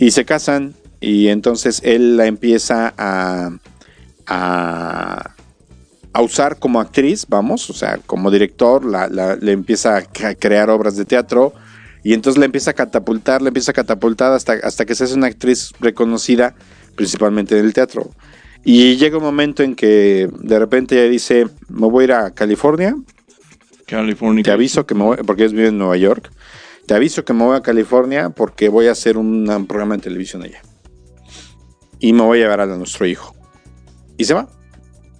y 0.00 0.10
se 0.10 0.24
casan. 0.24 0.74
Y 1.00 1.28
entonces 1.28 1.80
él 1.84 2.16
la 2.16 2.26
empieza 2.26 2.92
a, 2.98 3.50
a, 4.26 5.30
a 6.12 6.22
usar 6.22 6.58
como 6.58 6.80
actriz, 6.80 7.26
vamos, 7.28 7.70
o 7.70 7.72
sea, 7.72 7.98
como 8.06 8.30
director, 8.30 8.84
la, 8.84 9.08
la- 9.08 9.36
le 9.36 9.52
empieza 9.52 9.96
a 9.98 10.34
crear 10.34 10.70
obras 10.70 10.96
de 10.96 11.04
teatro. 11.04 11.52
Y 12.02 12.14
entonces 12.14 12.38
la 12.38 12.46
empieza 12.46 12.70
a 12.70 12.74
catapultar, 12.74 13.42
la 13.42 13.48
empieza 13.48 13.72
a 13.72 13.74
catapultar 13.74 14.32
hasta, 14.32 14.54
hasta 14.54 14.86
que 14.86 14.94
se 14.94 15.04
hace 15.04 15.14
una 15.14 15.26
actriz 15.26 15.72
reconocida, 15.80 16.54
principalmente 16.96 17.58
en 17.58 17.64
el 17.66 17.74
teatro. 17.74 18.10
Y 18.64 18.96
llega 18.96 19.18
un 19.18 19.22
momento 19.24 19.62
en 19.62 19.74
que 19.74 20.28
de 20.40 20.58
repente 20.58 20.94
ella 21.00 21.10
dice, 21.10 21.46
me 21.68 21.86
voy 21.88 22.02
a 22.02 22.04
ir 22.04 22.12
a 22.12 22.30
California, 22.30 22.94
California. 23.86 24.42
te 24.42 24.50
aviso 24.50 24.86
que 24.86 24.94
me 24.94 25.04
voy, 25.04 25.18
porque 25.26 25.42
ellos 25.42 25.52
viven 25.52 25.68
en 25.74 25.78
Nueva 25.78 25.96
York, 25.96 26.30
te 26.86 26.94
aviso 26.94 27.24
que 27.24 27.32
me 27.32 27.44
voy 27.44 27.56
a 27.56 27.60
California 27.62 28.30
porque 28.30 28.68
voy 28.68 28.86
a 28.86 28.92
hacer 28.92 29.16
un, 29.18 29.48
un 29.48 29.66
programa 29.66 29.96
de 29.96 30.02
televisión 30.02 30.42
allá. 30.42 30.62
Y 31.98 32.12
me 32.12 32.22
voy 32.22 32.38
a 32.38 32.42
llevar 32.42 32.60
a 32.62 32.66
nuestro 32.66 33.06
hijo. 33.06 33.34
Y 34.16 34.24
se 34.24 34.34
va. 34.34 34.48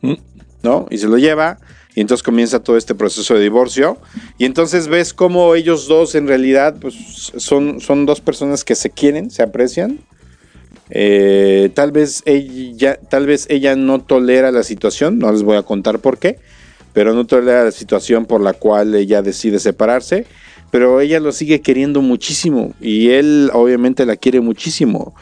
Mm. 0.03 0.15
¿No? 0.63 0.87
Y 0.91 0.99
se 0.99 1.09
lo 1.09 1.19
lleva. 1.19 1.59
Y 1.95 2.01
entonces 2.01 2.23
comienza 2.23 2.61
todo 2.61 2.77
este 2.77 2.95
proceso 2.95 3.35
de 3.35 3.41
divorcio. 3.41 3.99
Y 4.39 4.45
entonces 4.45 4.89
ves 4.89 5.13
cómo 5.13 5.55
ellos 5.55 5.89
dos 5.89 6.15
en 6.15 6.29
realidad 6.29 6.77
pues, 6.81 6.95
son, 7.37 7.81
son 7.81 8.07
dos 8.07 8.21
personas 8.21 8.65
que 8.65 8.75
se 8.75 8.91
quieren, 8.91 9.31
se 9.31 9.43
aprecian. 9.43 9.99
Eh, 10.91 11.71
tal, 11.75 11.93
vez 11.93 12.23
ella, 12.27 12.99
tal 13.09 13.27
vez 13.27 13.47
ella 13.49 13.77
no 13.77 14.01
tolera 14.01 14.51
la 14.51 14.65
situación, 14.65 15.19
no 15.19 15.31
les 15.31 15.45
voy 15.45 15.57
a 15.57 15.63
contar 15.63 16.01
por 16.01 16.19
qué, 16.19 16.39
pero 16.93 17.15
no 17.15 17.27
tolera 17.27 17.65
la 17.65 17.71
situación 17.71 18.27
por 18.27 18.41
la 18.41 18.53
cual 18.55 18.95
ella 18.97 19.23
decide 19.23 19.61
separarse, 19.61 20.27
pero 20.73 21.01
ella 21.01 21.21
lo 21.21 21.31
sigue 21.31 21.61
queriendo 21.61 22.03
muchísimo 22.03 22.75
y 22.81 23.11
él 23.11 23.51
obviamente 23.53 24.05
la 24.05 24.17
quiere 24.17 24.41
muchísimo. 24.41 25.15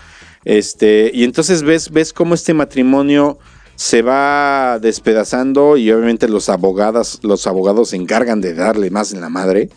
Este, 0.44 1.10
y 1.12 1.24
entonces 1.24 1.62
ves, 1.62 1.90
ves 1.90 2.14
cómo 2.14 2.34
este 2.34 2.54
matrimonio 2.54 3.38
se 3.78 4.02
va 4.02 4.80
despedazando 4.80 5.76
y 5.76 5.88
obviamente 5.92 6.28
los 6.28 6.48
abogados, 6.48 7.20
los 7.22 7.46
abogados 7.46 7.90
se 7.90 7.96
encargan 7.96 8.40
de 8.40 8.52
darle 8.52 8.90
más 8.90 9.12
en 9.12 9.20
la 9.20 9.28
madre. 9.28 9.70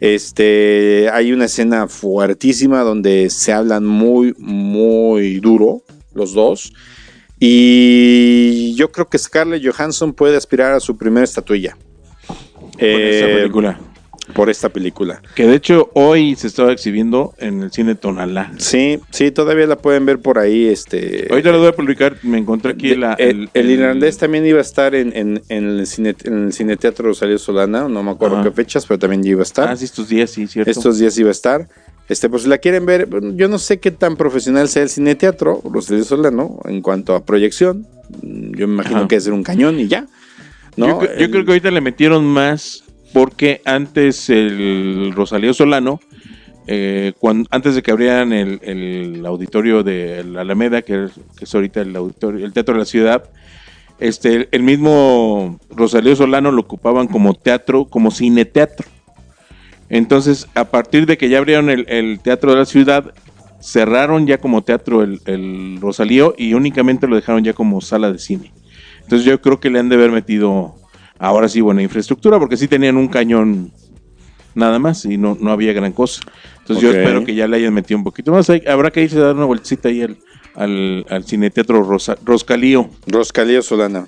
Este, 0.00 1.08
hay 1.12 1.30
una 1.32 1.44
escena 1.44 1.86
fuertísima 1.86 2.82
donde 2.82 3.30
se 3.30 3.52
hablan 3.52 3.86
muy, 3.86 4.34
muy 4.38 5.38
duro 5.38 5.82
los 6.14 6.32
dos. 6.34 6.72
Y 7.38 8.74
yo 8.74 8.90
creo 8.90 9.06
que 9.08 9.18
Scarlett 9.18 9.64
Johansson 9.64 10.12
puede 10.12 10.36
aspirar 10.36 10.72
a 10.72 10.80
su 10.80 10.96
primera 10.96 11.22
estatuilla. 11.22 11.76
Con 12.26 12.34
esa 12.80 13.26
Eh, 13.26 13.34
película. 13.36 13.80
Por 14.34 14.50
esta 14.50 14.68
película. 14.68 15.22
Que 15.34 15.46
de 15.46 15.54
hecho 15.56 15.90
hoy 15.94 16.36
se 16.36 16.46
estaba 16.46 16.70
exhibiendo 16.72 17.34
en 17.38 17.62
el 17.62 17.72
cine 17.72 17.94
Tonalá. 17.94 18.52
Sí, 18.58 19.00
sí, 19.10 19.30
todavía 19.30 19.66
la 19.66 19.76
pueden 19.76 20.04
ver 20.06 20.18
por 20.20 20.38
ahí. 20.38 20.66
Este, 20.68 21.26
Ahorita 21.30 21.50
lo 21.50 21.58
voy 21.58 21.68
a 21.68 21.72
publicar. 21.72 22.16
Me 22.22 22.38
encontré 22.38 22.72
aquí 22.72 22.94
la- 22.94 23.14
el, 23.14 23.48
el 23.54 23.70
irlandés 23.70 24.18
también 24.18 24.46
iba 24.46 24.58
a 24.58 24.62
estar 24.62 24.94
en, 24.94 25.16
en- 25.16 25.42
en 25.48 25.64
el, 25.78 25.86
cine, 25.86 26.14
en 26.24 26.46
el 26.46 26.52
cineteatro 26.52 27.06
Rosario 27.08 27.38
Solana, 27.38 27.88
no 27.88 28.02
me 28.02 28.10
acuerdo 28.10 28.36
Ajá. 28.36 28.44
qué 28.48 28.50
fechas, 28.54 28.86
pero 28.86 28.98
también 28.98 29.24
iba 29.26 29.40
a 29.40 29.42
estar. 29.44 29.68
Ah, 29.68 29.76
sí, 29.76 29.86
estos 29.86 30.08
días, 30.08 30.30
sí, 30.30 30.46
cierto. 30.46 30.70
Estos 30.70 30.98
días 30.98 31.16
iba 31.18 31.28
a 31.30 31.32
estar. 31.32 31.68
Este, 32.08 32.28
pues 32.30 32.42
si 32.44 32.48
la 32.48 32.58
quieren 32.58 32.86
ver, 32.86 33.08
yo 33.34 33.48
no 33.48 33.58
sé 33.58 33.80
qué 33.80 33.90
tan 33.90 34.16
profesional 34.16 34.68
sea 34.68 34.82
el 34.82 34.88
cineteatro, 34.88 35.60
Rosario 35.64 36.04
Solano, 36.04 36.60
en 36.64 36.80
cuanto 36.80 37.14
a 37.14 37.24
proyección. 37.24 37.86
Yo 38.22 38.66
me 38.68 38.74
imagino 38.74 39.00
Ajá. 39.00 39.08
que 39.08 39.16
es 39.16 39.26
un 39.26 39.42
cañón 39.42 39.78
y 39.80 39.88
ya. 39.88 40.06
¿no? 40.76 40.86
Yo, 40.86 41.00
cre- 41.00 41.18
yo 41.18 41.24
El- 41.24 41.30
creo 41.30 41.44
que 41.44 41.50
ahorita 41.52 41.70
le 41.70 41.80
metieron 41.80 42.24
más 42.24 42.84
porque 43.12 43.62
antes 43.64 44.28
el 44.30 45.12
Rosalío 45.14 45.54
Solano, 45.54 46.00
eh, 46.66 47.14
antes 47.50 47.74
de 47.74 47.82
que 47.82 47.90
abrieran 47.90 48.32
el, 48.32 49.24
auditorio 49.24 49.82
de 49.82 50.22
la 50.24 50.42
Alameda, 50.42 50.82
que 50.82 51.08
es, 51.40 51.54
ahorita 51.54 51.80
el 51.80 51.96
auditorio, 51.96 52.44
el 52.44 52.52
Teatro 52.52 52.74
de 52.74 52.80
la 52.80 52.84
Ciudad, 52.84 53.24
este, 53.98 54.48
el 54.52 54.62
mismo 54.62 55.58
Rosalío 55.70 56.14
Solano 56.14 56.52
lo 56.52 56.60
ocupaban 56.60 57.08
como 57.08 57.34
teatro, 57.34 57.86
como 57.86 58.10
cine 58.10 58.44
teatro. 58.44 58.86
Entonces, 59.88 60.46
a 60.54 60.64
partir 60.64 61.06
de 61.06 61.16
que 61.16 61.30
ya 61.30 61.38
abrieron 61.38 61.70
el, 61.70 62.20
Teatro 62.20 62.52
de 62.52 62.58
la 62.58 62.66
Ciudad, 62.66 63.14
cerraron 63.60 64.26
ya 64.26 64.38
como 64.38 64.62
teatro 64.62 65.02
el 65.02 65.78
Rosalío 65.80 66.34
y 66.36 66.52
únicamente 66.54 67.08
lo 67.08 67.16
dejaron 67.16 67.42
ya 67.42 67.54
como 67.54 67.80
sala 67.80 68.12
de 68.12 68.18
cine. 68.18 68.52
Entonces 69.08 69.24
yo 69.26 69.40
creo 69.40 69.58
que 69.58 69.70
le 69.70 69.78
han 69.78 69.88
de 69.88 69.94
haber 69.94 70.10
metido 70.10 70.77
ahora 71.18 71.48
sí 71.48 71.60
buena 71.60 71.82
infraestructura, 71.82 72.38
porque 72.38 72.56
sí 72.56 72.68
tenían 72.68 72.96
un 72.96 73.08
cañón 73.08 73.72
nada 74.54 74.78
más 74.78 75.04
y 75.04 75.16
no, 75.18 75.36
no 75.40 75.52
había 75.52 75.72
gran 75.72 75.92
cosa. 75.92 76.22
Entonces 76.60 76.82
yo 76.82 76.90
espero 76.90 77.24
que 77.24 77.34
ya 77.34 77.46
le 77.46 77.56
hayan 77.56 77.72
metido 77.74 77.98
un 77.98 78.04
poquito 78.04 78.32
más. 78.32 78.48
Hay- 78.50 78.62
habrá 78.66 78.90
que 78.90 79.02
irse 79.02 79.16
a 79.18 79.20
dar 79.26 79.34
una 79.36 79.44
vueltecita 79.44 79.88
ahí 79.88 80.02
al, 80.02 80.18
al, 80.54 81.06
al 81.08 81.24
cineteatro 81.24 81.82
Rosa- 81.82 82.16
Roscalío. 82.24 82.90
Roscalío 83.06 83.62
Solana. 83.62 84.06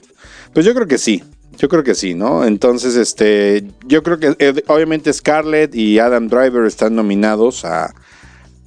Pues 0.52 0.66
yo 0.66 0.74
creo 0.74 0.86
que 0.86 0.98
sí. 0.98 1.22
Yo 1.58 1.68
creo 1.68 1.82
que 1.84 1.94
sí, 1.94 2.14
¿no? 2.14 2.44
Entonces, 2.44 2.96
este, 2.96 3.64
yo 3.86 4.02
creo 4.02 4.18
que 4.18 4.34
eh, 4.38 4.62
obviamente 4.68 5.12
Scarlett 5.12 5.74
y 5.74 5.98
Adam 5.98 6.28
Driver 6.28 6.64
están 6.64 6.94
nominados 6.94 7.64
a, 7.64 7.92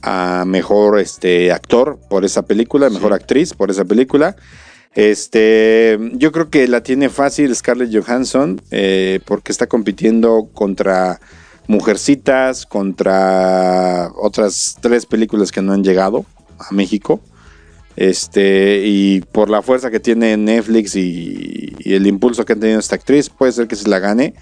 a 0.02 0.44
mejor 0.46 1.00
este, 1.00 1.52
actor 1.52 1.98
por 2.10 2.24
esa 2.26 2.44
película, 2.46 2.90
mejor 2.90 3.14
actriz 3.14 3.54
por 3.54 3.72
esa 3.72 3.86
película. 3.86 4.36
Este, 4.96 5.98
yo 6.14 6.32
creo 6.32 6.50
que 6.50 6.68
la 6.68 6.84
tiene 6.84 7.10
fácil 7.10 7.56
Scarlett 7.56 7.94
Johansson 7.94 8.62
eh, 8.70 9.20
porque 9.26 9.52
está 9.52 9.68
compitiendo 9.68 10.50
contra 10.54 11.20
Mujercitas, 11.68 12.66
contra 12.66 14.12
otras 14.16 14.78
tres 14.82 15.06
películas 15.06 15.52
que 15.52 15.62
no 15.62 15.74
han 15.74 15.84
llegado 15.84 16.26
a 16.60 16.74
México. 16.74 17.22
Este, 17.96 18.84
y 18.86 19.22
por 19.22 19.50
la 19.50 19.62
fuerza 19.62 19.92
que 19.92 20.00
tiene 20.00 20.36
Netflix 20.36 20.96
y, 20.96 21.76
el 21.86 22.08
impulso 22.08 22.44
que 22.44 22.54
ha 22.54 22.56
tenido 22.56 22.80
esta 22.80 22.96
actriz, 22.96 23.30
puede 23.30 23.52
ser 23.52 23.68
que 23.68 23.76
se 23.76 23.88
la 23.90 24.00
gane. 24.00 24.34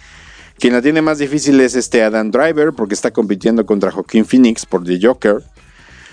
Quien 0.57 0.73
la 0.73 0.81
tiene 0.81 1.01
más 1.01 1.17
difícil 1.17 1.59
es 1.59 1.75
este 1.75 2.03
Adam 2.03 2.31
Driver, 2.31 2.73
porque 2.73 2.93
está 2.93 3.11
compitiendo 3.11 3.65
contra 3.65 3.91
Joaquín 3.91 4.25
Phoenix 4.25 4.65
por 4.65 4.83
The 4.83 4.99
Joker. 5.01 5.43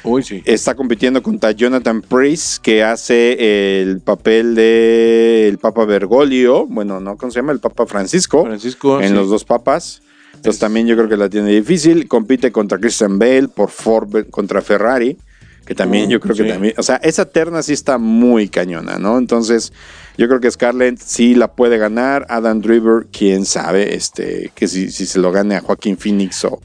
Uy, 0.09 0.23
sí. 0.23 0.43
Está 0.45 0.75
compitiendo 0.75 1.23
contra 1.23 1.53
Jonathan 1.53 2.03
Price, 2.03 2.59
que 2.63 2.83
hace 2.83 3.81
el 3.83 4.01
papel 4.01 4.55
de 4.55 5.49
el 5.49 5.59
Papa 5.59 5.85
Bergoglio. 5.85 6.67
Bueno, 6.67 7.01
¿no? 7.01 7.17
¿Cómo 7.17 7.31
se 7.31 7.41
llama? 7.41 7.53
El 7.53 7.61
Papa 7.61 7.87
Francisco. 7.87 8.45
Francisco. 8.45 9.01
en 9.01 9.09
sí. 9.09 9.15
los 9.15 9.29
dos 9.29 9.45
papas. 9.45 10.03
Entonces 10.35 10.61
también 10.61 10.87
yo 10.87 10.97
creo 10.97 11.09
que 11.09 11.17
la 11.17 11.29
tiene 11.29 11.51
difícil. 11.51 12.09
Compite 12.09 12.53
contra 12.53 12.79
Christian 12.79 13.19
Bale 13.19 13.49
por 13.49 13.71
Ford 13.71 14.27
contra 14.31 14.63
Ferrari. 14.63 15.19
Que 15.67 15.75
también 15.75 16.07
Mm, 16.07 16.13
yo 16.13 16.21
creo 16.21 16.35
que 16.35 16.45
también. 16.45 16.75
O 16.79 16.83
sea, 16.83 16.97
esa 16.97 17.27
terna 17.27 17.63
sí 17.63 17.75
está 17.75 17.99
muy 17.99 18.49
cañona, 18.49 18.99
¿no? 18.99 19.19
Entonces, 19.19 19.75
yo 20.17 20.27
creo 20.27 20.41
que 20.41 20.51
Scarlett 20.51 20.99
sí 20.99 21.35
la 21.35 21.53
puede 21.53 21.77
ganar. 21.77 22.25
Adam 22.31 22.63
Driver, 22.63 23.07
quién 23.13 23.45
sabe, 23.45 23.95
este, 23.95 24.51
que 24.55 24.67
si, 24.67 24.91
si 24.91 25.05
se 25.05 25.19
lo 25.19 25.31
gane 25.31 25.57
a 25.57 25.61
Joaquín 25.61 25.99
Phoenix 25.99 26.43
o, 26.47 26.59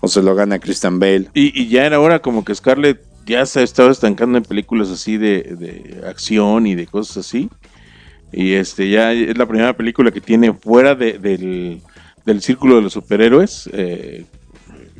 o 0.00 0.08
se 0.08 0.22
lo 0.22 0.34
gane 0.34 0.54
a 0.56 0.58
Christian 0.58 0.98
Bale. 0.98 1.28
Y, 1.34 1.58
y 1.62 1.68
ya 1.68 1.86
era 1.86 2.00
hora 2.00 2.20
como 2.20 2.44
que 2.44 2.54
Scarlett 2.54 3.00
ya 3.26 3.44
se 3.46 3.60
ha 3.60 3.62
estado 3.62 3.90
estancando 3.90 4.38
en 4.38 4.44
películas 4.44 4.90
así 4.90 5.16
de, 5.18 5.42
de 5.42 6.00
acción 6.08 6.66
y 6.66 6.74
de 6.74 6.86
cosas 6.86 7.18
así. 7.18 7.48
Y 8.32 8.52
este 8.52 8.88
ya 8.88 9.12
es 9.12 9.36
la 9.36 9.46
primera 9.46 9.76
película 9.76 10.10
que 10.10 10.20
tiene 10.20 10.52
fuera 10.52 10.94
de- 10.94 11.18
del, 11.18 11.80
del 12.24 12.42
círculo 12.42 12.76
de 12.76 12.82
los 12.82 12.92
superhéroes 12.92 13.68
eh, 13.72 14.24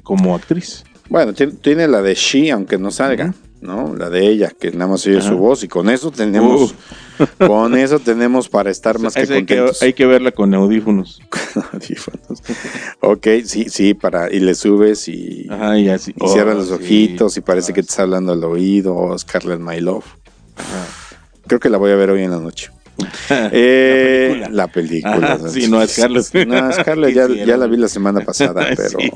como 0.02 0.34
actriz. 0.34 0.84
Bueno, 1.08 1.32
ti- 1.32 1.46
tiene 1.60 1.88
la 1.88 2.02
de 2.02 2.14
She, 2.14 2.50
aunque 2.50 2.76
no 2.78 2.90
salga. 2.90 3.34
¿No? 3.60 3.94
La 3.96 4.08
de 4.10 4.26
ella, 4.28 4.50
que 4.58 4.70
nada 4.70 4.90
más 4.92 5.06
oye 5.06 5.18
Ajá. 5.18 5.28
su 5.28 5.36
voz 5.36 5.62
y 5.64 5.68
con 5.68 5.90
eso 5.90 6.10
tenemos, 6.10 6.74
con 7.38 7.76
eso 7.76 7.98
tenemos 7.98 8.48
para 8.48 8.70
estar 8.70 8.98
más 8.98 9.14
que 9.14 9.22
Esa 9.22 9.34
hay, 9.34 9.44
que, 9.44 9.56
contentos. 9.56 9.82
hay 9.82 9.92
que 9.92 10.06
verla 10.06 10.32
con 10.32 10.54
audífonos. 10.54 11.20
Audífonos. 11.72 12.42
ok, 13.00 13.26
sí, 13.44 13.66
sí, 13.68 13.94
para, 13.94 14.32
y 14.32 14.40
le 14.40 14.54
subes 14.54 15.08
y, 15.08 15.46
Ajá, 15.50 15.78
y 15.78 15.88
así. 15.88 16.14
y 16.16 16.28
cierras 16.28 16.54
Oh, 16.54 16.58
los 16.58 16.68
sí. 16.68 16.74
ojitos 16.74 17.36
y 17.36 17.40
parece 17.40 17.72
que 17.72 17.82
te 17.82 17.88
está 17.90 18.02
hablando 18.02 18.32
al 18.32 18.42
oído, 18.44 19.16
Scarlett 19.18 19.60
My 19.60 19.80
Love. 19.80 20.04
Creo 21.46 21.58
que 21.60 21.68
la 21.70 21.78
voy 21.78 21.90
a 21.90 21.96
ver 21.96 22.10
hoy 22.10 22.22
en 22.22 22.30
la 22.30 22.38
noche. 22.40 22.70
Eh, 23.52 24.46
La 24.50 24.66
película. 24.68 25.16
la 25.16 25.18
película. 25.18 25.32
Ajá, 25.34 25.48
sí, 25.48 25.68
no, 25.68 25.86
Scarlett. 25.86 26.34
No, 26.46 26.72
Scarlett 26.72 27.14
ya, 27.14 27.28
ya 27.28 27.56
la 27.56 27.66
vi 27.66 27.76
la 27.78 27.88
semana 27.88 28.20
pasada, 28.20 28.66
pero 28.76 28.98
Sí. 28.98 29.10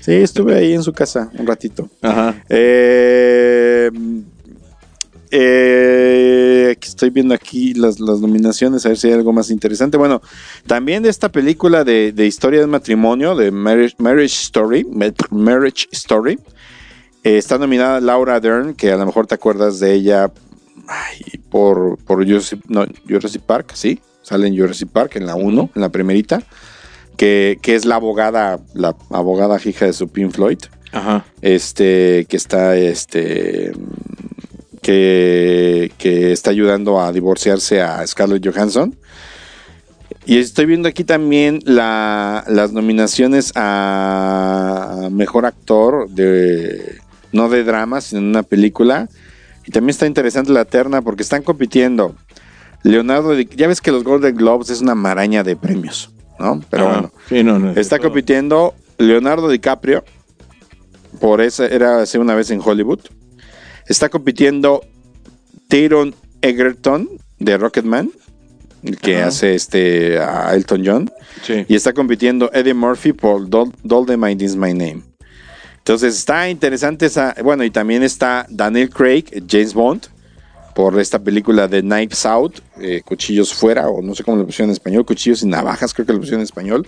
Sí, 0.00 0.12
estuve 0.14 0.54
ahí 0.56 0.72
en 0.74 0.82
su 0.82 0.92
casa 0.92 1.30
un 1.38 1.46
ratito. 1.46 1.88
Ajá. 2.02 2.42
Eh, 2.48 3.90
eh, 5.30 6.76
estoy 6.80 7.10
viendo 7.10 7.34
aquí 7.34 7.74
las, 7.74 8.00
las 8.00 8.20
nominaciones, 8.20 8.84
a 8.86 8.88
ver 8.90 8.98
si 8.98 9.08
hay 9.08 9.12
algo 9.14 9.32
más 9.32 9.50
interesante. 9.50 9.96
Bueno, 9.96 10.22
también 10.66 11.02
de 11.02 11.10
esta 11.10 11.30
película 11.30 11.84
de, 11.84 12.12
de 12.12 12.26
historia 12.26 12.60
de 12.60 12.66
matrimonio, 12.66 13.34
de 13.36 13.50
Marriage, 13.50 13.94
Marriage 13.98 14.34
Story, 14.42 14.84
Ma- 14.84 15.12
Marriage 15.30 15.86
Story, 15.92 16.38
eh, 17.24 17.36
está 17.38 17.58
nominada 17.58 18.00
Laura 18.00 18.40
Dern, 18.40 18.74
que 18.74 18.90
a 18.90 18.96
lo 18.96 19.04
mejor 19.06 19.26
te 19.26 19.34
acuerdas 19.34 19.80
de 19.80 19.92
ella 19.94 20.30
ay, 20.86 21.38
por, 21.50 21.98
por 21.98 22.24
Jurassic, 22.26 22.60
no, 22.68 22.86
Jurassic 23.06 23.42
Park, 23.42 23.72
sí, 23.74 24.00
sale 24.22 24.46
en 24.48 24.56
Jurassic 24.56 24.88
Park 24.88 25.16
en 25.16 25.26
la 25.26 25.34
1, 25.34 25.70
en 25.74 25.80
la 25.82 25.88
primerita, 25.90 26.42
que, 27.18 27.58
que 27.60 27.74
es 27.74 27.84
la 27.84 27.96
abogada, 27.96 28.60
la 28.72 28.96
abogada 29.10 29.58
hija 29.62 29.84
de 29.84 29.92
su 29.92 30.08
Pink 30.08 30.32
Floyd. 30.32 30.58
Ajá. 30.90 31.26
este 31.42 32.24
que 32.30 32.36
está 32.38 32.74
este 32.74 33.72
que, 34.80 35.92
que 35.98 36.32
está 36.32 36.48
ayudando 36.50 37.00
a 37.00 37.12
divorciarse 37.12 37.82
a 37.82 38.06
Scarlett 38.06 38.46
Johansson. 38.46 38.96
Y 40.24 40.38
estoy 40.38 40.66
viendo 40.66 40.88
aquí 40.88 41.04
también 41.04 41.60
la- 41.64 42.44
las 42.48 42.72
nominaciones 42.72 43.52
a 43.56 45.08
mejor 45.10 45.46
actor 45.46 46.08
de 46.08 46.98
no 47.32 47.48
de 47.48 47.64
drama 47.64 48.00
sino 48.00 48.20
en 48.20 48.26
una 48.28 48.42
película. 48.42 49.08
Y 49.66 49.70
también 49.70 49.90
está 49.90 50.06
interesante 50.06 50.52
la 50.52 50.64
terna 50.64 51.02
porque 51.02 51.22
están 51.22 51.42
compitiendo. 51.42 52.14
Leonardo 52.82 53.38
ya 53.38 53.68
ves 53.68 53.80
que 53.82 53.92
los 53.92 54.04
Golden 54.04 54.34
Globes 54.36 54.70
es 54.70 54.80
una 54.80 54.94
maraña 54.94 55.42
de 55.44 55.56
premios 55.56 56.10
no 56.38 56.62
pero 56.70 56.84
Ajá. 56.88 56.92
bueno 56.94 57.12
Sí, 57.28 57.42
no, 57.42 57.58
no, 57.58 57.70
Está 57.72 57.96
todo. 57.98 58.08
compitiendo 58.08 58.74
Leonardo 58.98 59.48
DiCaprio. 59.48 60.04
Por 61.20 61.40
esa 61.40 61.66
era 61.66 62.02
hace 62.02 62.18
una 62.18 62.34
vez 62.34 62.50
en 62.50 62.60
Hollywood. 62.64 63.00
Está 63.86 64.08
compitiendo 64.08 64.84
Taron 65.68 66.14
Egerton 66.42 67.08
de 67.38 67.56
Rocketman, 67.56 68.10
que 69.00 69.18
hace 69.22 69.54
este 69.54 70.18
a 70.18 70.54
Elton 70.54 70.82
John. 70.84 71.10
Sí. 71.42 71.64
Y 71.68 71.74
está 71.74 71.92
compitiendo 71.92 72.50
Eddie 72.52 72.74
Murphy 72.74 73.12
por 73.12 73.48
Dol- 73.48 73.72
Dolomite 73.82 74.44
is 74.44 74.54
My 74.56 74.72
Name. 74.74 75.02
Entonces 75.78 76.16
está 76.16 76.48
interesante 76.50 77.06
esa. 77.06 77.34
Bueno, 77.42 77.64
y 77.64 77.70
también 77.70 78.02
está 78.02 78.46
Daniel 78.50 78.90
Craig, 78.90 79.24
James 79.48 79.72
Bond, 79.74 80.06
por 80.78 81.00
esta 81.00 81.18
película 81.18 81.66
de 81.66 81.80
Knives 81.80 82.24
Out, 82.24 82.60
eh, 82.80 83.02
Cuchillos 83.04 83.52
Fuera, 83.52 83.88
o 83.88 84.00
no 84.00 84.14
sé 84.14 84.22
cómo 84.22 84.36
lo 84.36 84.46
pusieron 84.46 84.70
en 84.70 84.74
español, 84.74 85.04
Cuchillos 85.04 85.42
y 85.42 85.48
Navajas, 85.48 85.92
creo 85.92 86.06
que 86.06 86.12
lo 86.12 86.20
pusieron 86.20 86.38
en 86.42 86.44
español, 86.44 86.86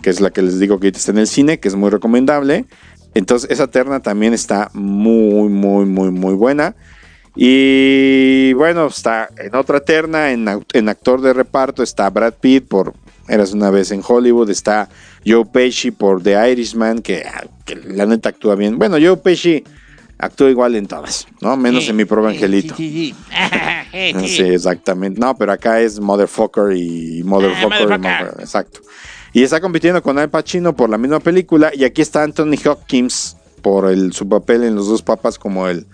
que 0.00 0.10
es 0.10 0.20
la 0.20 0.30
que 0.30 0.40
les 0.40 0.60
digo 0.60 0.78
que 0.78 0.86
está 0.86 1.10
en 1.10 1.18
el 1.18 1.26
cine, 1.26 1.58
que 1.58 1.66
es 1.66 1.74
muy 1.74 1.90
recomendable. 1.90 2.66
Entonces, 3.14 3.50
esa 3.50 3.66
terna 3.66 3.98
también 3.98 4.34
está 4.34 4.70
muy, 4.72 5.48
muy, 5.48 5.84
muy, 5.84 6.12
muy 6.12 6.34
buena. 6.34 6.76
Y 7.34 8.52
bueno, 8.52 8.86
está 8.86 9.28
en 9.36 9.52
otra 9.56 9.80
terna, 9.80 10.30
en, 10.30 10.46
en 10.72 10.88
actor 10.88 11.20
de 11.20 11.32
reparto, 11.32 11.82
está 11.82 12.08
Brad 12.10 12.34
Pitt 12.34 12.68
por 12.68 12.94
Eras 13.26 13.52
una 13.52 13.70
vez 13.70 13.90
en 13.90 14.00
Hollywood, 14.06 14.48
está 14.48 14.88
Joe 15.26 15.44
Pesci 15.44 15.90
por 15.90 16.22
The 16.22 16.52
Irishman, 16.52 17.02
que, 17.02 17.24
ah, 17.26 17.46
que 17.64 17.74
la 17.74 18.06
neta 18.06 18.28
actúa 18.28 18.54
bien. 18.54 18.78
Bueno, 18.78 18.96
Joe 19.02 19.16
Pesci 19.16 19.64
actúa 20.18 20.50
igual 20.50 20.74
en 20.74 20.86
todas, 20.86 21.26
¿no? 21.40 21.56
Menos 21.56 21.88
en 21.88 21.96
mi 21.96 22.04
pobre 22.04 22.28
angelito. 22.34 22.74
Sí, 22.76 22.90
sí, 22.90 23.14
sí. 24.20 24.28
Sí, 24.28 24.42
exactamente. 24.42 25.20
No, 25.20 25.36
pero 25.36 25.52
acá 25.52 25.80
es 25.80 26.00
Motherfucker 26.00 26.76
y 26.76 27.22
Motherfucker. 27.24 27.80
y 27.80 27.84
motherfucker. 27.84 27.98
mother- 28.00 28.40
Exacto. 28.40 28.80
Y 29.32 29.42
está 29.42 29.60
compitiendo 29.60 30.02
con 30.02 30.18
Al 30.18 30.30
Pacino 30.30 30.74
por 30.74 30.88
la 30.90 30.98
misma 30.98 31.20
película. 31.20 31.70
Y 31.74 31.84
aquí 31.84 32.02
está 32.02 32.22
Anthony 32.22 32.56
Hopkins 32.66 33.36
por 33.62 33.88
el, 33.90 34.12
su 34.12 34.28
papel 34.28 34.64
en 34.64 34.74
Los 34.74 34.88
Dos 34.88 35.02
Papas 35.02 35.38
como 35.38 35.68
el 35.68 35.86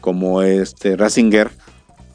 como 0.00 0.42
este 0.42 0.94
Ratzinger, 0.96 1.50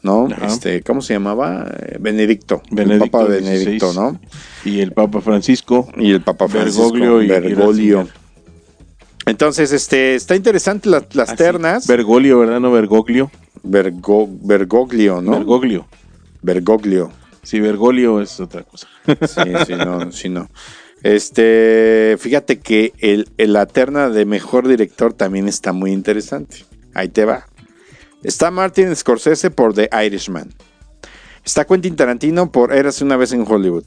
¿no? 0.03 0.27
Ajá. 0.31 0.45
Este, 0.45 0.81
¿cómo 0.83 1.01
se 1.01 1.13
llamaba? 1.13 1.65
Benedicto. 1.99 2.61
Benedicto 2.69 3.05
el 3.05 3.09
Papa. 3.09 3.23
Benedicto, 3.25 3.93
¿no? 3.93 4.19
Y 4.63 4.79
el 4.81 4.91
Papa 4.91 5.21
Francisco. 5.21 5.87
Y 5.97 6.11
el 6.11 6.21
Papa 6.21 6.47
Francisco. 6.47 6.91
Bergoglio 6.91 7.21
y- 7.21 7.25
y 7.25 7.27
Bergoglio. 7.29 8.07
Entonces, 9.29 9.71
este, 9.71 10.15
está 10.15 10.35
interesante 10.35 10.89
la- 10.89 11.05
las 11.13 11.29
Así, 11.29 11.37
ternas. 11.37 11.87
Bergoglio, 11.87 12.39
¿verdad? 12.39 12.59
No 12.59 12.71
Bergoglio. 12.71 13.31
Bergo- 13.63 14.29
Bergoglio, 14.41 15.21
¿no? 15.21 15.31
Bergoglio. 15.31 15.87
Bergoglio. 16.41 17.11
Sí, 17.43 17.59
Bergoglio 17.59 18.21
es 18.21 18.39
otra 18.39 18.63
cosa. 18.63 18.87
Sí, 19.05 19.41
sí, 19.67 19.73
no, 19.75 20.11
sí, 20.11 20.29
no. 20.29 20.49
Este, 21.03 22.17
fíjate 22.19 22.59
que 22.59 22.93
el, 22.99 23.27
la 23.37 23.65
terna 23.65 24.09
de 24.09 24.25
mejor 24.25 24.67
director 24.67 25.13
también 25.13 25.47
está 25.47 25.71
muy 25.73 25.91
interesante. 25.91 26.65
Ahí 26.93 27.09
te 27.09 27.25
va. 27.25 27.45
Está 28.23 28.51
Martin 28.51 28.95
Scorsese 28.95 29.49
por 29.49 29.73
The 29.73 29.89
Irishman. 30.05 30.53
Está 31.45 31.65
Quentin 31.65 31.95
Tarantino 31.95 32.51
por 32.51 32.73
Eras 32.73 33.01
una 33.01 33.15
vez 33.17 33.31
en 33.31 33.45
Hollywood. 33.47 33.85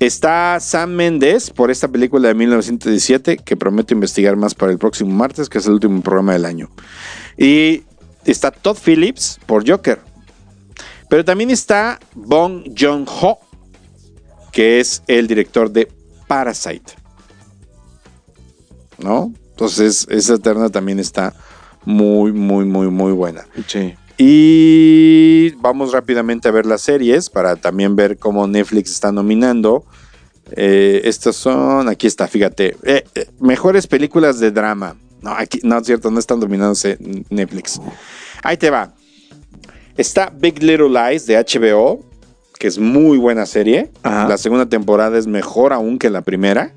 Está 0.00 0.58
Sam 0.60 0.92
Mendes 0.92 1.50
por 1.50 1.70
esta 1.70 1.86
película 1.86 2.28
de 2.28 2.34
1917 2.34 3.36
que 3.36 3.56
prometo 3.56 3.94
investigar 3.94 4.34
más 4.34 4.54
para 4.54 4.72
el 4.72 4.78
próximo 4.78 5.14
martes, 5.14 5.48
que 5.48 5.58
es 5.58 5.66
el 5.66 5.74
último 5.74 6.00
programa 6.00 6.32
del 6.32 6.46
año. 6.46 6.70
Y 7.36 7.84
está 8.24 8.50
Todd 8.50 8.78
Phillips 8.82 9.38
por 9.46 9.68
Joker. 9.68 10.00
Pero 11.08 11.24
también 11.24 11.50
está 11.50 12.00
Bong 12.14 12.72
Joon-ho 12.76 13.40
que 14.52 14.80
es 14.80 15.02
el 15.06 15.26
director 15.26 15.70
de 15.70 15.90
Parasite. 16.26 16.92
¿No? 18.98 19.32
Entonces, 19.50 20.06
esa 20.10 20.38
terna 20.38 20.68
también 20.70 20.98
está 20.98 21.34
muy, 21.84 22.32
muy, 22.32 22.64
muy, 22.64 22.88
muy 22.88 23.12
buena. 23.12 23.46
Sí. 23.66 23.94
Y 24.22 25.52
vamos 25.62 25.92
rápidamente 25.92 26.46
a 26.46 26.50
ver 26.50 26.66
las 26.66 26.82
series 26.82 27.30
para 27.30 27.56
también 27.56 27.96
ver 27.96 28.18
cómo 28.18 28.46
Netflix 28.46 28.90
está 28.90 29.10
nominando. 29.10 29.86
Eh, 30.50 31.00
estas 31.04 31.36
son, 31.36 31.88
aquí 31.88 32.06
está, 32.06 32.28
fíjate, 32.28 32.76
eh, 32.82 33.04
eh, 33.14 33.30
mejores 33.40 33.86
películas 33.86 34.38
de 34.38 34.50
drama. 34.50 34.94
No, 35.22 35.30
aquí, 35.30 35.60
no 35.62 35.78
es 35.78 35.86
cierto, 35.86 36.10
no 36.10 36.18
están 36.18 36.38
dominándose 36.38 36.98
Netflix. 37.30 37.80
Ahí 38.42 38.58
te 38.58 38.68
va. 38.68 38.92
Está 39.96 40.28
Big 40.28 40.62
Little 40.62 40.90
Lies 40.90 41.24
de 41.24 41.38
HBO, 41.38 42.04
que 42.58 42.66
es 42.66 42.78
muy 42.78 43.16
buena 43.16 43.46
serie. 43.46 43.90
Ajá. 44.02 44.28
La 44.28 44.36
segunda 44.36 44.66
temporada 44.66 45.16
es 45.16 45.26
mejor 45.26 45.72
aún 45.72 45.98
que 45.98 46.10
la 46.10 46.20
primera. 46.20 46.74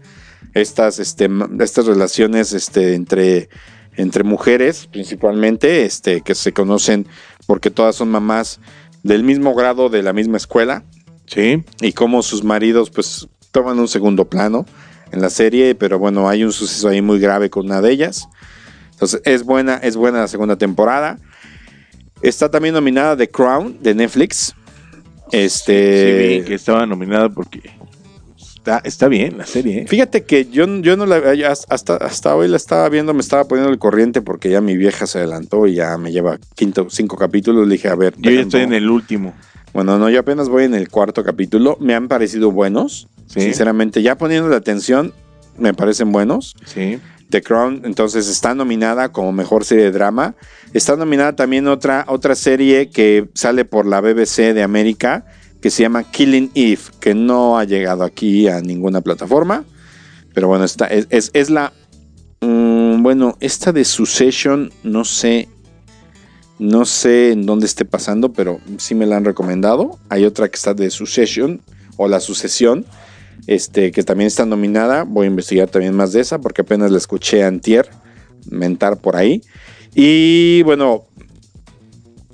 Estas, 0.54 0.98
este, 0.98 1.30
estas 1.60 1.88
relaciones 1.88 2.54
este, 2.54 2.94
entre, 2.94 3.50
entre 3.96 4.24
mujeres, 4.24 4.88
principalmente, 4.88 5.84
este, 5.84 6.22
que 6.22 6.36
se 6.36 6.54
conocen 6.54 7.08
porque 7.48 7.70
todas 7.72 7.96
son 7.96 8.10
mamás 8.10 8.60
del 9.04 9.24
mismo 9.24 9.54
grado 9.54 9.90
de 9.90 10.02
la 10.04 10.14
misma 10.14 10.38
escuela 10.38 10.84
Sí. 11.26 11.64
y 11.82 11.94
cómo 11.94 12.22
sus 12.24 12.44
maridos 12.44 12.90
pues 12.90 13.28
toman 13.52 13.80
un 13.80 13.88
segundo 13.88 14.26
plano 14.26 14.66
en 15.12 15.22
la 15.22 15.30
serie, 15.30 15.76
pero 15.76 16.00
bueno, 16.00 16.28
hay 16.28 16.44
un 16.44 16.52
suceso 16.52 16.90
ahí 16.90 17.02
muy 17.02 17.20
grave 17.20 17.50
con 17.50 17.66
una 17.66 17.82
de 17.82 17.92
ellas. 17.92 18.28
Entonces, 18.92 19.22
es 19.26 19.44
buena, 19.44 19.76
es 19.78 19.96
buena 19.96 20.20
la 20.22 20.28
segunda 20.28 20.56
temporada. 20.58 21.20
Está 22.22 22.50
también 22.50 22.74
nominada 22.74 23.16
The 23.18 23.30
Crown 23.30 23.78
de 23.82 23.94
Netflix. 23.96 24.56
Este 25.32 26.32
Sí, 26.34 26.40
vi 26.40 26.46
que 26.48 26.54
estaba 26.56 26.86
nominada 26.86 27.30
porque 27.30 27.62
está, 28.64 28.82
está 28.86 29.08
bien 29.10 29.38
la 29.38 29.46
serie. 29.46 29.82
¿eh? 29.82 29.88
Fíjate 29.88 30.24
que 30.24 30.46
yo, 30.46 30.66
yo 30.82 30.96
no 30.96 31.06
la 31.06 31.22
hasta, 31.70 31.98
hasta 31.98 32.36
hoy 32.36 32.48
la 32.48 32.56
estaba 32.56 32.88
viendo, 32.88 33.14
me 33.14 33.20
estaba 33.20 33.44
poniendo 33.44 33.72
el 33.72 33.78
corriente 33.78 34.22
porque 34.22 34.50
ya 34.50 34.62
mi 34.62 34.78
vieja 34.78 35.06
se 35.06 35.20
adelantó 35.20 35.68
y 35.68 35.76
ya 35.76 35.98
me 35.98 36.14
lleva 36.14 36.40
quinto, 36.56 36.88
cinco 36.90 37.18
capítulos. 37.18 37.68
Le 37.68 37.74
dije, 37.74 37.90
a 37.90 37.96
ver, 37.96 38.14
Yo 38.18 38.32
ya 38.32 38.42
estoy 38.42 38.62
en 38.62 38.74
el 38.74 38.90
último. 38.90 39.34
Bueno, 39.74 39.98
no, 39.98 40.10
yo 40.10 40.20
apenas 40.20 40.48
voy 40.48 40.64
en 40.64 40.76
el 40.76 40.88
cuarto 40.88 41.24
capítulo. 41.24 41.78
Me 41.82 41.94
han 41.94 42.08
parecido 42.08 42.52
buenos. 42.52 43.10
Sí. 43.28 43.42
Sinceramente, 43.42 44.02
ya 44.02 44.18
poniendo 44.18 44.48
la 44.48 44.58
atención, 44.58 45.14
me 45.58 45.74
parecen 45.74 46.12
buenos. 46.12 46.56
Sí. 46.66 47.00
The 47.32 47.42
Crown, 47.42 47.82
entonces, 47.84 48.30
está 48.30 48.54
nominada 48.54 49.12
como 49.12 49.32
mejor 49.32 49.66
serie 49.66 49.86
de 49.86 49.92
drama. 49.92 50.36
Está 50.74 50.96
nominada 50.96 51.36
también 51.36 51.68
otra, 51.68 52.06
otra 52.08 52.36
serie 52.36 52.90
que 52.92 53.28
sale 53.34 53.66
por 53.66 53.88
la 53.88 54.00
BBC 54.02 54.54
de 54.54 54.64
América, 54.64 55.26
que 55.64 55.72
se 55.72 55.82
llama 55.82 56.04
Killing 56.04 56.52
Eve, 56.54 56.82
que 57.00 57.16
no 57.16 57.58
ha 57.58 57.64
llegado 57.64 58.04
aquí 58.04 58.48
a 58.48 58.62
ninguna 58.62 59.02
plataforma. 59.02 59.64
Pero 60.36 60.48
bueno, 60.50 60.64
está, 60.66 60.86
es, 60.86 61.08
es- 61.10 61.32
es 61.34 61.50
la 61.50 61.74
Mm, 62.46 63.02
bueno, 63.04 63.38
esta 63.40 63.72
de 63.72 63.86
Succession, 63.86 64.70
no 64.84 65.06
sé. 65.06 65.48
No 66.60 66.84
sé 66.84 67.32
en 67.32 67.46
dónde 67.46 67.66
esté 67.66 67.86
pasando, 67.86 68.34
pero 68.34 68.60
sí 68.78 68.96
me 68.96 69.06
la 69.06 69.16
han 69.16 69.24
recomendado. 69.24 69.98
Hay 70.10 70.26
otra 70.26 70.50
que 70.50 70.58
está 70.58 70.74
de 70.74 70.90
Succession 70.90 71.62
o 71.96 72.10
La 72.10 72.20
Sucesión, 72.20 72.86
este, 73.48 73.94
que 73.94 74.04
también 74.04 74.28
está 74.28 74.46
nominada. 74.46 75.04
Voy 75.06 75.24
a 75.26 75.30
investigar 75.30 75.70
también 75.70 75.96
más 75.96 76.12
de 76.12 76.20
esa 76.20 76.40
porque 76.42 76.64
apenas 76.64 76.92
la 76.92 76.98
escuché 76.98 77.44
a 77.44 77.48
Antier 77.48 77.90
mentar 78.52 78.98
por 78.98 79.16
ahí. 79.16 79.42
Y 79.96 80.64
bueno, 80.64 81.06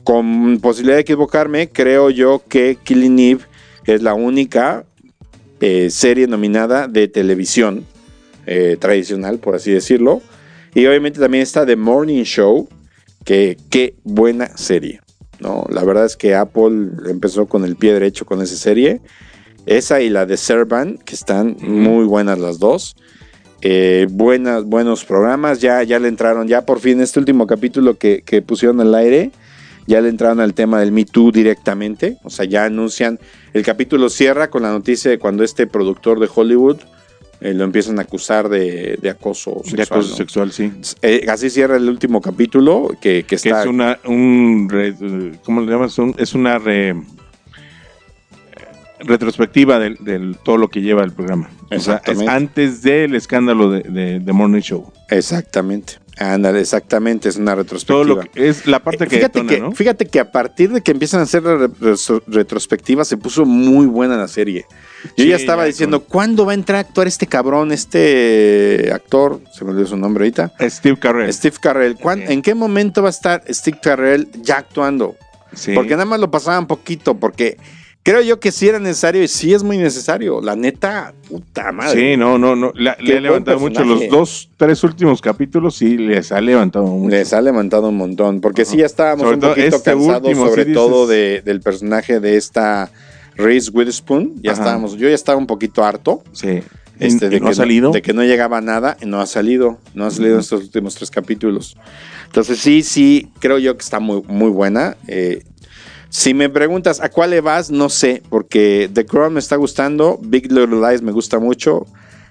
con 0.10 0.60
posibilidad 0.60 0.96
de 0.96 1.02
equivocarme, 1.02 1.70
creo 1.70 2.10
yo 2.10 2.42
que 2.50 2.80
Killing 2.84 3.20
Eve 3.20 3.42
es 3.86 4.02
la 4.02 4.16
única 4.16 4.84
eh, 5.62 5.92
serie 5.92 6.26
nominada 6.26 6.88
de 6.88 7.08
televisión 7.08 7.86
eh, 8.48 8.76
tradicional, 8.80 9.38
por 9.38 9.54
así 9.54 9.72
decirlo. 9.72 10.24
Y 10.74 10.88
obviamente 10.88 11.20
también 11.20 11.44
está 11.44 11.64
The 11.64 11.76
Morning 11.76 12.24
Show, 12.24 12.68
que 13.24 13.56
qué 13.70 13.94
buena 14.04 14.58
serie. 14.58 15.00
¿no? 15.42 15.68
La 15.70 15.84
verdad 15.84 16.06
es 16.06 16.18
que 16.18 16.34
Apple 16.34 16.88
empezó 17.08 17.46
con 17.46 17.64
el 17.64 17.76
pie 17.76 17.94
derecho 17.94 18.26
con 18.26 18.42
esa 18.42 18.56
serie. 18.56 19.02
Esa 19.68 20.02
y 20.02 20.10
la 20.10 20.26
de 20.26 20.38
Servan, 20.38 20.98
que 20.98 21.14
están 21.14 21.56
muy 21.62 22.06
buenas 22.06 22.40
las 22.40 22.58
dos. 22.58 22.96
Eh, 23.62 24.08
buenas, 24.10 24.64
buenos 24.64 25.06
programas. 25.06 25.62
Ya, 25.62 25.84
ya 25.84 26.00
le 26.00 26.08
entraron, 26.08 26.48
ya 26.48 26.66
por 26.66 26.80
fin, 26.80 27.00
este 27.00 27.20
último 27.20 27.46
capítulo 27.46 28.00
que, 28.00 28.24
que 28.24 28.42
pusieron 28.42 28.82
al 28.82 28.96
aire, 28.96 29.30
ya 29.90 30.02
le 30.02 30.10
entraron 30.10 30.40
al 30.40 30.54
tema 30.54 30.80
del 30.80 30.92
Me 30.92 31.04
Too 31.04 31.32
directamente. 31.32 32.18
O 32.24 32.30
sea, 32.30 32.46
ya 32.46 32.66
anuncian. 32.66 33.20
El 33.54 33.64
capítulo 33.64 34.08
cierra 34.10 34.50
con 34.50 34.62
la 34.62 34.70
noticia 34.72 35.10
de 35.10 35.18
cuando 35.18 35.44
este 35.44 35.66
productor 35.66 36.20
de 36.20 36.30
Hollywood 36.34 36.78
eh, 37.42 37.54
lo 37.54 37.64
empiezan 37.64 37.98
a 38.00 38.04
acusar 38.04 38.50
de, 38.50 38.98
de 39.02 39.10
acoso 39.10 39.62
sexual. 39.64 39.76
De 39.78 39.84
acoso 39.84 40.10
¿no? 40.12 40.16
sexual, 40.16 40.52
sí. 40.52 40.72
Eh, 41.02 41.26
así 41.30 41.50
cierra 41.50 41.78
el 41.78 41.90
último 41.90 42.22
capítulo 42.22 42.90
que, 43.02 43.24
que 43.24 43.24
Que 43.24 43.36
está. 43.36 43.62
es 43.62 43.68
una, 43.68 43.98
un, 44.06 44.68
re- 44.70 44.94
¿cómo 45.44 45.62
le 45.62 45.72
llamas? 45.72 45.98
Un- 45.98 46.16
es 46.18 46.34
una 46.36 46.60
re- 46.60 46.96
retrospectiva 49.00 49.80
de, 49.80 49.96
de 50.00 50.36
todo 50.44 50.58
lo 50.58 50.70
que 50.70 50.82
lleva 50.82 51.04
el 51.04 51.12
programa. 51.12 51.50
O 51.66 51.68
sea, 51.70 51.76
es 51.76 51.80
Exactamente. 51.88 52.32
antes 52.32 52.82
del 52.82 53.16
escándalo 53.16 53.72
de, 53.72 53.82
de, 53.84 54.20
de 54.20 54.34
Morning 54.34 54.62
Show. 54.62 54.92
Exactamente. 55.10 55.94
Ándale, 56.22 56.60
exactamente, 56.60 57.30
es 57.30 57.38
una 57.38 57.56
retrospectiva. 57.56 58.04
Todo 58.04 58.16
lo 58.16 58.20
que 58.30 58.50
es 58.50 58.68
la 58.68 58.80
parte 58.84 59.06
Eh, 59.06 59.08
que 59.08 59.16
fíjate, 59.18 59.40
detona, 59.40 59.56
que, 59.56 59.62
¿no? 59.62 59.72
fíjate 59.72 60.06
que 60.06 60.20
a 60.20 60.30
partir 60.34 60.70
de 60.74 60.82
que 60.82 60.92
empiezan 60.92 61.22
a 61.22 61.24
hacer 61.24 61.44
la 61.44 61.56
re- 61.56 61.70
re- 61.80 61.96
retrospectiva 62.28 63.06
se 63.06 63.16
puso 63.16 63.46
muy 63.46 63.86
buena 63.86 64.18
la 64.18 64.28
serie. 64.28 64.66
Yo 65.16 65.24
Sí, 65.24 65.30
ya 65.30 65.38
estaba 65.38 65.64
ya 65.64 65.68
diciendo, 65.68 66.04
¿cuándo 66.04 66.46
va 66.46 66.52
a 66.52 66.56
entrar 66.56 66.76
a 66.76 66.80
actuar 66.82 67.08
este 67.08 67.26
cabrón, 67.26 67.72
este 67.72 68.92
actor? 68.94 69.40
Se 69.54 69.64
me 69.64 69.72
olvidó 69.72 69.88
su 69.88 69.96
nombre 69.98 70.24
ahorita. 70.26 70.52
Steve 70.70 70.98
Carell. 71.00 71.32
Steve 71.34 71.56
Carell. 71.62 71.96
¿Cuán- 71.96 72.20
Sí. 72.28 72.34
¿En 72.34 72.42
qué 72.42 72.54
momento 72.54 73.02
va 73.02 73.08
a 73.08 73.12
estar 73.12 73.42
Steve 73.50 73.80
Carell 73.82 74.30
ya 74.42 74.58
actuando? 74.58 75.16
Sí. 75.54 75.72
Porque 75.74 75.92
nada 75.92 76.04
más 76.06 76.20
lo 76.20 76.30
pasaban 76.30 76.68
poquito, 76.68 77.16
porque 77.16 77.58
creo 78.04 78.22
yo 78.22 78.40
que 78.40 78.52
sí 78.52 78.68
era 78.68 78.80
necesario 78.80 79.22
y 79.24 79.28
sí 79.28 79.54
es 79.54 79.64
muy 79.64 79.78
necesario. 79.78 80.42
La 80.42 80.56
neta, 80.56 81.14
puta 81.28 81.72
madre. 81.72 82.12
Sí, 82.14 82.18
no, 82.18 82.38
no, 82.38 82.56
no. 82.56 82.72
La- 82.76 82.98
le 83.00 83.18
ha 83.18 83.22
levantado 83.22 83.60
mucho. 83.60 83.84
Los 83.84 84.08
dos, 84.10 84.50
tres 84.58 84.84
últimos 84.84 85.22
capítulos 85.22 85.76
sí 85.76 85.98
les 85.98 86.32
ha 86.32 86.42
levantado 86.42 86.86
mucho. 86.88 87.10
Les 87.16 87.34
ha 87.34 87.42
levantado 87.42 87.90
un 87.90 87.98
montón, 87.98 88.42
porque 88.42 88.66
sí 88.66 88.78
ya 88.78 88.86
estábamos 88.86 89.24
Sobre 89.24 89.36
un 89.36 89.42
poquito 89.42 89.76
este 89.78 89.92
cansados, 89.92 90.22
último, 90.28 90.48
sobre 90.50 90.66
sí 90.66 90.74
todo 90.74 91.08
dices- 91.08 91.10
de- 91.10 91.42
del 91.44 91.62
personaje 91.62 92.20
de 92.20 92.38
esta 92.38 92.90
Reese 93.36 93.72
Witherspoon. 93.72 94.34
Ya 94.42 94.52
Ajá. 94.54 94.62
estábamos, 94.62 94.94
yo 94.98 95.08
ya 95.08 95.16
estaba 95.16 95.38
un 95.38 95.48
poquito 95.48 95.84
harto 95.86 96.24
Sí. 96.34 96.62
este, 97.00 97.26
¿Y- 97.28 97.30
de, 97.30 97.38
y 97.38 97.40
no 97.40 97.46
que 97.46 97.52
ha 97.52 97.56
salido? 97.56 97.92
de 97.92 98.02
que 98.02 98.14
no 98.14 98.24
llegaba 98.24 98.60
nada 98.60 98.98
y 99.02 99.06
no 99.06 99.22
ha 99.22 99.26
salido, 99.28 99.78
no 99.94 100.06
ha 100.06 100.12
salido 100.12 100.34
en 100.36 100.40
estos 100.42 100.64
últimos 100.64 100.96
tres 100.96 101.10
capítulos. 101.12 101.78
Entonces 102.26 102.60
sí, 102.60 102.84
sí, 102.84 103.30
creo 103.40 103.58
yo 103.60 103.76
que 103.78 103.82
está 103.84 104.00
muy, 104.00 104.22
muy 104.28 104.50
buena. 104.50 104.98
Eh, 105.08 105.44
si 106.10 106.34
me 106.34 106.50
preguntas 106.50 107.00
a 107.02 107.10
cuál 107.10 107.32
le 107.32 107.42
vas, 107.42 107.70
no 107.70 107.90
sé, 107.90 108.24
porque 108.30 108.90
The 108.92 109.06
Crown 109.06 109.34
me 109.34 109.40
está 109.40 109.56
gustando, 109.56 110.20
Big 110.22 110.52
Little 110.52 110.82
Lies 110.82 111.02
me 111.02 111.12
gusta 111.12 111.40
mucho, 111.40 111.86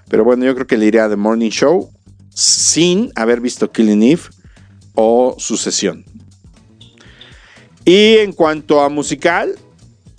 pero 0.09 0.23
bueno, 0.23 0.45
yo 0.45 0.53
creo 0.53 0.67
que 0.67 0.77
le 0.77 0.85
iría 0.85 1.05
a 1.05 1.09
The 1.09 1.15
Morning 1.15 1.49
Show 1.49 1.89
sin 2.29 3.11
haber 3.15 3.41
visto 3.41 3.71
Killing 3.71 4.03
Eve 4.03 4.23
o 4.95 5.35
Sucesión. 5.37 6.03
Y 7.85 8.17
en 8.17 8.33
cuanto 8.33 8.81
a 8.81 8.89
musical 8.89 9.55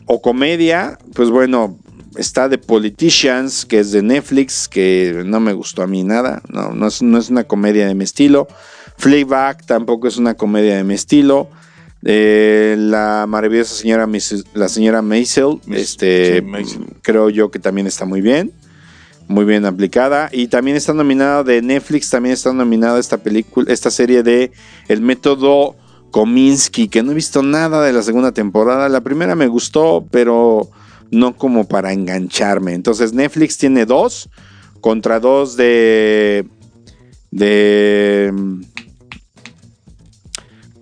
o 0.06 0.20
comedia, 0.22 0.98
pues 1.14 1.30
bueno, 1.30 1.78
está 2.16 2.48
The 2.48 2.58
Politicians, 2.58 3.64
que 3.64 3.78
es 3.80 3.92
de 3.92 4.02
Netflix, 4.02 4.68
que 4.68 5.22
no 5.24 5.38
me 5.38 5.52
gustó 5.52 5.82
a 5.82 5.86
mí 5.86 6.02
nada, 6.02 6.42
no, 6.48 6.86
es, 6.86 7.02
es 7.02 7.30
una 7.30 7.44
comedia 7.44 7.86
de 7.86 7.94
mi 7.94 8.04
estilo. 8.04 8.48
Fleabag 8.96 9.64
tampoco 9.66 10.08
es 10.08 10.16
una 10.16 10.34
comedia 10.34 10.76
de 10.76 10.84
mi 10.84 10.94
estilo. 10.94 11.48
Eh, 12.02 12.76
la 12.78 13.26
maravillosa 13.28 13.74
señora 13.74 14.08
la 14.54 14.68
señora 14.68 15.02
Maisel, 15.02 15.60
Miss- 15.66 15.80
este, 15.80 16.36
sí, 16.36 16.42
Maisel. 16.42 16.86
creo 17.02 17.28
yo 17.28 17.50
que 17.50 17.58
también 17.58 17.86
está 17.86 18.06
muy 18.06 18.22
bien, 18.22 18.52
muy 19.28 19.44
bien 19.44 19.66
aplicada 19.66 20.30
y 20.32 20.48
también 20.48 20.76
está 20.78 20.94
nominada 20.94 21.44
de 21.44 21.60
Netflix, 21.60 22.08
también 22.08 22.32
está 22.32 22.52
nominada 22.54 22.98
esta 22.98 23.18
película, 23.18 23.70
esta 23.70 23.90
serie 23.90 24.22
de 24.22 24.50
El 24.88 25.02
método 25.02 25.76
Kominsky, 26.10 26.88
que 26.88 27.02
no 27.02 27.12
he 27.12 27.14
visto 27.14 27.42
nada 27.42 27.82
de 27.84 27.92
la 27.92 28.02
segunda 28.02 28.32
temporada. 28.32 28.88
La 28.88 29.02
primera 29.02 29.34
me 29.36 29.46
gustó, 29.46 30.06
pero 30.10 30.70
no 31.10 31.36
como 31.36 31.68
para 31.68 31.92
engancharme. 31.92 32.72
Entonces 32.72 33.12
Netflix 33.12 33.58
tiene 33.58 33.84
dos 33.84 34.28
contra 34.80 35.20
dos 35.20 35.54
de 35.56 36.46
de 37.30 38.32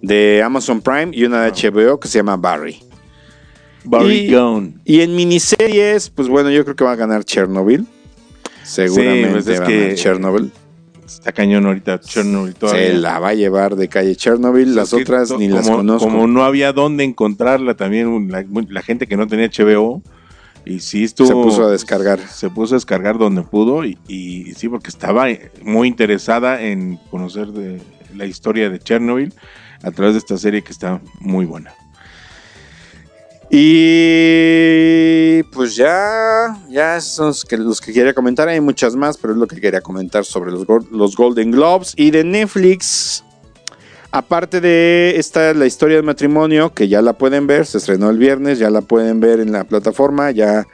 de 0.02 0.42
Amazon 0.44 0.80
Prime 0.80 1.10
y 1.12 1.24
una 1.24 1.42
de 1.44 1.50
HBO 1.52 1.98
que 2.00 2.08
se 2.08 2.18
llama 2.18 2.36
Barry. 2.36 2.78
Barry 3.84 4.26
Y- 4.26 4.32
Gone. 4.32 4.74
Y 4.84 5.00
en 5.00 5.14
miniseries, 5.16 6.10
pues 6.10 6.28
bueno, 6.28 6.50
yo 6.50 6.64
creo 6.64 6.76
que 6.76 6.84
va 6.84 6.92
a 6.92 6.96
ganar 6.96 7.24
Chernobyl. 7.24 7.86
Seguramente 8.62 9.30
pues 9.30 9.46
es 9.46 9.60
va 9.60 9.66
a 9.66 9.70
ganar 9.70 9.94
Chernobyl. 9.94 10.52
Está 11.06 11.32
cañón 11.32 11.64
ahorita 11.66 12.00
Chernobyl 12.00 12.54
todavía. 12.54 12.86
Se 12.88 12.92
la 12.94 13.18
va 13.18 13.28
a 13.30 13.34
llevar 13.34 13.76
de 13.76 13.88
calle 13.88 14.14
Chernobyl. 14.14 14.74
Las 14.74 14.92
Es 14.92 14.96
que 14.96 15.02
otras 15.02 15.30
ni 15.38 15.48
las 15.48 15.68
conozco. 15.68 16.06
Como 16.08 16.26
no 16.26 16.44
había 16.44 16.72
dónde 16.72 17.04
encontrarla 17.04 17.74
también, 17.76 18.28
la, 18.30 18.44
la 18.68 18.82
gente 18.82 19.06
que 19.06 19.16
no 19.16 19.26
tenía 19.26 19.48
HBO, 19.48 20.02
y 20.66 20.80
sí 20.80 21.04
estuvo... 21.04 21.28
Se 21.28 21.32
puso 21.32 21.64
a 21.64 21.70
descargar. 21.70 22.18
Se 22.20 22.50
puso 22.50 22.74
a 22.74 22.76
descargar 22.76 23.16
donde 23.16 23.40
pudo, 23.42 23.86
y, 23.86 23.96
y 24.06 24.52
sí, 24.54 24.68
porque 24.68 24.90
estaba 24.90 25.26
muy 25.62 25.88
interesada 25.88 26.60
en 26.62 26.98
conocer 27.10 27.48
de 27.48 27.80
la 28.14 28.26
historia 28.26 28.68
de 28.68 28.78
Chernobyl 28.78 29.32
a 29.82 29.90
través 29.90 30.14
de 30.14 30.18
esta 30.18 30.38
serie 30.38 30.62
que 30.62 30.72
está 30.72 31.00
muy 31.20 31.46
buena. 31.46 31.74
Y 33.50 35.42
pues 35.54 35.74
ya, 35.74 36.58
ya 36.68 36.98
los 37.18 37.44
que, 37.44 37.56
los 37.56 37.80
que 37.80 37.92
quería 37.92 38.12
comentar. 38.12 38.48
Hay 38.48 38.60
muchas 38.60 38.94
más, 38.94 39.16
pero 39.16 39.32
es 39.32 39.38
lo 39.38 39.46
que 39.46 39.60
quería 39.60 39.80
comentar 39.80 40.24
sobre 40.24 40.50
los, 40.50 40.66
los 40.90 41.16
Golden 41.16 41.50
Globes. 41.50 41.94
Y 41.96 42.10
de 42.10 42.24
Netflix, 42.24 43.24
aparte 44.10 44.60
de 44.60 45.14
esta, 45.16 45.54
la 45.54 45.64
historia 45.64 45.96
del 45.96 46.04
matrimonio, 46.04 46.74
que 46.74 46.88
ya 46.88 47.00
la 47.00 47.14
pueden 47.14 47.46
ver, 47.46 47.64
se 47.64 47.78
estrenó 47.78 48.10
el 48.10 48.18
viernes, 48.18 48.58
ya 48.58 48.68
la 48.68 48.82
pueden 48.82 49.20
ver 49.20 49.40
en 49.40 49.52
la 49.52 49.64
plataforma. 49.64 50.30
Ya 50.30 50.66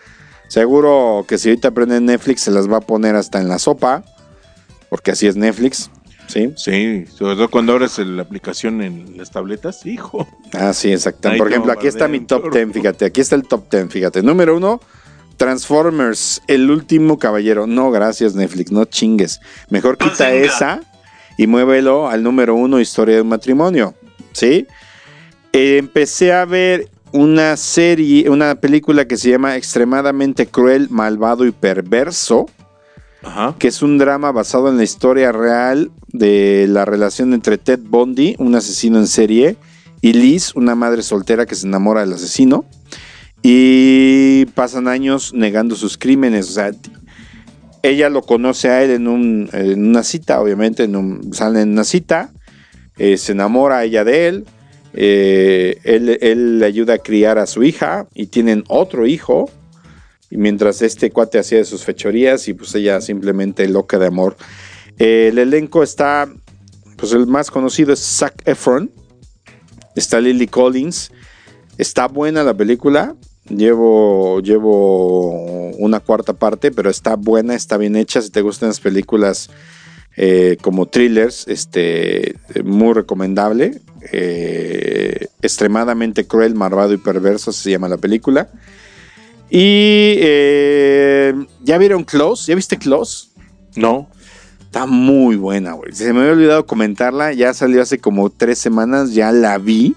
seguro 0.48 1.24
que 1.28 1.38
si 1.38 1.50
ahorita 1.50 1.70
prenden 1.70 2.06
Netflix, 2.06 2.42
se 2.42 2.50
las 2.50 2.68
va 2.68 2.78
a 2.78 2.80
poner 2.80 3.14
hasta 3.14 3.40
en 3.40 3.48
la 3.48 3.60
sopa, 3.60 4.04
porque 4.88 5.12
así 5.12 5.28
es 5.28 5.36
Netflix. 5.36 5.90
¿Sí? 6.26 6.52
Sí, 6.56 7.04
sobre 7.06 7.36
todo 7.36 7.48
cuando 7.50 7.72
abres 7.72 7.98
la 7.98 8.22
aplicación 8.22 8.82
en 8.82 9.16
las 9.16 9.30
tabletas, 9.30 9.84
hijo. 9.86 10.26
Ah, 10.52 10.72
sí, 10.72 10.92
exacto. 10.92 11.28
Ahí 11.28 11.38
Por 11.38 11.50
ejemplo, 11.50 11.72
aquí 11.72 11.86
está 11.86 12.08
mi 12.08 12.20
top 12.20 12.44
todo. 12.44 12.52
10, 12.52 12.72
fíjate, 12.72 13.04
aquí 13.04 13.20
está 13.20 13.36
el 13.36 13.42
top 13.42 13.70
10, 13.70 13.88
fíjate. 13.90 14.22
Número 14.22 14.56
uno, 14.56 14.80
Transformers, 15.36 16.42
el 16.46 16.70
último 16.70 17.18
caballero. 17.18 17.66
No, 17.66 17.90
gracias 17.90 18.34
Netflix, 18.34 18.72
no 18.72 18.84
chingues. 18.84 19.40
Mejor 19.68 19.98
quita 19.98 20.32
esa 20.32 20.80
y 21.36 21.46
muévelo 21.46 22.08
al 22.08 22.22
número 22.22 22.54
uno, 22.54 22.80
Historia 22.80 23.16
de 23.16 23.22
un 23.22 23.28
matrimonio. 23.28 23.94
¿Sí? 24.32 24.66
Eh, 25.52 25.78
empecé 25.78 26.32
a 26.32 26.44
ver 26.44 26.88
una 27.12 27.56
serie, 27.56 28.28
una 28.28 28.56
película 28.56 29.06
que 29.06 29.16
se 29.16 29.30
llama 29.30 29.56
Extremadamente 29.56 30.46
Cruel, 30.46 30.88
Malvado 30.90 31.46
y 31.46 31.52
Perverso 31.52 32.46
Que 33.58 33.68
es 33.68 33.82
un 33.82 33.98
drama 33.98 34.32
basado 34.32 34.68
en 34.68 34.76
la 34.76 34.84
historia 34.84 35.32
real 35.32 35.90
de 36.12 36.66
la 36.68 36.84
relación 36.84 37.32
entre 37.34 37.58
Ted 37.58 37.80
Bundy, 37.82 38.36
un 38.38 38.54
asesino 38.54 38.98
en 38.98 39.06
serie, 39.06 39.56
y 40.00 40.12
Liz, 40.12 40.54
una 40.54 40.74
madre 40.74 41.02
soltera 41.02 41.46
que 41.46 41.54
se 41.54 41.66
enamora 41.66 42.00
del 42.02 42.12
asesino. 42.12 42.64
Y 43.42 44.46
pasan 44.54 44.88
años 44.88 45.32
negando 45.34 45.76
sus 45.76 45.98
crímenes. 45.98 46.48
O 46.48 46.52
sea, 46.52 46.70
ella 47.82 48.08
lo 48.08 48.22
conoce 48.22 48.68
a 48.70 48.82
él 48.82 48.90
en, 48.90 49.08
un- 49.08 49.50
una 49.76 50.02
cita, 50.02 50.40
obviamente, 50.40 50.84
en 50.84 50.96
un, 50.96 51.32
salen 51.34 51.62
en 51.62 51.72
una 51.72 51.84
cita. 51.84 52.30
eh, 52.96 53.16
se 53.18 53.32
enamora 53.32 53.82
ella 53.84 54.04
de 54.04 54.44
eh, 54.92 55.78
él, 55.82 56.16
él 56.22 56.58
le 56.60 56.66
ayuda 56.66 56.94
a 56.94 56.98
criar 56.98 57.38
a 57.38 57.46
su 57.46 57.62
hija 57.64 58.06
y 58.14 58.26
tienen 58.26 58.64
otro 58.68 59.06
hijo. 59.06 59.50
Y 60.34 60.36
mientras 60.36 60.82
este 60.82 61.12
cuate 61.12 61.38
hacía 61.38 61.58
de 61.58 61.64
sus 61.64 61.84
fechorías 61.84 62.48
y 62.48 62.54
pues 62.54 62.74
ella 62.74 63.00
simplemente 63.00 63.68
loca 63.68 64.00
de 64.00 64.08
amor. 64.08 64.36
El 64.98 65.38
elenco 65.38 65.84
está, 65.84 66.28
pues 66.96 67.12
el 67.12 67.28
más 67.28 67.52
conocido 67.52 67.92
es 67.92 68.00
Zac 68.00 68.42
Efron, 68.44 68.90
está 69.94 70.20
Lily 70.20 70.48
Collins, 70.48 71.12
está 71.78 72.08
buena 72.08 72.42
la 72.42 72.52
película, 72.52 73.14
llevo, 73.48 74.40
llevo 74.40 75.70
una 75.76 76.00
cuarta 76.00 76.32
parte, 76.32 76.72
pero 76.72 76.90
está 76.90 77.14
buena, 77.14 77.54
está 77.54 77.76
bien 77.76 77.94
hecha, 77.94 78.20
si 78.20 78.30
te 78.30 78.40
gustan 78.40 78.70
las 78.70 78.80
películas 78.80 79.50
eh, 80.16 80.56
como 80.62 80.86
thrillers, 80.86 81.46
este, 81.46 82.34
muy 82.64 82.92
recomendable, 82.92 83.80
eh, 84.10 85.28
extremadamente 85.42 86.26
cruel, 86.26 86.56
malvado 86.56 86.92
y 86.92 86.96
perverso 86.96 87.52
se 87.52 87.70
llama 87.70 87.88
la 87.88 87.98
película. 87.98 88.48
Y 89.50 90.16
eh, 90.18 91.34
¿ya 91.62 91.78
vieron 91.78 92.04
Close? 92.04 92.46
¿Ya 92.46 92.54
viste 92.54 92.78
Close? 92.78 93.28
No. 93.76 94.08
Está 94.60 94.86
muy 94.86 95.36
buena, 95.36 95.72
güey. 95.74 95.92
Se 95.92 96.12
me 96.12 96.20
había 96.20 96.32
olvidado 96.32 96.66
comentarla. 96.66 97.32
Ya 97.32 97.54
salió 97.54 97.80
hace 97.80 97.98
como 97.98 98.30
tres 98.30 98.58
semanas. 98.58 99.14
Ya 99.14 99.30
la 99.30 99.58
vi. 99.58 99.94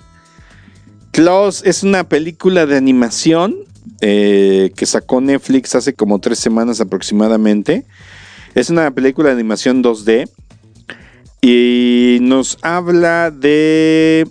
Close 1.12 1.68
es 1.68 1.82
una 1.82 2.08
película 2.08 2.68
de 2.68 2.78
animación 2.78 3.56
eh, 4.02 4.72
que 4.76 4.86
sacó 4.86 5.20
Netflix 5.20 5.74
hace 5.74 5.94
como 5.94 6.20
tres 6.20 6.38
semanas 6.38 6.80
aproximadamente. 6.80 7.86
Es 8.54 8.70
una 8.70 8.92
película 8.92 9.30
de 9.30 9.36
animación 9.36 9.84
2D. 9.84 10.30
Y 11.42 12.20
nos 12.22 12.58
habla 12.62 13.32
de 13.32 14.28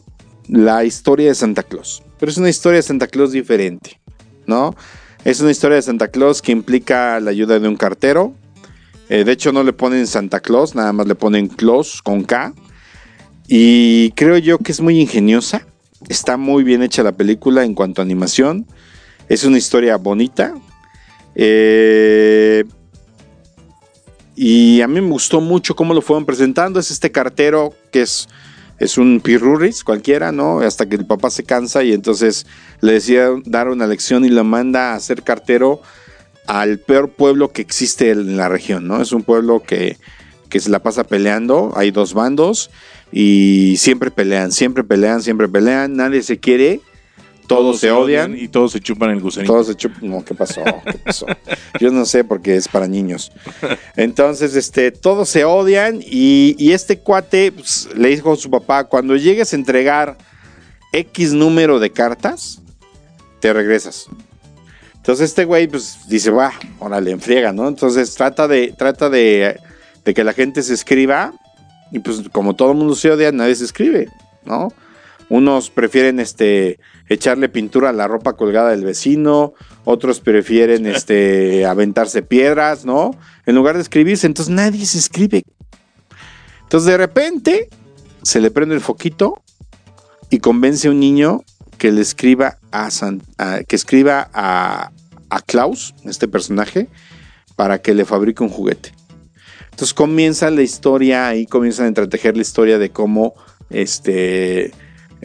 la 0.49 0.85
historia 0.85 1.29
de 1.29 1.35
Santa 1.35 1.63
Claus. 1.63 2.03
Pero 2.19 2.31
es 2.31 2.39
una 2.39 2.49
historia 2.49 2.77
de 2.77 2.83
Santa 2.83 3.07
Claus 3.07 3.33
diferente, 3.33 4.01
¿no? 4.47 4.75
Es 5.27 5.41
una 5.41 5.51
historia 5.51 5.75
de 5.75 5.83
Santa 5.83 6.07
Claus 6.07 6.41
que 6.41 6.53
implica 6.53 7.19
la 7.19 7.33
ayuda 7.33 7.59
de 7.59 7.67
un 7.67 7.75
cartero. 7.75 8.33
Eh, 9.09 9.25
de 9.25 9.33
hecho, 9.33 9.51
no 9.51 9.65
le 9.65 9.73
ponen 9.73 10.07
Santa 10.07 10.39
Claus, 10.39 10.77
nada 10.77 10.93
más 10.93 11.09
le 11.09 11.17
ponen 11.17 11.49
Claus 11.49 12.01
con 12.01 12.23
K. 12.23 12.55
Y 13.49 14.13
creo 14.13 14.39
yo 14.39 14.59
que 14.59 14.71
es 14.71 14.81
muy 14.81 15.01
ingeniosa. 15.01 15.67
Está 16.09 16.37
muy 16.37 16.63
bien 16.63 16.81
hecha 16.85 17.03
la 17.03 17.11
película 17.11 17.65
en 17.65 17.75
cuanto 17.75 18.01
a 18.01 18.05
animación. 18.05 18.69
Es 19.29 19.43
una 19.43 19.59
historia 19.59 19.97
bonita. 19.97 20.55
Eh, 21.35 22.63
y 24.37 24.81
a 24.81 24.87
mí 24.87 25.01
me 25.01 25.11
gustó 25.11 25.41
mucho 25.41 25.75
cómo 25.75 25.93
lo 25.93 26.03
fueron 26.03 26.25
presentando. 26.25 26.79
Es 26.79 26.93
este 26.93 27.11
cartero 27.11 27.75
que 27.91 28.03
es, 28.03 28.29
es 28.79 28.99
un 28.99 29.21
pirurris 29.21 29.85
cualquiera, 29.85 30.33
¿no? 30.33 30.61
Hasta 30.61 30.87
que 30.87 30.97
el 30.97 31.07
papá 31.07 31.31
se 31.31 31.45
cansa 31.45 31.83
y 31.83 31.93
entonces 31.93 32.47
le 32.81 32.93
decía 32.93 33.29
dar 33.45 33.69
una 33.69 33.87
lección 33.87 34.25
y 34.25 34.29
lo 34.29 34.45
manda 34.45 34.95
a 34.95 35.01
ser 35.01 35.23
cartero 35.23 35.81
al 36.47 36.79
peor 36.79 37.11
pueblo 37.11 37.53
que 37.53 37.63
existe 37.63 38.11
en 38.11 38.37
la 38.37 38.49
región, 38.49 38.87
¿no? 38.87 39.01
Es 39.01 39.13
un 39.13 39.23
pueblo 39.23 39.63
que, 39.63 39.97
que 40.49 40.61
se 40.61 40.71
la 40.71 40.81
pasa 40.81 41.05
peleando. 41.05 41.73
Hay 41.75 41.91
dos 41.91 42.15
bandos 42.15 42.71
y 43.11 43.77
siempre 43.79 44.11
pelean, 44.11 44.53
siempre 44.53 44.85
pelean, 44.85 45.23
siempre 45.23 45.49
pelean. 45.49 45.97
Nadie 45.97 46.23
se 46.23 46.39
quiere. 46.39 46.81
Todos, 47.47 47.81
se 47.81 47.91
odian. 47.91 48.37
y 48.37 48.49
todos 48.49 48.73
se 48.73 48.81
chupan 48.81 49.11
el 49.11 49.21
gusanito. 49.21 49.53
Todos 49.53 49.69
se 49.69 49.75
chupan. 49.75 50.11
No, 50.11 50.25
¿qué 50.25 50.35
pasó? 50.35 50.63
¿Qué 50.85 50.99
pasó? 50.99 51.27
Yo 51.81 51.91
no 51.91 52.05
sé 52.05 52.25
porque 52.25 52.57
es 52.57 52.69
para 52.69 52.89
niños. 52.89 53.33
Entonces, 53.97 54.57
este, 54.57 54.91
todos 54.91 55.29
se 55.29 55.45
odian 55.45 56.01
y, 56.03 56.57
y 56.59 56.73
este 56.73 56.99
cuate 56.99 57.53
pues, 57.53 57.89
le 57.97 58.09
dijo 58.09 58.33
a 58.33 58.37
su 58.37 58.51
papá, 58.51 58.85
cuando 58.85 59.17
llegues 59.17 59.53
a 59.53 59.57
entregar 59.57 60.17
X 60.93 61.33
número 61.33 61.79
de 61.79 61.91
cartas, 61.91 62.61
te 63.41 63.53
regresas. 63.53 64.09
Entonces 65.07 65.31
este 65.31 65.45
güey 65.45 65.69
pues 65.69 65.99
dice, 66.09 66.33
va, 66.33 66.53
órale, 66.81 67.13
enfriega, 67.13 67.53
¿no? 67.53 67.69
Entonces 67.69 68.13
trata 68.15 68.49
de, 68.49 68.75
trata 68.77 69.09
de, 69.09 69.57
de 70.05 70.15
que 70.15 70.25
la 70.25 70.33
gente 70.33 70.63
se 70.65 70.75
escriba 70.75 71.33
y 71.93 72.01
pues 72.01 72.23
como 72.33 72.57
todo 72.57 72.73
el 72.73 72.79
mundo 72.79 72.97
se 72.97 73.13
odia, 73.13 73.31
nadie 73.31 73.55
se 73.55 73.65
escribe, 73.65 74.09
¿no? 74.45 74.73
Unos 75.29 75.71
prefieren 75.71 76.21
este 76.21 76.79
echarle 77.09 77.49
pintura 77.49 77.91
a 77.91 77.93
la 77.93 78.07
ropa 78.07 78.35
colgada 78.35 78.71
del 78.71 78.85
vecino, 78.85 79.55
otros 79.85 80.21
prefieren 80.21 80.87
este 80.95 81.67
aventarse 81.67 82.23
piedras, 82.23 82.85
¿no? 82.85 83.11
En 83.45 83.55
lugar 83.55 83.77
de 83.77 83.83
escribirse, 83.83 84.27
entonces 84.27 84.55
nadie 84.55 84.87
se 84.87 84.99
escribe. 84.99 85.43
Entonces 86.63 86.87
de 86.87 86.97
repente 86.97 87.69
se 88.23 88.41
le 88.41 88.51
prende 88.51 88.75
el 88.75 88.81
foquito 88.81 89.43
y 90.31 90.39
convence 90.39 90.89
a 90.89 90.91
un 90.91 91.01
niño 91.01 91.43
que 91.79 91.93
le 91.93 92.01
escriba 92.01 92.59
a, 92.71 92.91
San- 92.91 93.23
a- 93.39 93.61
que 93.67 93.77
escriba 93.77 94.29
a, 94.33 94.91
a 95.31 95.41
Klaus, 95.43 95.95
este 96.05 96.27
personaje, 96.27 96.89
para 97.55 97.81
que 97.81 97.95
le 97.95 98.05
fabrique 98.05 98.43
un 98.43 98.49
juguete. 98.49 98.93
Entonces 99.71 99.93
comienza 99.95 100.51
la 100.51 100.63
historia, 100.63 101.29
ahí 101.29 101.47
comienzan 101.47 101.85
a 101.85 101.89
entretejer 101.89 102.35
la 102.37 102.43
historia 102.43 102.79
de 102.79 102.91
cómo 102.91 103.35
este, 103.71 104.73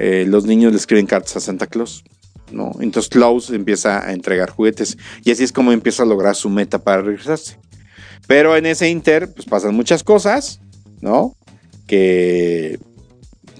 eh, 0.03 0.25
los 0.27 0.45
niños 0.45 0.71
le 0.71 0.77
escriben 0.79 1.05
cartas 1.05 1.37
a 1.37 1.39
Santa 1.39 1.67
Claus. 1.67 2.03
¿no? 2.51 2.71
Entonces 2.81 3.09
Klaus 3.09 3.49
empieza 3.49 4.05
a 4.05 4.11
entregar 4.11 4.49
juguetes 4.49 4.97
y 5.23 5.31
así 5.31 5.45
es 5.45 5.53
como 5.53 5.71
empieza 5.71 6.03
a 6.03 6.05
lograr 6.05 6.35
su 6.35 6.49
meta 6.49 6.79
para 6.79 7.01
regresarse. 7.01 7.57
Pero 8.27 8.57
en 8.57 8.65
ese 8.65 8.89
inter, 8.89 9.31
pues 9.33 9.47
pasan 9.47 9.73
muchas 9.73 10.03
cosas, 10.03 10.59
¿no? 10.99 11.37
Que, 11.87 12.77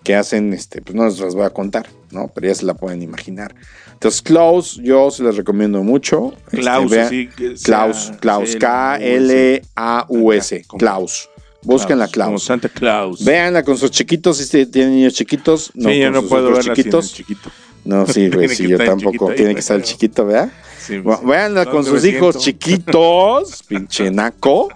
que 0.04 0.16
hacen, 0.16 0.52
este, 0.54 0.82
pues 0.82 0.94
no 0.96 1.06
les 1.06 1.18
las 1.20 1.36
voy 1.36 1.46
a 1.46 1.52
contar, 1.52 1.88
¿no? 2.12 2.30
Pero 2.36 2.48
ya 2.48 2.56
se 2.56 2.66
la 2.66 2.74
pueden 2.74 3.02
imaginar. 3.02 3.56
Entonces 3.94 4.22
Klaus, 4.22 4.78
yo 4.84 5.10
se 5.12 5.24
les 5.24 5.38
recomiendo 5.38 5.82
mucho. 5.84 6.34
Este, 6.48 6.58
Klaus, 6.58 6.92
vean- 6.92 7.10
sea- 7.10 7.30
Klaus, 7.64 8.12
Klaus, 8.20 8.56
K-L-A-U-S, 8.58 10.66
Klaus. 10.78 11.30
Busquen 11.64 12.02
a 12.02 12.06
Como 12.06 12.12
Klaus. 12.12 12.44
Santa 12.44 12.70
Claus. 12.70 13.24
Véanla 13.24 13.64
con 13.64 13.78
sus 13.78 13.92
chiquitos, 13.92 14.38
si 14.38 14.66
tienen 14.66 14.96
niños 14.96 15.14
chiquitos. 15.14 15.72
sí, 15.76 16.00
yo 16.00 16.10
no 16.12 16.24
puedo 16.24 16.52
verla 16.52 16.74
chiquitos. 16.74 17.08
sin 17.08 17.12
el 17.22 17.28
chiquito. 17.28 17.52
No, 17.86 18.06
sí, 18.08 18.30
güey, 18.30 18.50
sí, 18.50 18.68
yo 18.68 18.78
tampoco. 18.78 19.30
ahí, 19.30 19.36
Tiene 19.38 19.54
que 19.54 19.60
estar 19.60 19.78
el 19.78 19.84
chiquito, 19.84 20.26
¿verdad? 20.26 20.52
Sí, 20.80 21.00
pues, 21.00 21.18
Bueno, 21.22 21.28
Véanla 21.30 21.66
con 21.66 21.84
¿Dónde 21.84 21.92
sus 21.92 22.06
hijos 22.06 22.38
chiquitos, 22.38 23.64
pinche 23.68 24.10
naco. 24.12 24.70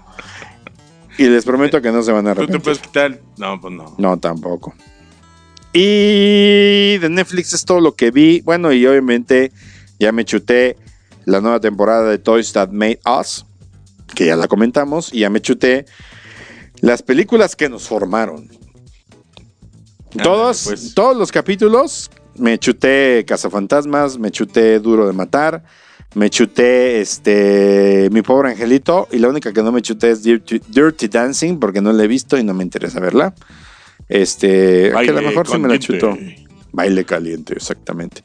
Y 1.18 1.24
les 1.28 1.46
prometo 1.46 1.82
que 1.82 1.92
no 1.92 2.04
se 2.04 2.12
van 2.12 2.28
a 2.28 2.32
¿Tú 2.32 2.36
te 2.36 2.42
arrepentir. 2.42 2.62
puedes 2.64 2.80
quitar? 2.80 3.20
No, 3.38 3.60
pues 3.62 3.74
no. 3.74 3.96
No, 3.98 4.18
tampoco. 4.20 4.74
Y 5.72 6.98
de 7.00 7.10
Netflix 7.10 7.54
es 7.54 7.66
todo 7.66 7.80
lo 7.80 7.96
que 7.96 8.12
vi. 8.12 8.42
Bueno, 8.42 8.72
y 8.72 8.86
obviamente 8.86 9.52
ya 10.00 10.12
me 10.12 10.24
chuté 10.26 10.78
la 11.26 11.42
nueva 11.42 11.60
temporada 11.60 12.10
de 12.10 12.18
Toys 12.18 12.54
That 12.54 12.70
Made 12.70 13.00
Us, 13.20 13.46
que 14.14 14.26
ya 14.28 14.36
la 14.36 14.48
comentamos, 14.48 15.14
y 15.14 15.20
ya 15.20 15.30
me 15.30 15.42
chuté 15.42 15.86
las 16.86 17.02
películas 17.02 17.56
que 17.56 17.68
nos 17.68 17.88
formaron. 17.88 18.48
Todos, 20.22 20.64
pues. 20.66 20.94
todos 20.94 21.18
los 21.18 21.32
capítulos 21.32 22.10
me 22.38 22.58
chuté 22.58 23.26
Cazafantasmas, 23.28 24.18
me 24.18 24.32
chuté 24.32 24.80
Duro 24.80 25.08
de 25.08 25.14
Matar, 25.14 25.64
me 26.14 26.30
chuté 26.30 27.02
este 27.02 28.10
Mi 28.12 28.22
Pobre 28.22 28.52
Angelito 28.52 29.08
y 29.12 29.18
la 29.18 29.28
única 29.30 29.52
que 29.52 29.64
no 29.64 29.72
me 29.72 29.82
chuté 29.82 30.12
es 30.12 30.24
Dirty, 30.24 30.62
Dirty 30.68 31.08
Dancing 31.08 31.60
porque 31.60 31.82
no 31.82 31.92
la 31.92 32.04
he 32.04 32.08
visto 32.08 32.38
y 32.38 32.44
no 32.44 32.54
me 32.54 32.64
interesa 32.64 33.00
verla. 33.00 33.34
Este, 34.08 34.92
que 34.92 35.10
a 35.10 35.14
lo 35.14 35.22
mejor 35.24 35.48
sí 35.48 35.58
me 35.58 35.68
la 35.68 35.80
caliente. 35.80 35.88
chuto. 35.88 36.18
Baile 36.72 37.04
caliente, 37.04 37.54
exactamente. 37.54 38.22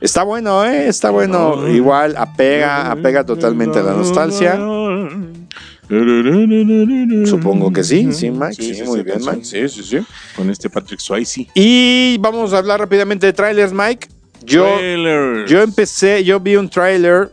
Está 0.00 0.22
bueno, 0.22 0.64
¿eh? 0.64 0.88
Está 0.88 1.10
bueno. 1.10 1.68
Igual 1.68 2.16
apega, 2.16 2.90
apega 2.90 3.24
totalmente 3.24 3.80
a 3.80 3.82
la 3.82 3.92
nostalgia. 3.92 4.58
Supongo 7.26 7.72
que 7.72 7.82
sí, 7.82 8.12
sí, 8.12 8.30
Mike. 8.30 8.54
Sí, 8.74 8.82
muy 8.84 9.02
bien, 9.02 9.18
Mike. 9.20 9.44
Sí, 9.44 9.68
sí, 9.68 9.82
sí. 9.82 9.98
Con 10.36 10.50
este 10.50 10.68
Patrick 10.70 11.00
Swayze. 11.00 11.46
Y 11.54 12.16
vamos 12.18 12.52
a 12.52 12.58
hablar 12.58 12.80
rápidamente 12.80 13.26
de 13.26 13.32
trailers, 13.32 13.72
Mike. 13.72 14.08
Yo, 14.44 14.64
Trailers. 14.64 15.50
yo 15.50 15.62
empecé, 15.62 16.22
yo 16.24 16.38
vi 16.40 16.56
un 16.56 16.68
trailer. 16.68 17.30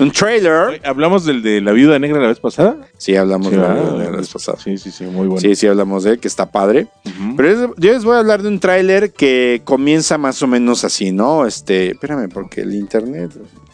Un 0.00 0.10
trailer. 0.10 0.80
¿Hablamos 0.84 1.24
del 1.24 1.40
de 1.40 1.60
la 1.60 1.70
viuda 1.70 1.98
negra 2.00 2.20
la 2.20 2.26
vez 2.28 2.40
pasada? 2.40 2.76
Sí, 2.98 3.14
hablamos 3.14 3.48
Sí, 3.50 3.54
de, 3.54 3.60
¿verdad? 3.62 3.98
de 3.98 4.04
la 4.10 4.16
vez 4.16 4.28
pasada. 4.28 4.58
Sí, 4.58 4.76
sí, 4.76 4.90
sí, 4.90 5.04
muy 5.04 5.28
bueno. 5.28 5.40
Sí, 5.40 5.54
sí, 5.54 5.68
hablamos 5.68 6.02
de 6.02 6.12
él, 6.12 6.18
que 6.18 6.26
está 6.26 6.50
padre. 6.50 6.88
Pero 7.36 7.48
es- 7.48 7.70
yo 7.76 7.92
les 7.92 8.04
voy 8.04 8.16
a 8.16 8.18
hablar 8.18 8.42
de 8.42 8.48
un 8.48 8.58
tráiler 8.58 9.12
que 9.12 9.62
comienza 9.64 10.18
más 10.18 10.42
o 10.42 10.48
menos 10.48 10.82
así, 10.84 11.12
¿no? 11.12 11.46
Este, 11.46 11.92
espérame, 11.92 12.28
porque 12.28 12.62
el 12.62 12.74
internet 12.74 13.30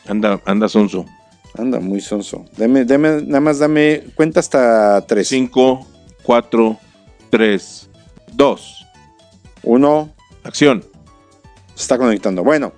Anda, 0.06 0.40
anda 0.44 0.68
sonso. 0.68 1.06
Anda 1.60 1.80
muy 1.80 2.00
sonso. 2.00 2.44
Deme, 2.56 2.84
deme, 2.84 3.22
nada 3.22 3.40
más 3.40 3.58
dame 3.58 4.04
cuenta 4.14 4.40
hasta 4.40 5.04
tres. 5.06 5.28
5, 5.28 5.86
4, 6.22 6.78
3, 7.30 7.90
2. 8.32 8.86
Uno, 9.62 10.10
Acción. 10.42 10.84
se 11.74 11.82
está 11.82 11.98
conectando. 11.98 12.42
Bueno, 12.42 12.72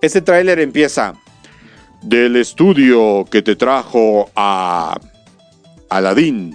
este 0.00 0.22
tráiler 0.22 0.60
empieza 0.60 1.14
del 2.02 2.36
estudio 2.36 3.26
que 3.30 3.42
te 3.42 3.56
trajo 3.56 4.30
a 4.34 4.98
Aladdin, 5.88 6.54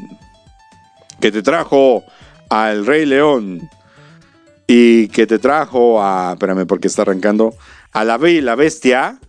que 1.20 1.32
te 1.32 1.44
trajo 1.44 2.04
al 2.50 2.86
Rey 2.86 3.06
León 3.06 3.70
y 4.68 5.10
que 5.10 5.28
te 5.28 5.40
trajo 5.40 6.02
a, 6.02 6.32
espérame 6.34 6.66
porque 6.66 6.88
está 6.88 7.04
arrancando, 7.04 7.54
a 7.92 8.04
la 8.04 8.18
Bella 8.18 8.38
y 8.40 8.42
la 8.42 8.56
Bestia 8.56 9.20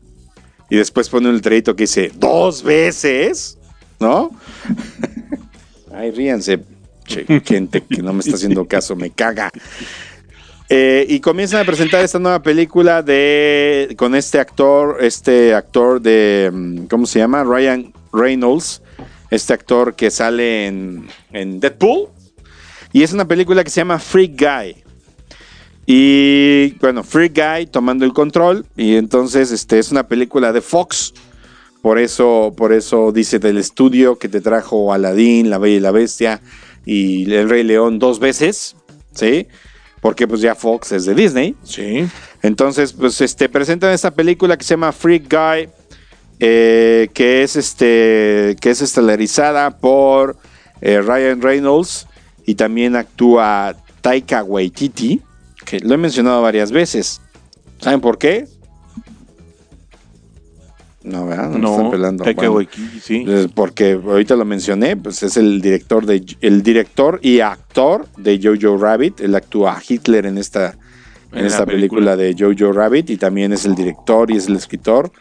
y 0.69 0.77
después 0.77 1.09
pone 1.09 1.29
un 1.29 1.37
letrerito 1.37 1.77
que 1.77 1.85
dice 1.85 2.11
dos 2.15 2.63
veces, 2.63 3.59
¿no? 4.01 4.31
Ay, 5.95 6.11
ríanse. 6.11 6.61
Che, 7.05 7.25
gente 7.45 7.83
que 7.83 8.03
no 8.03 8.13
me 8.13 8.21
está 8.21 8.35
haciendo 8.35 8.67
caso, 8.67 8.97
me 8.97 9.11
caga. 9.11 9.51
Eh, 10.69 11.07
y 11.09 11.21
comienzan 11.21 11.61
a 11.61 11.65
presentar 11.65 12.05
esta 12.05 12.19
nueva 12.19 12.43
película 12.43 13.01
de 13.03 13.95
con 13.97 14.17
este 14.17 14.41
actor, 14.41 14.99
este 15.01 15.55
actor 15.55 16.01
de 16.01 16.51
mm, 16.53 16.87
¿cómo 16.87 17.07
se 17.07 17.21
llama? 17.21 17.45
Ryan 17.45 17.93
Reynolds, 18.13 18.83
este 19.31 19.53
actor 19.53 19.95
que 19.95 20.11
sale 20.11 20.67
en, 20.67 21.07
en 21.33 21.61
Deadpool. 21.61 22.09
Y 22.93 23.05
es 23.05 23.13
una 23.13 23.29
película 23.29 23.63
que 23.63 23.71
se 23.71 23.81
llama 23.81 23.99
Freak 23.99 24.41
Guy. 24.41 24.86
Y 25.87 26.73
bueno, 26.81 27.05
Freak 27.05 27.39
Guy 27.39 27.67
tomando 27.67 28.05
el 28.05 28.13
control. 28.13 28.67
Y 28.77 28.97
entonces 28.97 29.53
este, 29.53 29.79
es 29.79 29.93
una 29.93 30.09
película 30.09 30.53
de 30.53 30.61
Fox. 30.61 31.15
Por 31.81 32.01
eso, 32.01 32.53
por 32.57 32.73
eso 32.73 33.13
dice 33.13 33.39
del 33.39 33.59
estudio 33.59 34.19
que 34.19 34.29
te 34.29 34.41
trajo 34.41 34.93
Aladdin, 34.93 35.49
La 35.49 35.59
Bella 35.59 35.77
y 35.77 35.81
la 35.81 35.93
Bestia 35.93 36.41
y 36.85 37.33
El 37.33 37.49
Rey 37.49 37.63
León 37.63 38.01
dos 38.01 38.19
veces. 38.19 38.75
¿Sí? 39.15 39.47
Porque 40.01 40.27
pues 40.27 40.41
ya 40.41 40.57
Fox 40.57 40.91
es 40.93 41.05
de 41.07 41.15
Disney. 41.15 41.55
Sí. 41.63 42.07
Entonces, 42.43 42.93
pues 42.93 43.21
este, 43.21 43.49
presentan 43.49 43.93
esta 43.93 44.11
película 44.11 44.57
que 44.57 44.65
se 44.65 44.71
llama 44.71 44.93
Freak 44.93 45.33
Guy. 45.33 45.69
eh, 46.39 47.09
que 47.15 47.43
es 47.43 47.57
este. 47.57 48.57
que 48.61 48.71
es 48.71 48.83
estelarizada 48.83 49.79
por 49.79 50.37
eh, 50.81 51.01
Ryan 51.01 51.41
Reynolds. 51.41 52.09
Y 52.45 52.57
también 52.57 52.97
actúa 52.97 53.77
Taika 54.01 54.43
Waititi. 54.43 55.23
Que 55.67 55.81
lo 55.81 55.95
he 55.95 55.99
mencionado 55.99 56.41
varias 56.41 56.73
veces. 56.73 57.21
¿Saben 57.81 58.01
por 58.01 58.17
qué? 58.17 58.47
No, 61.03 61.27
¿verdad? 61.27 61.51
No, 61.51 61.59
me 61.59 61.71
están 61.71 61.85
No, 61.85 61.91
pelando. 61.91 62.25
Bueno, 62.25 62.69
sí. 63.01 63.23
pues, 63.25 63.49
porque 63.55 63.93
ahorita 63.93 64.35
lo 64.35 64.45
mencioné, 64.45 64.97
pues 64.97 65.23
es 65.23 65.37
el 65.37 65.61
director 65.61 66.05
de 66.05 66.25
el 66.41 66.63
director 66.63 67.21
y 67.23 67.41
actor 67.41 68.07
de 68.17 68.41
Jojo 68.43 68.77
Rabbit. 68.77 69.21
Él 69.21 69.35
actúa 69.35 69.77
a 69.77 69.83
Hitler 69.87 70.27
en 70.27 70.37
esta, 70.39 70.77
en 71.33 71.45
esta 71.47 71.65
película. 71.65 72.17
de 72.17 72.35
Jojo 72.37 72.73
Rabbit 72.73 73.11
y 73.11 73.17
también 73.19 73.53
es 73.53 73.65
el 73.67 73.77
director 73.77 74.31
y 74.33 74.37
es 74.37 74.49
el 74.49 74.57
escritor. 74.57 75.13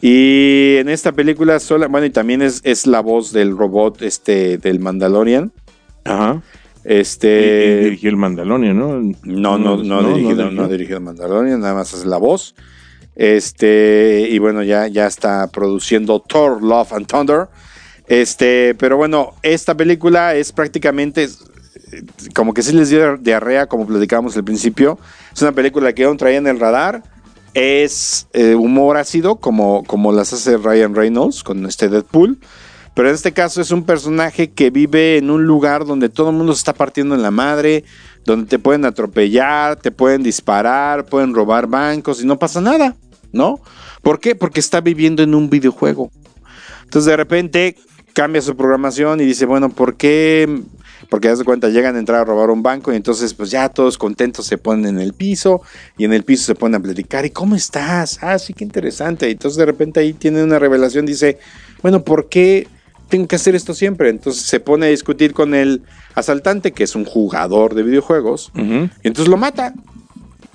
Y 0.00 0.78
en 0.78 0.88
esta 0.88 1.12
película 1.12 1.60
sola, 1.60 1.86
bueno, 1.86 2.06
y 2.06 2.10
también 2.10 2.42
es, 2.42 2.60
es 2.64 2.88
la 2.88 3.00
voz 3.00 3.32
del 3.32 3.56
robot 3.56 4.02
este 4.02 4.58
del 4.58 4.80
Mandalorian. 4.80 5.52
Ajá. 6.04 6.42
Este 6.84 7.76
Y- 7.76 7.80
y 7.80 7.84
dirigió 7.84 8.10
el 8.10 8.16
Mandalorian, 8.16 8.76
¿no? 8.78 9.00
no, 9.22 9.58
no, 9.58 9.76
no, 9.82 9.98
ha 10.00 10.08
dirigido, 10.14 10.44
no, 10.44 10.50
dirigió. 10.50 10.68
dirigido 10.68 11.00
Mandalorian, 11.00 11.60
nada 11.60 11.74
más 11.74 11.92
es 11.94 12.04
la 12.04 12.16
voz. 12.18 12.54
Este, 13.14 14.26
y 14.30 14.38
bueno, 14.38 14.62
ya, 14.62 14.86
ya 14.88 15.06
está 15.06 15.46
produciendo 15.48 16.20
Thor, 16.20 16.62
Love 16.62 16.92
and 16.94 17.06
Thunder. 17.06 17.48
Este, 18.08 18.74
pero 18.78 18.96
bueno, 18.96 19.34
esta 19.42 19.76
película 19.76 20.34
es 20.34 20.52
prácticamente 20.52 21.28
como 22.34 22.54
que 22.54 22.62
sí 22.62 22.74
les 22.74 22.88
dio 22.90 23.16
diarrea, 23.18 23.66
como 23.66 23.86
platicábamos 23.86 24.36
al 24.36 24.44
principio. 24.44 24.98
Es 25.32 25.42
una 25.42 25.52
película 25.52 25.92
que 25.92 26.04
aún 26.04 26.16
traía 26.16 26.38
en 26.38 26.46
el 26.46 26.58
radar. 26.58 27.02
Es 27.54 28.28
eh, 28.32 28.54
humor 28.54 28.96
ácido, 28.96 29.36
como, 29.36 29.84
como 29.84 30.10
las 30.12 30.32
hace 30.32 30.56
Ryan 30.56 30.94
Reynolds 30.94 31.42
con 31.44 31.66
este 31.66 31.88
Deadpool. 31.90 32.38
Pero 32.94 33.08
en 33.08 33.14
este 33.14 33.32
caso 33.32 33.60
es 33.60 33.70
un 33.70 33.84
personaje 33.84 34.50
que 34.50 34.70
vive 34.70 35.16
en 35.16 35.30
un 35.30 35.44
lugar 35.46 35.86
donde 35.86 36.08
todo 36.08 36.30
el 36.30 36.36
mundo 36.36 36.52
se 36.52 36.58
está 36.58 36.74
partiendo 36.74 37.14
en 37.14 37.22
la 37.22 37.30
madre, 37.30 37.84
donde 38.24 38.46
te 38.46 38.58
pueden 38.58 38.84
atropellar, 38.84 39.76
te 39.76 39.90
pueden 39.90 40.22
disparar, 40.22 41.06
pueden 41.06 41.34
robar 41.34 41.66
bancos 41.66 42.22
y 42.22 42.26
no 42.26 42.38
pasa 42.38 42.60
nada, 42.60 42.94
¿no? 43.32 43.60
¿Por 44.02 44.20
qué? 44.20 44.34
Porque 44.34 44.60
está 44.60 44.80
viviendo 44.80 45.22
en 45.22 45.34
un 45.34 45.48
videojuego. 45.48 46.10
Entonces 46.84 47.06
de 47.06 47.16
repente 47.16 47.76
cambia 48.12 48.42
su 48.42 48.54
programación 48.56 49.20
y 49.20 49.24
dice, 49.24 49.46
bueno, 49.46 49.70
¿por 49.70 49.96
qué? 49.96 50.62
Porque 51.08 51.28
das 51.28 51.38
de 51.38 51.44
cuenta, 51.44 51.70
llegan 51.70 51.96
a 51.96 51.98
entrar 51.98 52.20
a 52.20 52.24
robar 52.24 52.50
un 52.50 52.62
banco 52.62 52.92
y 52.92 52.96
entonces 52.96 53.32
pues 53.32 53.50
ya 53.50 53.70
todos 53.70 53.96
contentos 53.96 54.46
se 54.46 54.58
ponen 54.58 54.96
en 54.96 55.00
el 55.00 55.14
piso 55.14 55.62
y 55.96 56.04
en 56.04 56.12
el 56.12 56.24
piso 56.24 56.44
se 56.44 56.54
ponen 56.54 56.76
a 56.76 56.82
platicar. 56.82 57.24
¿Y 57.24 57.30
cómo 57.30 57.56
estás? 57.56 58.18
Ah, 58.20 58.38
sí, 58.38 58.52
qué 58.52 58.64
interesante. 58.64 59.28
Y 59.28 59.32
entonces 59.32 59.56
de 59.56 59.64
repente 59.64 60.00
ahí 60.00 60.12
tiene 60.12 60.42
una 60.44 60.58
revelación, 60.58 61.06
dice, 61.06 61.38
bueno, 61.80 62.04
¿por 62.04 62.28
qué 62.28 62.68
tengo 63.12 63.28
que 63.28 63.36
hacer 63.36 63.54
esto 63.54 63.74
siempre? 63.74 64.08
Entonces 64.08 64.42
se 64.42 64.58
pone 64.58 64.86
a 64.86 64.88
discutir 64.88 65.34
con 65.34 65.54
el 65.54 65.82
asaltante, 66.14 66.72
que 66.72 66.82
es 66.84 66.96
un 66.96 67.04
jugador 67.04 67.74
de 67.74 67.82
videojuegos, 67.82 68.50
y 68.56 69.06
entonces 69.06 69.28
lo 69.28 69.36
mata. 69.36 69.74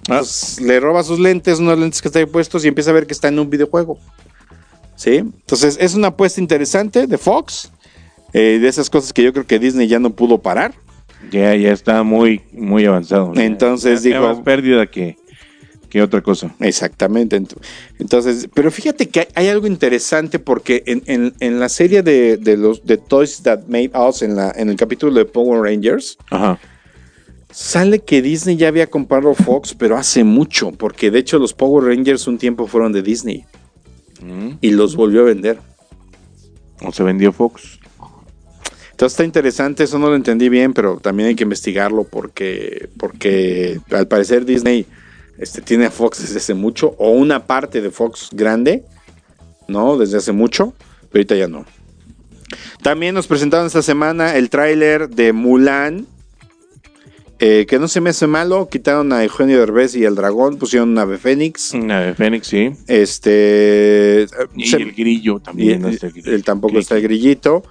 Ah, 0.09 0.19
Entonces, 0.19 0.59
le 0.61 0.79
roba 0.79 1.03
sus 1.03 1.19
lentes, 1.19 1.59
unos 1.59 1.77
lentes 1.77 2.01
que 2.01 2.07
está 2.07 2.17
ahí 2.19 2.25
puestos 2.25 2.65
y 2.65 2.67
empieza 2.69 2.89
a 2.89 2.93
ver 2.93 3.05
que 3.05 3.13
está 3.13 3.27
en 3.27 3.37
un 3.39 3.49
videojuego. 3.49 3.99
¿Sí? 4.95 5.17
Entonces 5.17 5.77
es 5.79 5.93
una 5.93 6.07
apuesta 6.07 6.41
interesante 6.41 7.05
de 7.05 7.17
Fox, 7.19 7.71
eh, 8.33 8.57
de 8.59 8.67
esas 8.67 8.89
cosas 8.89 9.13
que 9.13 9.21
yo 9.23 9.31
creo 9.33 9.45
que 9.45 9.59
Disney 9.59 9.87
ya 9.87 9.99
no 9.99 10.09
pudo 10.09 10.39
parar. 10.39 10.73
ya, 11.31 11.53
ya 11.55 11.71
está 11.73 12.03
muy, 12.03 12.41
muy 12.53 12.85
avanzado. 12.85 13.31
¿no? 13.33 13.39
Entonces 13.41 14.01
Ya- 14.03 14.09
dijo- 14.17 14.27
más 14.33 14.39
pérdida 14.41 14.87
que, 14.87 15.17
que 15.89 16.01
otra 16.01 16.21
cosa. 16.21 16.53
Exactamente. 16.59 17.39
Ent- 17.39 17.57
Entonces, 17.99 18.47
pero 18.53 18.71
fíjate 18.71 19.07
que 19.09 19.21
hay, 19.21 19.27
hay 19.35 19.47
algo 19.47 19.67
interesante 19.67 20.39
porque 20.39 20.83
en, 20.85 21.01
en- 21.05 21.33
en 21.39 21.59
la 21.59 21.69
serie 21.69 22.03
de, 22.03 22.38
de 22.38 22.57
los 22.57 22.85
de 22.85 22.97
Toys 22.97 23.41
That 23.43 23.61
Made 23.67 23.91
Us, 23.95 24.21
en, 24.21 24.35
la, 24.35 24.51
en 24.55 24.69
el 24.69 24.75
capítulo 24.75 25.13
de 25.13 25.25
Power 25.25 25.61
Rangers, 25.61 26.17
Ajá. 26.29 26.59
sale 27.51 27.99
que 27.99 28.21
Disney 28.21 28.57
ya 28.57 28.67
había 28.67 28.88
comprado 28.88 29.33
Fox, 29.33 29.73
pero 29.73 29.97
hace 29.97 30.23
mucho, 30.23 30.71
porque 30.71 31.09
de 31.11 31.19
hecho 31.19 31.39
los 31.39 31.53
Power 31.53 31.85
Rangers 31.85 32.27
un 32.27 32.38
tiempo 32.38 32.67
fueron 32.67 32.91
de 32.93 33.01
Disney 33.01 33.45
Mm. 34.21 34.57
y 34.61 34.71
los 34.71 34.95
volvió 34.95 35.21
a 35.21 35.25
vender. 35.25 35.59
O 36.81 36.91
se 36.91 37.03
vendió 37.03 37.31
Fox. 37.31 37.79
Entonces 38.91 39.13
está 39.13 39.23
interesante, 39.23 39.83
eso 39.83 39.99
no 39.99 40.09
lo 40.09 40.15
entendí 40.15 40.49
bien, 40.49 40.73
pero 40.73 40.97
también 40.99 41.29
hay 41.29 41.35
que 41.35 41.43
investigarlo 41.43 42.03
porque, 42.03 42.89
porque 42.97 43.79
al 43.91 44.07
parecer 44.07 44.43
Disney 44.43 44.88
este, 45.38 45.61
tiene 45.61 45.85
a 45.85 45.91
Fox 45.91 46.21
desde 46.21 46.38
hace 46.38 46.53
mucho, 46.53 46.95
o 46.97 47.11
una 47.11 47.45
parte 47.45 47.81
de 47.81 47.91
Fox 47.91 48.29
grande, 48.31 48.83
¿no? 49.67 49.97
Desde 49.97 50.17
hace 50.17 50.31
mucho, 50.31 50.73
pero 51.11 51.19
ahorita 51.21 51.35
ya 51.35 51.47
no. 51.47 51.65
También 52.81 53.13
nos 53.15 53.27
presentaron 53.27 53.67
esta 53.67 53.81
semana 53.81 54.35
el 54.35 54.49
tráiler 54.49 55.09
de 55.09 55.33
Mulan, 55.33 56.07
eh, 57.39 57.65
que 57.69 57.77
no 57.77 57.88
se 57.88 58.01
me 58.01 58.09
hace 58.11 58.25
malo, 58.25 58.67
quitaron 58.67 59.13
a 59.13 59.23
Eugenio 59.23 59.59
Derbez 59.59 59.93
y 59.95 60.05
el 60.05 60.15
dragón, 60.15 60.57
pusieron 60.57 60.89
una 60.89 61.03
ave 61.03 61.17
fénix. 61.19 61.73
Una 61.73 61.99
de 62.01 62.15
Fénix, 62.15 62.47
sí. 62.47 62.71
Este... 62.88 64.25
Y 64.55 64.65
se- 64.67 64.77
el 64.77 64.93
grillo 64.93 65.38
y 65.38 65.39
también. 65.41 65.73
el- 65.75 65.81
no 65.81 65.89
está 65.89 66.07
el 66.07 66.13
grillo. 66.13 66.31
el 66.33 66.43
tampoco 66.43 66.79
está 66.79 66.95
el 66.95 67.03
grillito. 67.03 67.63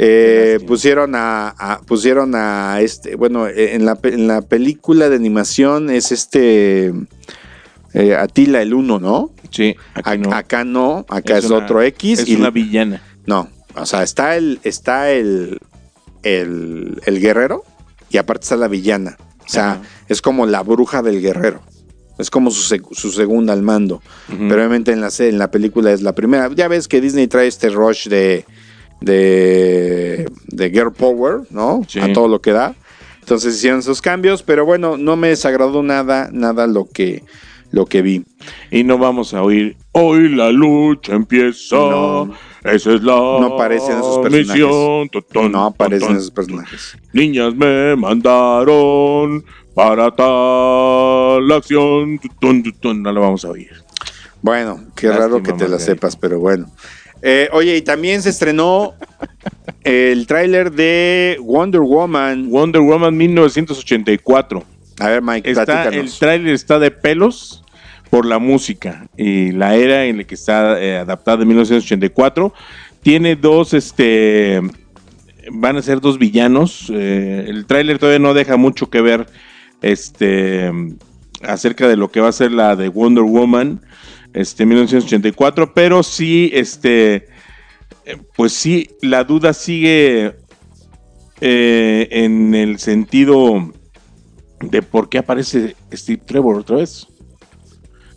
Eh, 0.00 0.60
pusieron 0.66 1.14
a, 1.16 1.48
a- 1.58 1.80
pusieron 1.80 2.34
a 2.36 2.80
este 2.80 3.16
bueno 3.16 3.48
eh, 3.48 3.74
en 3.74 3.84
la, 3.84 3.98
en 4.04 4.28
la 4.28 4.42
película 4.42 5.08
de 5.08 5.16
animación 5.16 5.90
es 5.90 6.12
este 6.12 6.92
eh, 7.94 8.14
Atila 8.14 8.62
el 8.62 8.74
uno 8.74 9.00
no 9.00 9.32
Sí, 9.50 9.74
no. 10.20 10.32
acá 10.32 10.62
no 10.64 11.04
acá 11.08 11.38
es, 11.38 11.46
una- 11.46 11.56
otro 11.56 11.82
X 11.82 12.20
Es 12.20 12.28
y 12.28 12.36
una 12.36 12.50
villana. 12.50 13.02
no 13.26 13.48
o 13.74 13.86
sea 13.86 14.04
está 14.04 14.36
el 14.36 14.60
está 14.62 15.10
el 15.10 15.58
el, 16.22 17.00
el 17.04 17.20
guerrero 17.20 17.64
y 18.10 18.18
aparte 18.18 18.44
está 18.44 18.56
la 18.56 18.68
villana 18.68 19.16
o 19.44 19.48
sea 19.48 19.72
Ajá. 19.72 19.82
es 20.08 20.22
como 20.22 20.46
la 20.46 20.62
bruja 20.62 21.02
del 21.02 21.20
guerrero 21.20 21.60
es 22.18 22.30
como 22.30 22.50
su, 22.52 22.80
su 22.92 23.10
segunda 23.10 23.52
al 23.52 23.62
mando 23.62 24.00
pero 24.28 24.54
obviamente 24.56 24.92
en 24.92 25.00
la, 25.00 25.08
en 25.18 25.38
la 25.38 25.50
película 25.50 25.92
es 25.92 26.02
la 26.02 26.14
primera. 26.14 26.50
Ya 26.54 26.66
ves 26.68 26.86
que 26.88 27.00
Disney 27.00 27.26
trae 27.28 27.46
este 27.46 27.68
rush 27.68 28.08
de, 28.08 28.44
de, 29.00 30.30
de 30.46 30.70
Girl 30.70 30.92
Power, 30.92 31.40
¿no? 31.50 31.82
Sí. 31.88 32.00
A 32.00 32.12
todo 32.12 32.28
lo 32.28 32.40
que 32.40 32.52
da. 32.52 32.74
Entonces 33.20 33.56
hicieron 33.56 33.80
esos 33.80 34.00
cambios, 34.00 34.42
pero 34.42 34.64
bueno, 34.64 34.96
no 34.96 35.16
me 35.16 35.28
desagradó 35.28 35.82
nada, 35.82 36.30
nada 36.32 36.66
lo 36.66 36.88
que, 36.88 37.24
lo 37.70 37.84
que 37.84 38.00
vi. 38.00 38.24
Y 38.70 38.84
no 38.84 38.96
vamos 38.96 39.34
a 39.34 39.42
oír. 39.42 39.76
Hoy 39.92 40.30
la 40.30 40.50
lucha 40.50 41.14
empieza. 41.14 41.76
No. 41.76 42.32
Esa 42.64 42.94
es 42.94 43.02
la. 43.02 43.12
No 43.14 43.54
aparecen 43.54 43.98
esos 43.98 44.18
personajes. 44.18 44.48
misión. 44.48 45.52
No 45.52 45.66
aparecen 45.66 46.16
esos 46.16 46.30
personajes. 46.30 46.96
Niñas 47.12 47.54
me 47.54 47.96
mandaron 47.96 49.44
para 49.74 50.10
tal 50.10 51.52
acción. 51.52 52.18
No 52.40 53.12
lo 53.12 53.20
vamos 53.20 53.44
a 53.44 53.50
oír. 53.50 53.70
Bueno, 54.40 54.80
qué 54.94 55.08
Lástima, 55.08 55.26
raro 55.26 55.42
que 55.42 55.52
te 55.52 55.68
la 55.68 55.78
sepas, 55.78 56.16
pero 56.16 56.38
bueno. 56.38 56.70
Eh, 57.22 57.48
oye, 57.52 57.76
y 57.76 57.82
también 57.82 58.22
se 58.22 58.30
estrenó 58.30 58.94
el 59.84 60.26
tráiler 60.26 60.72
de 60.72 61.38
Wonder 61.40 61.80
Woman. 61.80 62.50
Wonder 62.50 62.80
Woman 62.80 63.16
1984. 63.16 64.64
A 65.00 65.08
ver, 65.08 65.22
Mike, 65.22 65.50
Está, 65.50 65.88
el 65.88 66.10
tráiler 66.18 66.54
está 66.54 66.78
de 66.78 66.90
pelos 66.90 67.64
por 68.10 68.26
la 68.26 68.38
música 68.38 69.06
y 69.16 69.52
la 69.52 69.76
era 69.76 70.06
en 70.06 70.18
la 70.18 70.24
que 70.24 70.34
está 70.34 70.80
eh, 70.82 70.98
adaptada 70.98 71.38
de 71.38 71.44
1984. 71.46 72.52
Tiene 73.02 73.36
dos, 73.36 73.74
este, 73.74 74.60
van 75.52 75.76
a 75.76 75.82
ser 75.82 76.00
dos 76.00 76.18
villanos. 76.18 76.90
eh, 76.92 77.46
el 77.48 77.66
tráiler 77.66 77.98
todavía 77.98 78.18
no 78.18 78.34
deja 78.34 78.56
mucho 78.56 78.90
que 78.90 79.00
ver, 79.00 79.26
este, 79.82 80.70
acerca 81.42 81.86
de 81.86 81.96
lo 81.96 82.10
que 82.10 82.20
va 82.20 82.28
a 82.28 82.32
ser 82.32 82.52
la 82.52 82.74
de 82.76 82.88
Wonder 82.88 83.24
Woman, 83.24 83.80
este, 84.38 84.64
1984, 84.64 85.74
pero 85.74 86.04
sí, 86.04 86.50
este, 86.54 87.26
eh, 88.04 88.16
pues 88.36 88.52
sí, 88.52 88.88
la 89.02 89.24
duda 89.24 89.52
sigue 89.52 90.36
eh, 91.40 92.08
en 92.08 92.54
el 92.54 92.78
sentido 92.78 93.72
de 94.60 94.82
por 94.82 95.08
qué 95.08 95.18
aparece 95.18 95.74
Steve 95.92 96.22
Trevor 96.24 96.60
otra 96.60 96.76
vez. 96.76 97.08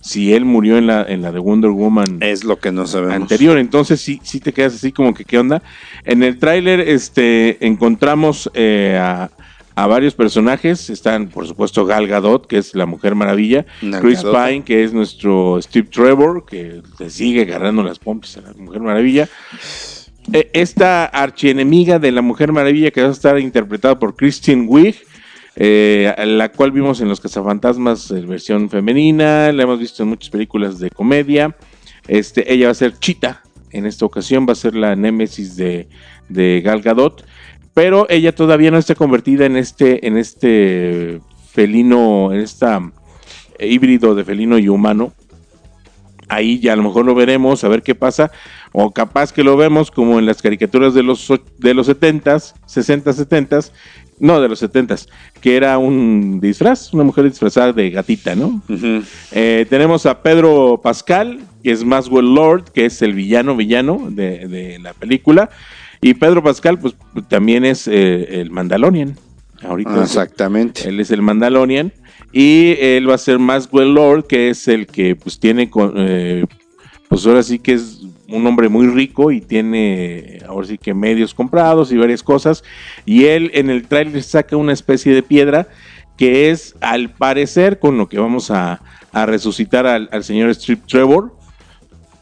Si 0.02 0.32
él 0.34 0.46
murió 0.46 0.78
en 0.78 0.86
la, 0.86 1.04
en 1.04 1.24
la 1.24 1.32
de 1.32 1.40
Wonder 1.40 1.72
Woman 1.72 2.20
Es 2.22 2.44
lo 2.44 2.60
que 2.60 2.72
no 2.72 2.86
sabemos. 2.86 3.16
anterior, 3.16 3.58
entonces 3.58 4.00
sí, 4.00 4.20
sí 4.24 4.40
te 4.40 4.54
quedas 4.54 4.76
así 4.76 4.92
como 4.92 5.16
que 5.16 5.26
qué 5.26 5.40
onda. 5.40 5.64
En 6.04 6.22
el 6.22 6.38
tráiler 6.38 6.82
este, 6.82 7.66
encontramos 7.66 8.48
eh, 8.54 8.96
a, 9.02 9.32
a 9.76 9.88
varios 9.88 10.14
personajes, 10.14 10.90
están 10.90 11.30
por 11.30 11.48
supuesto 11.48 11.86
Gal 11.86 12.08
Gadot, 12.08 12.46
que 12.48 12.58
es 12.58 12.76
la 12.76 12.86
Mujer 12.86 13.16
Maravilla, 13.16 13.66
Gal 13.82 14.02
Chris 14.02 14.24
Gadot. 14.24 14.48
Pine, 14.48 14.64
que 14.64 14.84
es 14.84 14.94
nuestro 14.94 15.62
Steve 15.62 15.88
Trevor, 15.90 16.46
que 16.46 16.82
le 17.00 17.10
sigue 17.10 17.42
agarrando 17.44 17.84
las 17.84 18.00
pompis 18.00 18.38
a 18.38 18.42
la 18.42 18.54
Mujer 18.54 18.82
Maravilla. 18.82 19.30
Eh, 20.34 20.50
Esta 20.54 21.06
archienemiga 21.06 22.00
de 22.00 22.12
la 22.12 22.22
Mujer 22.22 22.52
Maravilla 22.52 22.92
que 22.92 23.02
va 23.02 23.10
a 23.10 23.12
estar 23.12 23.40
interpretada 23.40 23.98
por 23.98 24.16
Christine 24.16 24.68
Wiig, 24.68 24.96
eh, 25.56 26.14
la 26.26 26.50
cual 26.50 26.72
vimos 26.72 27.02
en 27.02 27.10
Los 27.10 27.20
Cazafantasmas 27.20 28.12
en 28.12 28.28
versión 28.28 28.70
femenina, 28.70 29.52
la 29.52 29.64
hemos 29.64 29.80
visto 29.80 30.04
en 30.04 30.10
muchas 30.10 30.30
películas 30.30 30.80
de 30.80 30.90
comedia. 30.90 31.56
Este, 32.08 32.54
ella 32.54 32.68
va 32.68 32.72
a 32.72 32.76
ser 32.76 32.98
Chita, 33.00 33.42
en 33.72 33.86
esta 33.86 34.06
ocasión 34.06 34.46
va 34.48 34.54
a 34.54 34.56
ser 34.56 34.76
la 34.76 34.96
némesis 34.96 35.56
de, 35.56 35.88
de 36.30 36.62
Gal 36.62 36.82
Gadot, 36.82 37.26
pero 37.74 38.06
ella 38.10 38.36
todavía 38.36 38.72
no 38.72 38.78
está 38.78 38.96
convertida 38.96 39.46
en 39.46 39.58
este, 39.58 40.06
en 40.08 40.18
este 40.18 41.22
felino, 41.52 42.34
en 42.34 42.40
esta 42.42 42.82
eh, 43.58 43.68
híbrido 43.68 44.16
de 44.16 44.26
felino 44.26 44.58
y 44.58 44.68
humano. 44.68 45.14
Ahí 46.28 46.60
ya 46.60 46.74
a 46.74 46.76
lo 46.78 46.84
mejor 46.84 47.06
lo 47.06 47.14
veremos, 47.14 47.64
a 47.64 47.68
ver 47.68 47.84
qué 47.84 47.94
pasa. 47.94 48.32
O 48.72 48.92
capaz 48.92 49.34
que 49.34 49.44
lo 49.44 49.58
vemos 49.58 49.92
como 49.92 50.18
en 50.18 50.26
las 50.26 50.42
caricaturas 50.42 50.94
de 50.94 51.04
los, 51.04 51.28
de 51.58 51.74
los 51.74 51.90
70s, 51.90 52.54
60, 52.66 53.12
70s, 53.12 53.72
no, 54.18 54.40
de 54.40 54.48
los 54.48 54.64
70s, 54.64 55.10
que 55.42 55.58
era 55.58 55.78
un 55.78 56.40
disfraz, 56.40 56.94
una 56.94 57.04
mujer 57.04 57.26
disfrazada 57.26 57.74
de 57.74 57.90
gatita, 57.90 58.36
¿no? 58.36 58.62
Eh, 59.32 59.66
tenemos 59.70 60.06
a 60.06 60.22
Pedro 60.22 60.80
Pascal, 60.82 61.40
que 61.64 61.72
es 61.72 61.84
Maswell 61.84 62.34
Lord, 62.34 62.66
que 62.72 62.86
es 62.86 63.02
el 63.02 63.14
villano 63.14 63.58
villano 63.58 64.08
de, 64.10 64.48
de 64.48 64.80
la 64.80 64.94
película. 64.94 65.50
Y 66.02 66.14
Pedro 66.16 66.44
Pascal, 66.44 66.80
pues 66.80 66.96
también 67.28 67.64
es 67.64 67.88
eh, 67.88 68.42
el 68.42 68.50
Mandalorian. 68.52 69.16
Ahorita 69.64 69.92
Ah, 69.96 70.04
Exactamente. 70.04 70.90
él 70.90 71.00
es 71.00 71.12
el 71.12 71.22
Mandalorian. 71.22 71.94
Y 72.34 72.76
él 72.80 73.10
va 73.10 73.16
a 73.16 73.18
ser 73.20 73.38
Maswell 73.40 73.94
Lord, 73.94 74.26
que 74.26 74.50
es 74.50 74.68
el 74.68 74.88
que 74.88 75.16
pues 75.16 75.38
tiene, 75.40 75.70
con- 75.70 75.94
eh, 75.98 76.46
pues 77.10 77.26
ahora 77.28 77.44
sí 77.44 77.60
que 77.60 77.74
es 77.74 78.00
un 78.30 78.48
hombre 78.48 78.70
muy 78.70 78.88
rico 78.88 79.32
y 79.32 79.42
tiene 79.42 80.40
ahora 80.48 80.66
sí 80.66 80.78
que 80.78 80.94
medios 80.94 81.34
comprados 81.34 81.92
y 81.92 81.98
varias 81.98 82.24
cosas. 82.24 82.64
Y 83.06 83.26
él 83.26 83.52
en 83.54 83.70
el 83.70 83.86
tráiler 83.88 84.24
saca 84.24 84.56
una 84.56 84.72
especie 84.74 85.14
de 85.14 85.22
piedra 85.22 85.68
que 86.18 86.50
es 86.50 86.76
al 86.82 87.10
parecer 87.12 87.78
con 87.80 87.98
lo 87.98 88.08
que 88.08 88.18
vamos 88.18 88.50
a, 88.50 88.82
a 89.12 89.26
resucitar 89.26 89.86
al, 89.86 90.08
al 90.14 90.24
señor 90.24 90.50
Strip 90.52 90.86
Trevor 90.88 91.36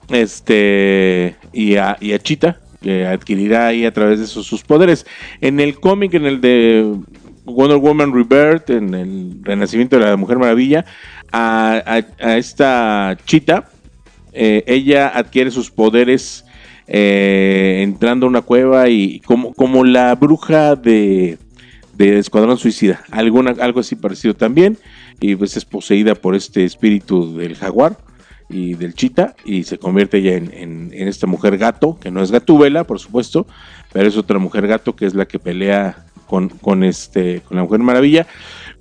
este 0.09 1.35
y 1.53 1.75
a, 1.75 1.97
y 1.99 2.13
a 2.13 2.19
Cheetah, 2.19 2.59
adquirirá 3.07 3.67
ahí 3.67 3.85
a 3.85 3.93
través 3.93 4.19
de 4.19 4.27
sus, 4.27 4.45
sus 4.47 4.63
poderes. 4.63 5.05
En 5.41 5.59
el 5.59 5.79
cómic, 5.79 6.13
en 6.13 6.25
el 6.25 6.41
de 6.41 6.95
Wonder 7.45 7.77
Woman 7.77 8.13
Rebirth, 8.13 8.69
en 8.69 8.93
el 8.93 9.39
Renacimiento 9.43 9.97
de 9.97 10.05
la 10.05 10.17
Mujer 10.17 10.37
Maravilla, 10.37 10.85
a, 11.31 12.01
esta 12.19 13.17
Cheetah, 13.25 13.69
eh, 14.33 14.63
ella 14.67 15.09
adquiere 15.09 15.51
sus 15.51 15.71
poderes 15.71 16.45
eh, 16.87 17.81
entrando 17.83 18.25
a 18.25 18.29
una 18.29 18.41
cueva 18.41 18.89
y 18.89 19.19
como, 19.21 19.53
como 19.53 19.83
la 19.83 20.15
bruja 20.15 20.75
de, 20.75 21.37
de 21.93 22.19
Escuadrón 22.19 22.57
Suicida, 22.57 23.03
alguna, 23.11 23.55
algo 23.59 23.79
así 23.79 23.95
parecido 23.95 24.33
también, 24.35 24.77
y 25.19 25.35
pues 25.35 25.57
es 25.57 25.65
poseída 25.65 26.15
por 26.15 26.35
este 26.35 26.63
espíritu 26.63 27.35
del 27.35 27.55
jaguar 27.55 27.97
y 28.49 28.73
del 28.73 28.93
chita 28.95 29.35
y 29.45 29.63
se 29.63 29.77
convierte 29.77 30.21
ya 30.21 30.31
en, 30.33 30.51
en- 30.53 30.91
en 30.93 31.07
esta 31.07 31.27
mujer 31.27 31.57
gato, 31.57 31.97
que 32.01 32.09
no 32.11 32.21
es 32.23 32.31
Gatúbela, 32.31 32.83
por 32.83 32.99
supuesto, 32.99 33.45
pero 33.93 34.07
es 34.07 34.17
otra 34.17 34.39
mujer 34.39 34.65
gato 34.67 34.95
que 34.95 35.05
es 35.05 35.13
la 35.13 35.27
que 35.27 35.37
pelea 35.39 36.05
con, 36.27 36.49
con, 36.49 36.83
este, 36.83 37.41
con 37.41 37.57
la 37.57 37.63
Mujer 37.63 37.79
Maravilla. 37.79 38.27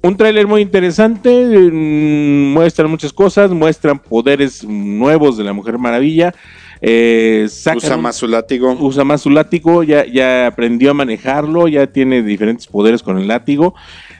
Un 0.02 0.16
tráiler 0.16 0.46
muy 0.46 0.60
interesante, 0.60 1.30
mm, 1.72 2.52
muestran 2.52 2.90
muchas 2.90 3.12
cosas, 3.12 3.50
muestran 3.50 3.98
poderes 3.98 4.64
nuevos 4.64 5.36
de 5.38 5.44
la 5.44 5.52
Mujer 5.52 5.78
Maravilla. 5.78 6.34
eh, 6.80 7.46
Usa 7.48 7.96
más 7.96 8.16
su 8.16 8.28
látigo. 8.28 8.72
usa 8.78 9.02
más 9.04 9.22
su 9.22 9.30
látigo, 9.30 9.82
ya, 9.82 10.06
ya 10.06 10.46
aprendió 10.46 10.92
a 10.92 10.94
manejarlo, 10.94 11.66
ya 11.68 11.88
tiene 11.88 12.22
diferentes 12.22 12.66
poderes 12.68 13.02
con 13.02 13.18
el 13.18 13.26
látigo. 13.28 13.74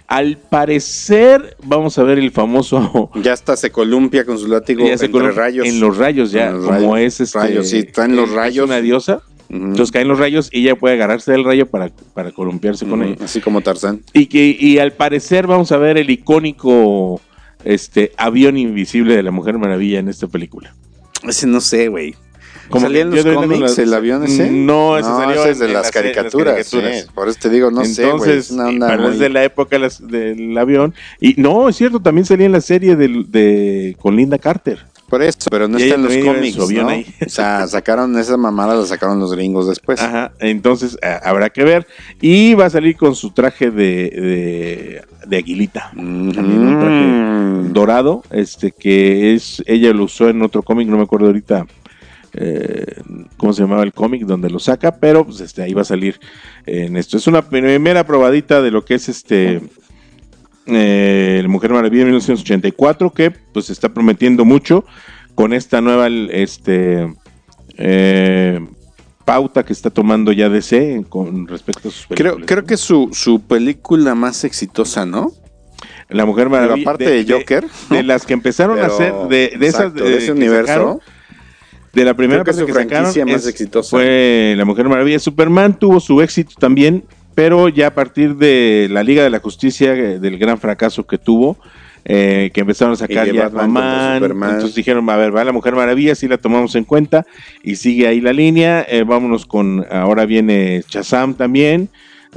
Al 0.09 0.39
parecer, 0.39 1.57
vamos 1.63 1.99
a 1.99 2.03
ver 2.03 2.19
el 2.19 2.31
famoso. 2.31 3.11
Ya 3.23 3.35
hasta 3.35 3.57
se 3.57 3.71
columpia 3.71 4.25
con 4.25 4.39
su 4.39 4.49
látigo 4.49 4.85
ya 4.87 4.95
entre 4.95 5.33
rayos. 5.33 5.67
En 5.67 5.81
los 5.81 5.97
rayos, 5.99 6.33
ya, 6.33 6.49
En 6.49 6.55
los 6.63 6.65
como 6.67 6.95
rayos. 6.95 7.13
es 7.15 7.21
este. 7.21 7.39
Rayos, 7.39 7.69
sí, 7.69 7.85
traen 7.85 8.17
los 8.17 8.31
es 8.31 8.35
rayos. 8.35 8.67
una 8.67 8.81
diosa. 8.81 9.23
Ujú. 9.51 9.57
Entonces 9.65 9.93
caen 9.93 10.09
los 10.09 10.19
rayos 10.19 10.49
y 10.53 10.61
ella 10.63 10.77
puede 10.77 10.95
agarrarse 10.95 11.33
del 11.33 11.45
rayo 11.45 11.67
para, 11.67 11.91
para 12.15 12.33
columpiarse 12.33 12.87
con 12.87 13.03
él. 13.03 13.17
Así 13.23 13.41
como 13.41 13.61
Tarzán. 13.61 14.03
Y 14.13 14.27
que 14.27 14.57
y 14.59 14.79
al 14.79 14.93
parecer 14.93 15.47
vamos 15.47 15.73
a 15.73 15.79
ver 15.79 15.97
el 15.99 16.11
icónico 16.11 17.21
este 17.65 18.13
avión 18.17 18.57
invisible 18.59 19.17
de 19.17 19.23
la 19.23 19.31
Mujer 19.31 19.59
Maravilla 19.59 19.99
en 20.01 20.09
esta 20.09 20.27
película. 20.27 20.75
Ese 21.27 21.47
no 21.47 21.61
sé, 21.61 21.89
güey. 21.89 22.15
Como 22.69 22.87
¿Salía 22.87 23.03
en 23.03 23.11
los 23.11 23.25
cómics 23.25 23.79
el 23.79 23.95
avión 23.95 24.25
ese? 24.25 24.51
No, 24.51 24.99
ese 24.99 25.09
salió 25.09 25.41
ese 25.43 25.51
es 25.53 25.59
de 25.59 25.67
en 25.67 25.73
las 25.73 25.81
en 25.81 25.83
las 25.85 25.91
caricaturas. 25.91 26.55
caricaturas. 26.55 27.01
sí. 27.03 27.07
Por 27.15 27.29
eso 27.29 27.39
te 27.41 27.49
digo, 27.51 27.71
no 27.71 27.85
sé, 27.85 28.03
güey. 28.13 28.13
Entonces, 28.39 28.51
Es 29.13 29.19
de 29.19 29.29
la 29.31 29.45
época 29.45 29.77
de 29.77 29.81
las- 29.81 30.07
del 30.07 30.57
avión. 30.59 30.95
Y 31.21 31.35
no, 31.41 31.69
es 31.69 31.77
cierto, 31.77 32.01
también 32.01 32.25
salía 32.27 32.47
en 32.47 32.53
la 32.53 32.61
serie 32.61 32.97
del- 32.97 33.31
de, 33.31 33.97
con 34.01 34.17
Linda 34.17 34.39
Carter. 34.39 34.79
Por 35.09 35.23
eso, 35.23 35.49
pero 35.51 35.69
no 35.69 35.79
Y 35.79 35.85
está 35.85 35.95
en 35.95 36.03
los 36.03 36.15
cómics, 36.19 36.59
¿no? 36.83 36.89
ahí. 36.91 37.07
O 37.27 37.31
sea, 37.31 37.67
sacaron 37.69 38.19
esa 38.19 38.37
mamada, 38.37 38.75
la 38.75 38.85
sacaron 38.85 39.19
los 39.19 39.33
gringos 39.33 39.67
después. 39.67 40.03
Ajá, 40.03 40.33
entonces 40.39 40.99
a- 41.03 41.27
habrá 41.31 41.49
que 41.49 41.65
ver. 41.65 41.87
Y 42.21 42.53
va 42.53 42.67
a 42.67 42.71
salir 42.71 42.95
con 42.99 43.15
su 43.15 43.31
traje 43.31 43.71
de, 43.71 43.83
de, 44.11 45.03
de 45.27 45.37
aguilita. 45.39 45.91
También 45.95 46.61
un 46.61 46.79
traje 46.79 47.73
dorado, 47.73 48.23
este 48.31 48.71
que 48.73 49.33
es, 49.35 49.63
ella 49.67 49.95
lo 49.95 50.05
usó 50.05 50.29
en 50.29 50.43
otro 50.43 50.63
cómic, 50.63 50.89
no 50.89 50.99
me 50.99 51.05
acuerdo 51.05 51.27
ahorita 51.29 51.67
eh, 52.33 53.01
cómo 53.37 53.53
se 53.53 53.63
llamaba 53.63 53.83
el 53.83 53.93
cómic 53.93 54.23
donde 54.25 54.51
lo 54.51 54.59
saca, 54.59 54.97
pero 54.97 55.25
pues 55.25 55.41
este 55.41 55.63
ahí 55.63 55.73
va 55.73 55.83
a 55.83 55.87
salir 55.87 56.21
en 56.67 56.97
esto. 56.97 57.17
Es 57.17 57.27
una 57.27 57.43
primera 57.43 58.05
probadita 58.05 58.63
de 58.63 58.71
lo 58.71 58.85
que 58.85 58.95
es 58.95 59.09
este 59.09 59.61
eh, 60.67 61.37
el 61.41 61.49
Mujer 61.49 61.73
Maravilla 61.73 62.05
de 62.05 62.11
1984 62.11 63.11
que 63.13 63.31
pues 63.31 63.67
se 63.67 63.73
está 63.73 63.89
prometiendo 63.89 64.45
mucho 64.45 64.85
con 65.35 65.53
esta 65.53 65.81
nueva 65.81 66.09
este 66.09 67.15
eh, 67.79 68.61
pauta 69.25 69.65
que 69.65 69.73
está 69.73 69.91
tomando 69.91 70.33
ya 70.33 70.49
DC 70.49 71.05
con 71.09 71.47
respecto 71.47 71.89
a 71.89 71.93
sus 71.93 72.07
películas. 72.07 72.47
creo 72.47 72.65
que 72.65 72.77
su, 72.77 73.11
su 73.13 73.41
película 73.41 74.15
más 74.15 74.45
exitosa, 74.45 75.07
¿no? 75.07 75.33
la 76.09 76.25
Mujer 76.25 76.49
Maravilla 76.49 76.83
aparte 76.83 77.09
de, 77.09 77.31
Joker. 77.31 77.67
de 77.91 78.03
las 78.03 78.27
que 78.27 78.33
empezaron 78.33 78.79
a 78.81 78.87
hacer 78.87 79.13
de, 79.29 79.55
de 79.59 79.67
esas 79.67 79.93
de 79.95 80.17
ese 80.17 80.33
universo. 80.33 80.67
sacaron, 80.67 81.01
de 81.93 82.05
la 82.05 82.15
primera 82.15 82.41
que 82.43 82.47
parte 82.51 82.61
su 82.61 82.67
que 82.67 82.73
sacaron 82.73 82.91
franquicia 83.13 83.27
más 83.27 83.43
es- 83.43 83.49
exitosa. 83.49 83.91
fue 83.91 84.55
La 84.57 84.65
Mujer 84.65 84.89
Maravilla. 84.89 85.19
Superman 85.19 85.79
tuvo 85.79 86.01
su 86.01 86.21
éxito 86.23 86.55
también, 86.59 87.05
pero 87.35 87.69
ya 87.69 87.89
a 87.89 87.95
partir 87.95 88.37
de 88.37 88.89
la 88.91 89.03
Liga 89.03 89.23
de 89.23 89.31
la 89.31 89.39
Justicia, 89.41 89.95
eh, 89.95 90.19
del 90.19 90.39
gran 90.39 90.59
fracaso 90.59 91.07
que 91.07 91.19
tuvo, 91.19 91.57
eh, 92.05 92.51
que 92.55 92.61
empezaron 92.61 92.95
a 92.95 92.97
sacar 92.97 93.31
ya 93.31 93.49
Batman 93.49 94.15
Superman. 94.17 94.51
entonces 94.55 94.75
dijeron, 94.77 95.09
a 95.11 95.17
ver, 95.17 95.35
va 95.35 95.45
la 95.45 95.53
Mujer 95.53 95.75
Maravilla, 95.75 96.15
sí 96.15 96.27
la 96.29 96.39
tomamos 96.39 96.75
en 96.75 96.85
cuenta, 96.85 97.27
y 97.63 97.77
sigue 97.77 98.07
ahí 98.07 98.21
la 98.21 98.33
línea, 98.33 98.87
eh, 98.89 99.05
vámonos 99.05 99.45
con, 99.47 99.85
ahora 99.91 100.25
viene 100.25 100.83
Shazam 100.89 101.35
también, 101.35 101.89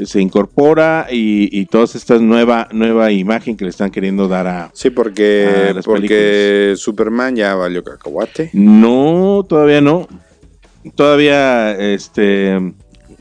se 0.06 0.22
incorpora, 0.22 1.08
y, 1.12 1.50
y 1.52 1.66
toda 1.66 1.86
esta 1.86 2.18
nueva, 2.18 2.68
nueva 2.72 3.12
imagen 3.12 3.58
que 3.58 3.66
le 3.66 3.70
están 3.70 3.92
queriendo 3.92 4.28
dar 4.28 4.48
a, 4.48 4.72
Sí, 4.74 4.90
porque, 4.90 5.74
porque 5.84 6.74
Superman 6.78 7.36
ya 7.36 7.56
valió 7.56 7.84
cacahuate. 7.84 8.50
No, 8.54 9.46
todavía 9.48 9.82
no. 9.82 10.08
Todavía, 10.96 11.78
este, 11.78 12.74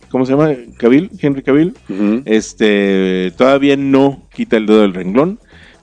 ¿cómo 0.09 0.25
se 0.25 0.33
llama? 0.33 0.55
Cavill, 0.79 1.11
Henry 1.21 1.43
Cavill. 1.43 1.75
Ujú. 1.89 2.23
Este, 2.25 3.33
todavía 3.37 3.77
no 3.77 4.23
quita 4.35 4.57
el 4.57 4.67
dedo 4.67 4.83
del 4.83 4.95
renglón. 4.95 5.39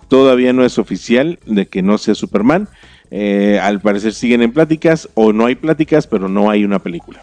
Todavía 0.07 0.53
no 0.53 0.63
es 0.63 0.79
oficial 0.79 1.39
de 1.45 1.67
que 1.67 1.81
no 1.81 1.97
sea 1.97 2.15
Superman. 2.15 2.69
Eh, 3.11 3.59
al 3.61 3.79
parecer 3.79 4.13
siguen 4.13 4.41
en 4.41 4.51
pláticas 4.51 5.09
o 5.13 5.33
no 5.33 5.45
hay 5.45 5.55
pláticas, 5.55 6.07
pero 6.07 6.27
no 6.27 6.49
hay 6.49 6.65
una 6.65 6.79
película. 6.79 7.21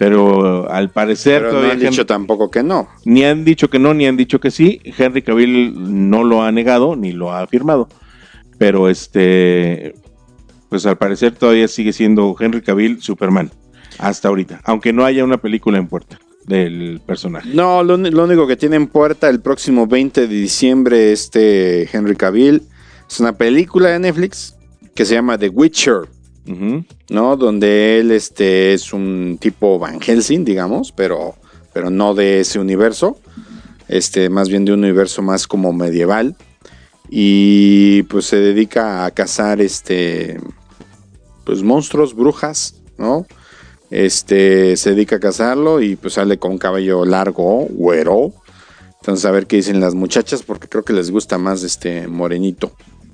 Pero 0.00 0.70
al 0.72 0.88
parecer 0.88 1.42
Pero 1.42 1.52
no 1.60 1.70
han 1.70 1.78
Henry- 1.78 1.90
dicho 1.90 2.06
tampoco 2.06 2.50
que 2.50 2.62
no. 2.62 2.88
ni 3.04 3.22
han 3.22 3.44
dicho 3.44 3.68
que 3.68 3.78
no, 3.78 3.92
ni 3.92 4.06
han 4.06 4.16
dicho 4.16 4.40
que 4.40 4.50
sí. 4.50 4.80
Henry 4.96 5.20
Cavill 5.20 5.74
no 6.08 6.24
lo 6.24 6.42
ha 6.42 6.50
negado 6.50 6.96
ni 6.96 7.12
lo 7.12 7.30
ha 7.30 7.42
afirmado. 7.42 7.86
Pero 8.56 8.88
este, 8.88 9.94
pues 10.70 10.86
al 10.86 10.96
parecer 10.96 11.32
todavía 11.32 11.68
sigue 11.68 11.92
siendo 11.92 12.34
Henry 12.40 12.62
Cavill 12.62 13.02
Superman 13.02 13.50
hasta 13.98 14.28
ahorita, 14.28 14.62
aunque 14.64 14.94
no 14.94 15.04
haya 15.04 15.22
una 15.22 15.36
película 15.36 15.76
en 15.76 15.86
puerta. 15.86 16.18
del 16.46 17.02
personaje. 17.04 17.50
No, 17.52 17.82
lo, 17.84 17.98
lo 17.98 18.24
único 18.24 18.46
que 18.46 18.56
tiene 18.56 18.76
en 18.76 18.86
puerta 18.86 19.28
el 19.28 19.40
próximo 19.40 19.86
20 19.86 20.22
de 20.26 20.34
diciembre 20.34 21.12
este 21.12 21.86
Henry 21.94 22.16
Cavill 22.16 22.62
es 23.08 23.20
una 23.20 23.32
película 23.36 23.90
de 23.90 23.98
Netflix 23.98 24.56
que 24.94 25.04
se 25.04 25.14
llama 25.14 25.36
The 25.36 25.50
Witcher, 25.50 26.08
¿no? 26.46 27.36
Donde 27.36 28.00
él 28.00 28.10
este, 28.10 28.72
es 28.74 28.92
un 28.92 29.38
tipo 29.40 29.78
Van 29.78 30.00
Helsing, 30.00 30.44
digamos, 30.44 30.92
pero, 30.92 31.34
pero 31.72 31.90
no 31.90 32.14
de 32.14 32.40
ese 32.40 32.58
universo, 32.58 33.18
este, 33.88 34.28
más 34.28 34.48
bien 34.48 34.64
de 34.64 34.72
un 34.72 34.80
universo 34.80 35.22
más 35.22 35.46
como 35.46 35.72
medieval. 35.72 36.36
Y 37.08 38.04
pues 38.04 38.26
se 38.26 38.36
dedica 38.36 39.04
a 39.04 39.10
cazar 39.10 39.60
este, 39.60 40.38
pues 41.44 41.62
monstruos, 41.62 42.14
brujas, 42.14 42.80
¿no? 42.98 43.26
Este, 43.90 44.76
se 44.76 44.90
dedica 44.90 45.16
a 45.16 45.20
cazarlo 45.20 45.80
y 45.80 45.96
pues 45.96 46.14
sale 46.14 46.38
con 46.38 46.58
cabello 46.58 47.04
largo, 47.04 47.66
güero. 47.70 48.32
Entonces 49.00 49.24
a 49.24 49.32
ver 49.32 49.46
qué 49.46 49.56
dicen 49.56 49.80
las 49.80 49.94
muchachas 49.94 50.42
porque 50.44 50.68
creo 50.68 50.84
que 50.84 50.92
les 50.92 51.10
gusta 51.10 51.38
más 51.38 51.64
este 51.64 52.06
morenito 52.06 52.72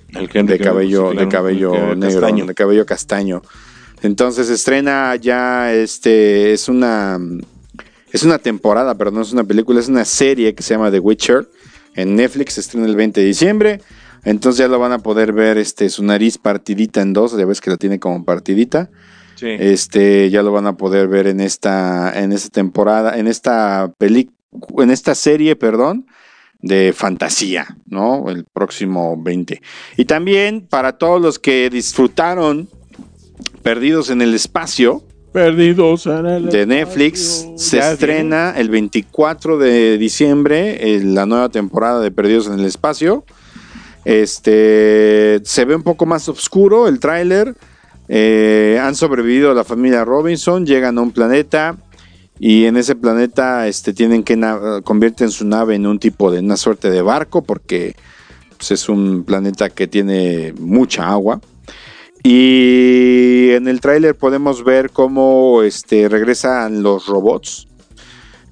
El 0.08 0.30
Henry 0.32 0.58
de 0.58 0.64
cabello, 0.64 1.10
claro, 1.10 1.20
de 1.20 1.28
cabello 1.28 1.72
negro, 1.94 2.20
castaño. 2.20 2.46
de 2.46 2.54
cabello 2.54 2.86
castaño. 2.86 3.42
Entonces 4.02 4.50
estrena 4.50 5.16
ya 5.16 5.72
este 5.72 6.52
es 6.52 6.68
una 6.68 7.18
es 8.12 8.22
una 8.22 8.38
temporada, 8.38 8.94
pero 8.96 9.10
no 9.10 9.22
es 9.22 9.32
una 9.32 9.44
película, 9.44 9.80
es 9.80 9.88
una 9.88 10.04
serie 10.04 10.54
que 10.54 10.62
se 10.62 10.74
llama 10.74 10.90
The 10.90 11.00
Witcher 11.00 11.48
en 11.94 12.16
Netflix, 12.16 12.54
se 12.54 12.60
estrena 12.60 12.86
el 12.86 12.96
20 12.96 13.20
de 13.20 13.26
diciembre. 13.26 13.80
Entonces 14.24 14.58
ya 14.58 14.68
lo 14.68 14.78
van 14.78 14.92
a 14.92 14.98
poder 14.98 15.32
ver 15.32 15.58
este 15.58 15.88
su 15.88 16.02
nariz 16.02 16.38
partidita 16.38 17.00
en 17.00 17.12
dos, 17.12 17.36
ya 17.36 17.44
ves 17.44 17.60
que 17.60 17.70
la 17.70 17.76
tiene 17.76 17.98
como 17.98 18.24
partidita. 18.24 18.90
Sí. 19.36 19.48
Este 19.48 20.30
ya 20.30 20.42
lo 20.42 20.52
van 20.52 20.66
a 20.66 20.76
poder 20.76 21.08
ver 21.08 21.26
en 21.26 21.40
esta 21.40 22.12
en 22.22 22.32
esta 22.32 22.48
temporada, 22.50 23.18
en 23.18 23.26
esta 23.26 23.92
película 23.98 24.34
en 24.78 24.90
esta 24.90 25.14
serie, 25.14 25.56
perdón, 25.56 26.06
de 26.60 26.92
fantasía, 26.94 27.76
¿no? 27.86 28.28
El 28.28 28.44
próximo 28.44 29.16
20. 29.20 29.60
Y 29.96 30.04
también 30.04 30.66
para 30.68 30.98
todos 30.98 31.20
los 31.20 31.38
que 31.38 31.70
disfrutaron 31.70 32.68
Perdidos 33.62 34.10
en 34.10 34.22
el 34.22 34.34
Espacio 34.34 35.02
Perdidos 35.36 36.06
en 36.06 36.24
el 36.24 36.46
de 36.46 36.64
Netflix, 36.64 37.20
espacio. 37.20 37.58
se 37.58 37.76
Ya 37.76 37.92
estrena 37.92 38.54
el 38.56 38.70
24 38.70 39.58
de 39.58 39.98
diciembre 39.98 40.94
eh, 40.94 41.02
la 41.04 41.26
nueva 41.26 41.50
temporada 41.50 42.00
de 42.00 42.10
Perdidos 42.10 42.46
en 42.46 42.54
el 42.54 42.64
Espacio. 42.64 43.22
Este 44.06 45.40
se 45.44 45.64
ve 45.66 45.74
un 45.74 45.82
poco 45.82 46.06
más 46.06 46.26
oscuro 46.30 46.88
el 46.88 47.00
tráiler. 47.00 47.54
Eh, 48.08 48.80
han 48.82 48.94
sobrevivido 48.94 49.52
la 49.52 49.64
familia 49.64 50.06
Robinson, 50.06 50.64
llegan 50.64 50.96
a 50.96 51.02
un 51.02 51.10
planeta 51.10 51.76
y 52.38 52.66
en 52.66 52.76
ese 52.76 52.94
planeta 52.94 53.66
este, 53.66 53.92
tienen 53.92 54.22
que 54.22 54.38
convierten 54.84 55.30
su 55.30 55.46
nave 55.46 55.74
en 55.74 55.86
un 55.86 55.98
tipo 55.98 56.30
de 56.30 56.40
una 56.40 56.56
suerte 56.56 56.90
de 56.90 57.02
barco 57.02 57.42
porque 57.42 57.96
pues, 58.56 58.70
es 58.72 58.88
un 58.88 59.24
planeta 59.24 59.70
que 59.70 59.86
tiene 59.86 60.54
mucha 60.58 61.08
agua. 61.08 61.40
Y 62.22 63.50
en 63.50 63.68
el 63.68 63.80
tráiler 63.80 64.16
podemos 64.16 64.64
ver 64.64 64.90
cómo 64.90 65.62
este, 65.62 66.08
regresan 66.08 66.82
los 66.82 67.06
robots. 67.06 67.68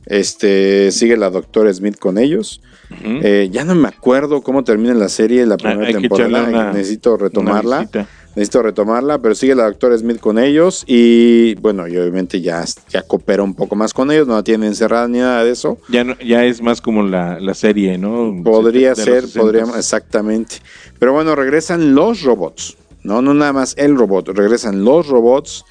Este 0.06 0.92
sigue 0.92 1.16
la 1.16 1.30
doctora 1.30 1.72
Smith 1.72 1.98
con 1.98 2.18
ellos. 2.18 2.60
Eh, 3.02 3.48
ya 3.50 3.64
no 3.64 3.74
me 3.74 3.88
acuerdo 3.88 4.42
cómo 4.42 4.62
termina 4.62 4.94
la 4.94 5.08
serie, 5.08 5.44
la 5.46 5.56
primera 5.56 5.82
Ah, 5.82 5.86
hay 5.88 5.94
que 5.94 6.08
temporada. 6.08 6.72
Necesito 6.72 7.16
retomarla. 7.16 7.88
Necesito 8.36 8.62
retomarla, 8.62 9.18
pero 9.18 9.34
sigue 9.34 9.54
la 9.54 9.64
doctora 9.64 9.96
Smith 9.96 10.18
con 10.18 10.38
ellos. 10.38 10.82
Y 10.88 11.54
bueno, 11.56 11.86
y 11.86 11.96
obviamente 11.96 12.40
ya, 12.40 12.64
ya 12.90 13.02
coopera 13.02 13.42
un 13.44 13.54
poco 13.54 13.76
más 13.76 13.94
con 13.94 14.10
ellos. 14.10 14.26
No 14.26 14.34
la 14.34 14.42
tienen 14.42 14.68
encerrada 14.68 15.06
ni 15.06 15.18
nada 15.18 15.44
de 15.44 15.52
eso. 15.52 15.78
Ya, 15.88 16.02
no- 16.04 16.18
ya 16.18 16.44
es 16.44 16.60
más 16.60 16.80
como 16.80 17.02
la, 17.04 17.38
la 17.38 17.54
serie, 17.54 17.96
¿no? 17.96 18.34
Podría 18.42 18.94
ser, 18.96 19.24
60s. 19.24 19.38
podríamos, 19.40 19.76
exactamente. 19.76 20.56
Pero 20.98 21.12
bueno, 21.12 21.34
regresan 21.36 21.94
los 21.94 22.22
robots. 22.22 22.76
No, 23.04 23.22
no 23.22 23.34
nada 23.34 23.52
más 23.52 23.74
el 23.76 23.96
robot. 23.96 24.28
Regresan 24.30 24.84
los 24.84 25.06
robots. 25.08 25.64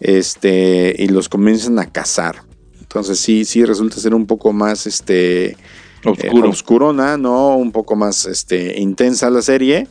Este. 0.00 0.94
Y 0.98 1.08
los 1.08 1.28
comienzan 1.28 1.78
a 1.78 1.90
cazar. 1.90 2.42
Entonces 2.80 3.18
sí, 3.20 3.44
sí 3.44 3.64
resulta 3.64 3.96
ser 3.98 4.14
un 4.14 4.26
poco 4.26 4.52
más 4.52 4.86
este. 4.86 5.56
Oscuro. 6.04 6.46
eh, 6.46 6.50
oscurona, 6.50 7.16
¿no? 7.16 7.56
Un 7.56 7.70
poco 7.70 7.94
más 7.94 8.26
este, 8.26 8.78
intensa 8.80 9.30
la 9.30 9.40
serie. 9.40 9.86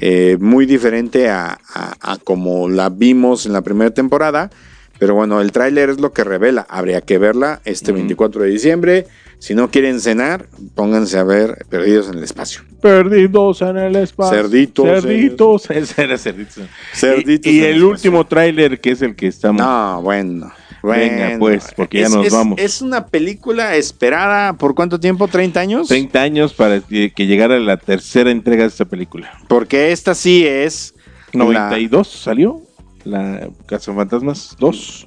Eh, 0.00 0.36
muy 0.40 0.66
diferente 0.66 1.28
a, 1.28 1.58
a- 1.74 2.12
a 2.12 2.16
como 2.18 2.68
la 2.68 2.88
vimos 2.88 3.46
en 3.46 3.52
la 3.52 3.62
primera 3.62 3.90
temporada. 3.92 4.50
Pero 4.98 5.14
bueno, 5.14 5.40
el 5.40 5.50
tráiler 5.50 5.88
es 5.88 5.98
lo 6.00 6.12
que 6.12 6.24
revela. 6.24 6.66
Habría 6.68 7.00
que 7.00 7.16
verla 7.16 7.60
este 7.64 7.90
Ujú. 7.92 8.00
24 8.00 8.42
de 8.42 8.50
diciembre. 8.50 9.06
Si 9.38 9.54
no 9.54 9.70
quieren 9.70 9.98
cenar, 10.02 10.44
pónganse 10.74 11.16
a 11.16 11.24
ver 11.24 11.64
Perdidos 11.70 12.08
en 12.10 12.18
el 12.18 12.24
Espacio. 12.24 12.60
Perdidos 12.82 13.62
en 13.62 13.78
el 13.78 13.96
espacio. 13.96 14.36
Cerditos. 14.36 14.86
Cerditos. 15.02 15.70
Era 15.98 16.18
cerditos. 16.18 16.64
Cerditos 16.92 17.50
Y, 17.50 17.56
y 17.56 17.58
en 17.60 17.64
el 17.64 17.76
el 17.76 17.84
último 17.84 18.26
tráiler, 18.26 18.78
que 18.80 18.90
es 18.90 19.00
el 19.00 19.16
que 19.16 19.28
estamos. 19.28 19.62
No, 19.62 20.02
bueno. 20.02 20.52
Venga, 20.82 21.24
bueno. 21.26 21.38
pues, 21.38 21.66
porque 21.76 22.00
ya 22.00 22.06
Es- 22.06 22.12
nos 22.14 22.26
es- 22.26 22.32
vamos. 22.32 22.58
Es 22.58 22.80
una 22.82 23.06
película 23.06 23.76
esperada 23.76 24.54
por 24.54 24.74
cuánto 24.74 24.98
tiempo? 25.00 25.28
¿30 25.28 25.56
años? 25.60 25.88
30 25.88 26.22
años 26.22 26.54
para 26.54 26.80
que 26.80 27.12
llegara 27.26 27.58
la 27.58 27.76
tercera 27.76 28.30
entrega 28.30 28.62
de 28.62 28.68
esta 28.68 28.84
película. 28.86 29.30
Porque 29.48 29.92
esta 29.92 30.14
sí 30.14 30.46
es. 30.46 30.94
la- 31.32 31.44
92 31.44 32.08
salió. 32.08 32.62
La 33.04 33.48
Casa 33.66 33.94
Fantasmas 33.94 34.56
2. 34.58 35.06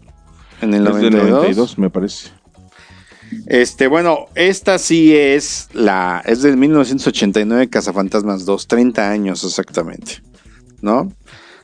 en 0.61 0.73
el 0.73 0.87
Es 0.87 0.95
del 0.95 1.11
92. 1.11 1.29
92, 1.29 1.77
me 1.77 1.89
parece. 1.89 2.29
Este, 3.47 3.87
bueno, 3.87 4.27
esta 4.35 4.77
sí 4.77 5.15
es 5.15 5.69
la. 5.73 6.21
Es 6.25 6.41
del 6.43 6.55
1989, 6.57 7.69
Cazafantasmas 7.69 8.45
2. 8.45 8.67
30 8.67 9.09
años 9.09 9.43
exactamente. 9.43 10.21
¿No? 10.81 11.11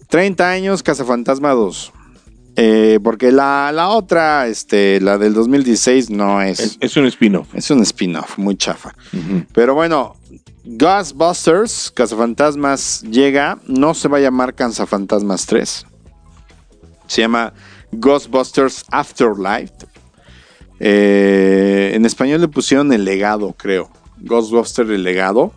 30 0.10 0.49
años, 0.49 0.82
Cazafantasma 0.84 1.51
2. 1.51 1.93
Eh, 2.62 2.99
porque 3.01 3.32
la, 3.32 3.72
la 3.74 3.88
otra, 3.88 4.47
este, 4.47 4.99
la 4.99 5.18
del 5.18 5.34
2016, 5.34 6.10
no 6.10 6.41
es. 6.41 6.60
Es, 6.60 6.78
Es, 6.82 6.91
es 6.91 6.97
un 6.97 7.05
spin-off. 7.05 7.47
un 7.72 7.82
spin-off, 7.84 8.38
muy 8.38 8.57
chafa. 8.57 8.93
Pero 9.53 9.76
bueno, 9.76 10.18
Ghostbusters, 10.66 11.89
Cazafantasmas 11.95 13.01
llega. 13.03 13.60
No 13.66 13.93
se 13.93 14.10
va 14.10 14.18
a 14.18 14.22
llamar 14.22 14.55
Cazafantasmas 14.55 15.45
3. 15.45 15.86
Se 17.07 17.22
llama 17.22 17.53
Ghostbusters 17.93 18.84
Afterlife. 18.91 19.74
Eh, 20.82 21.91
en 21.93 22.05
español 22.05 22.41
le 22.41 22.49
pusieron 22.49 22.91
el 22.91 23.05
legado, 23.05 23.53
creo. 23.57 23.89
Ghostbusters 24.18 24.89
el 24.89 25.03
legado. 25.03 25.53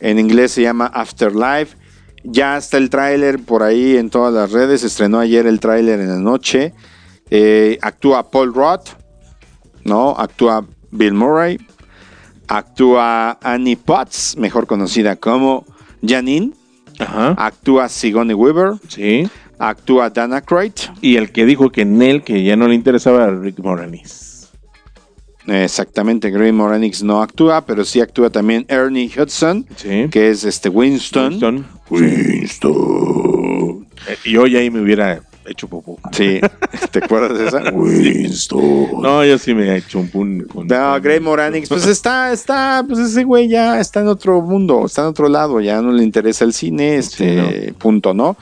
En 0.00 0.18
inglés 0.18 0.52
se 0.52 0.62
llama 0.62 0.86
Afterlife. 0.86 1.76
Ya 2.24 2.56
está 2.56 2.78
el 2.78 2.90
tráiler 2.90 3.40
por 3.40 3.62
ahí 3.62 3.96
en 3.96 4.10
todas 4.10 4.32
las 4.32 4.52
redes. 4.52 4.84
Estrenó 4.84 5.18
ayer 5.18 5.46
el 5.46 5.60
tráiler 5.60 6.00
en 6.00 6.08
la 6.08 6.18
noche. 6.18 6.72
Eh, 7.30 7.78
actúa 7.82 8.30
Paul 8.30 8.54
Roth. 8.54 8.90
¿No? 9.84 10.10
Actúa 10.16 10.64
Bill 10.90 11.14
Murray. 11.14 11.58
Actúa 12.48 13.38
Annie 13.42 13.76
Potts, 13.76 14.36
mejor 14.36 14.66
conocida 14.66 15.16
como 15.16 15.64
Janine. 16.06 16.52
Ajá. 16.98 17.34
Actúa 17.38 17.88
Sigourney 17.88 18.34
Weaver. 18.34 18.74
Sí. 18.88 19.28
Actúa 19.58 20.10
Dana 20.10 20.40
Croyd. 20.40 20.72
Y 21.00 21.16
el 21.16 21.32
que 21.32 21.46
dijo 21.46 21.70
que 21.70 21.82
en 21.82 22.02
él, 22.02 22.22
que 22.22 22.42
ya 22.42 22.56
no 22.56 22.68
le 22.68 22.74
interesaba, 22.74 23.24
era 23.24 23.34
Rick 23.34 23.58
Moranis. 23.60 24.21
Exactamente, 25.46 26.30
Grey 26.30 26.52
Moranix 26.52 27.02
no 27.02 27.20
actúa, 27.22 27.64
pero 27.66 27.84
sí 27.84 28.00
actúa 28.00 28.30
también 28.30 28.64
Ernie 28.68 29.10
Hudson, 29.16 29.66
Sí. 29.76 30.06
que 30.10 30.30
es 30.30 30.44
este 30.44 30.68
Winston. 30.68 31.32
Winston. 31.32 31.66
Winston. 31.90 33.86
Eh, 34.08 34.16
y 34.24 34.36
hoy 34.36 34.56
ahí 34.56 34.70
me 34.70 34.80
hubiera 34.80 35.20
hecho 35.46 35.68
popó. 35.68 35.98
Sí, 36.12 36.40
¿te 36.92 36.98
acuerdas 37.00 37.38
de 37.38 37.46
esa? 37.48 37.70
Winston. 37.72 39.02
No, 39.02 39.24
yo 39.24 39.38
sí 39.38 39.54
me 39.54 39.68
he 39.68 39.76
hecho 39.78 39.98
un 39.98 40.08
pun 40.08 40.42
con. 40.42 40.66
No, 40.66 41.00
Grey 41.00 41.20
Moranix, 41.20 41.68
pues 41.68 41.86
está, 41.88 42.32
está, 42.32 42.84
pues 42.86 42.98
ese 43.00 43.24
güey 43.24 43.48
ya 43.48 43.80
está 43.80 44.00
en 44.00 44.08
otro 44.08 44.40
mundo, 44.40 44.84
está 44.86 45.02
en 45.02 45.08
otro 45.08 45.28
lado, 45.28 45.60
ya 45.60 45.80
no 45.82 45.92
le 45.92 46.02
interesa 46.04 46.44
el 46.44 46.52
cine, 46.52 46.96
este 46.96 47.74
punto, 47.78 48.14
¿no? 48.14 48.36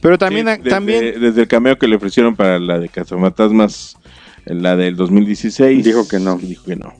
Pero 0.00 0.18
también, 0.18 0.46
Sí, 0.46 0.52
desde, 0.58 0.70
también 0.70 1.20
Desde 1.20 1.40
el 1.42 1.48
cameo 1.48 1.78
que 1.78 1.88
le 1.88 1.96
ofrecieron 1.96 2.36
para 2.36 2.58
la 2.58 2.78
de 2.78 2.88
Cazafantasmas, 2.88 3.96
la 4.46 4.76
del 4.76 4.96
2016. 4.96 5.84
Dijo 5.84 6.08
que 6.08 6.18
no. 6.18 6.38
Dijo 6.38 6.64
que 6.64 6.76
no. 6.76 6.94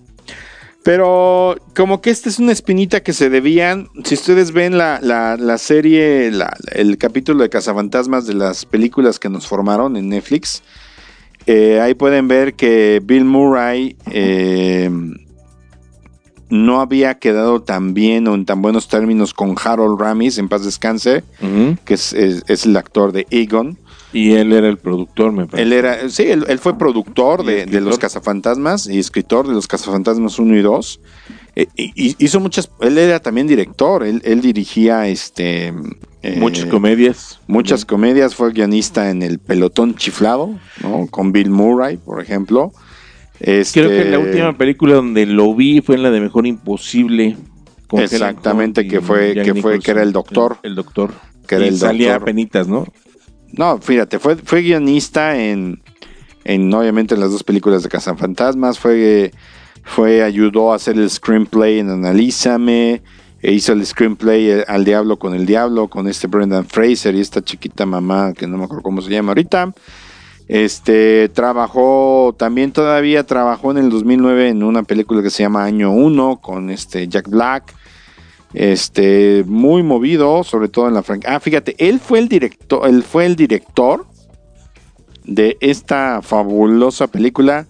Pero 0.82 1.56
como 1.74 2.00
que 2.00 2.10
esta 2.10 2.28
es 2.28 2.38
una 2.38 2.52
espinita 2.52 3.02
que 3.02 3.12
se 3.12 3.28
debían, 3.28 3.88
si 4.04 4.14
ustedes 4.14 4.52
ven 4.52 4.78
la, 4.78 5.00
la- 5.02 5.36
la 5.36 5.58
serie, 5.58 6.30
la- 6.30 6.56
el 6.72 6.96
capítulo 6.96 7.42
de 7.42 7.48
Cazafantasmas 7.48 8.26
de 8.26 8.34
las 8.34 8.64
películas 8.66 9.18
que 9.18 9.28
nos 9.28 9.48
formaron 9.48 9.96
en 9.96 10.08
Netflix, 10.10 10.62
eh, 11.46 11.80
ahí 11.80 11.94
pueden 11.94 12.28
ver 12.28 12.54
que 12.54 13.00
Bill 13.04 13.24
Murray 13.24 13.96
eh, 14.12 14.88
no 16.48 16.80
había 16.80 17.18
quedado 17.18 17.62
tan 17.62 17.92
bien 17.92 18.28
o 18.28 18.34
en 18.36 18.44
tan 18.46 18.62
buenos 18.62 18.86
términos 18.88 19.34
con 19.34 19.56
Harold 19.62 20.00
Ramis, 20.00 20.38
en 20.38 20.48
paz 20.48 20.64
descanse, 20.64 21.24
que 21.84 21.94
es, 21.94 22.12
es- 22.12 22.44
es 22.46 22.64
el 22.64 22.76
actor 22.76 23.10
de 23.10 23.26
Egon. 23.30 23.78
Y 24.12 24.32
él 24.32 24.52
era 24.52 24.68
el 24.68 24.78
productor, 24.78 25.32
me 25.32 25.46
parece. 25.46 25.62
Él 25.62 25.72
era, 25.72 26.08
sí, 26.08 26.22
él, 26.24 26.44
él 26.48 26.58
fue 26.58 26.78
productor 26.78 27.44
de. 27.44 27.66
Los 27.80 27.98
Cazafantasmas 27.98 28.86
y 28.86 28.98
escritor 28.98 29.46
de 29.46 29.52
Los 29.54 29.66
Cazafantasmas 29.66 30.38
1 30.38 30.56
y 30.56 30.62
2. 30.62 31.00
Eh, 31.56 31.66
y- 31.76 32.14
hizo 32.24 32.38
muchas, 32.40 32.70
él 32.80 32.98
era 32.98 33.18
también 33.20 33.46
director, 33.46 34.04
él, 34.04 34.20
él 34.24 34.40
dirigía 34.42 35.08
este 35.08 35.72
eh, 36.22 36.36
Muchas 36.38 36.66
comedias. 36.66 37.40
muchas 37.46 37.84
comedias, 37.86 38.34
fue 38.34 38.52
guionista 38.52 39.10
en 39.10 39.22
El 39.22 39.38
Pelotón 39.38 39.94
Chiflado, 39.96 40.50
¿no? 40.82 41.06
Con 41.10 41.32
Bill 41.32 41.50
Murray, 41.50 41.96
por 41.96 42.20
ejemplo. 42.22 42.72
Este, 43.40 43.80
Creo 43.80 43.90
que 43.90 44.08
la 44.10 44.18
última 44.18 44.56
película 44.56 44.94
donde 44.94 45.26
lo 45.26 45.54
vi 45.54 45.80
fue 45.80 45.96
en 45.96 46.02
la 46.02 46.10
de 46.10 46.20
Mejor 46.20 46.46
Imposible. 46.46 47.36
con 47.86 48.00
Exactamente, 48.02 48.86
que 48.88 49.00
fue- 49.00 49.34
que 49.34 49.54
fue- 49.54 49.78
que 49.78 49.90
era 49.92 50.02
el 50.02 50.12
doctor. 50.12 50.58
El, 50.62 50.70
el 50.70 50.76
doctor. 50.76 51.12
Que 51.46 51.54
era 51.56 51.64
Y 51.66 51.68
el 51.68 51.78
salía 51.78 52.08
doctor. 52.14 52.24
penitas, 52.26 52.66
¿no? 52.68 52.86
No, 53.52 53.78
fíjate, 53.78 54.18
fue, 54.18 54.36
fue 54.36 54.62
guionista 54.62 55.36
en, 55.36 55.80
en, 56.44 56.72
obviamente, 56.72 57.14
en 57.14 57.20
las 57.20 57.30
dos 57.30 57.44
películas 57.44 57.82
de 57.82 57.88
Cazafantasmas. 57.88 58.78
Fue, 58.78 59.32
fue, 59.82 60.22
ayudó 60.22 60.72
a 60.72 60.76
hacer 60.76 60.96
el 60.96 61.08
screenplay 61.10 61.78
en 61.78 61.90
Analízame. 61.90 63.02
E 63.42 63.52
hizo 63.52 63.72
el 63.72 63.84
screenplay 63.84 64.50
eh, 64.50 64.64
Al 64.66 64.84
Diablo 64.84 65.18
con 65.18 65.34
el 65.34 65.46
Diablo, 65.46 65.88
con 65.88 66.08
este 66.08 66.26
Brendan 66.26 66.66
Fraser 66.66 67.14
y 67.14 67.20
esta 67.20 67.42
chiquita 67.42 67.86
mamá, 67.86 68.32
que 68.32 68.46
no 68.46 68.58
me 68.58 68.64
acuerdo 68.64 68.82
cómo 68.82 69.02
se 69.02 69.10
llama 69.10 69.30
ahorita. 69.30 69.72
Este, 70.48 71.28
trabajó, 71.28 72.34
también 72.38 72.72
todavía 72.72 73.24
trabajó 73.24 73.72
en 73.72 73.78
el 73.78 73.90
2009 73.90 74.48
en 74.48 74.62
una 74.62 74.84
película 74.84 75.22
que 75.22 75.30
se 75.30 75.42
llama 75.42 75.64
Año 75.64 75.90
1 75.90 76.40
con 76.40 76.70
este 76.70 77.08
Jack 77.08 77.28
Black. 77.28 77.74
Este, 78.54 79.44
muy 79.46 79.82
movido, 79.82 80.42
sobre 80.44 80.68
todo 80.68 80.88
en 80.88 80.94
la 80.94 81.02
franquicia. 81.02 81.36
Ah, 81.36 81.40
fíjate, 81.40 81.74
él 81.78 82.00
fue 82.00 82.18
el 82.20 82.28
director, 82.28 82.88
él 82.88 83.02
fue 83.02 83.26
el 83.26 83.36
director 83.36 84.06
de 85.24 85.56
esta 85.60 86.22
fabulosa 86.22 87.06
película 87.08 87.66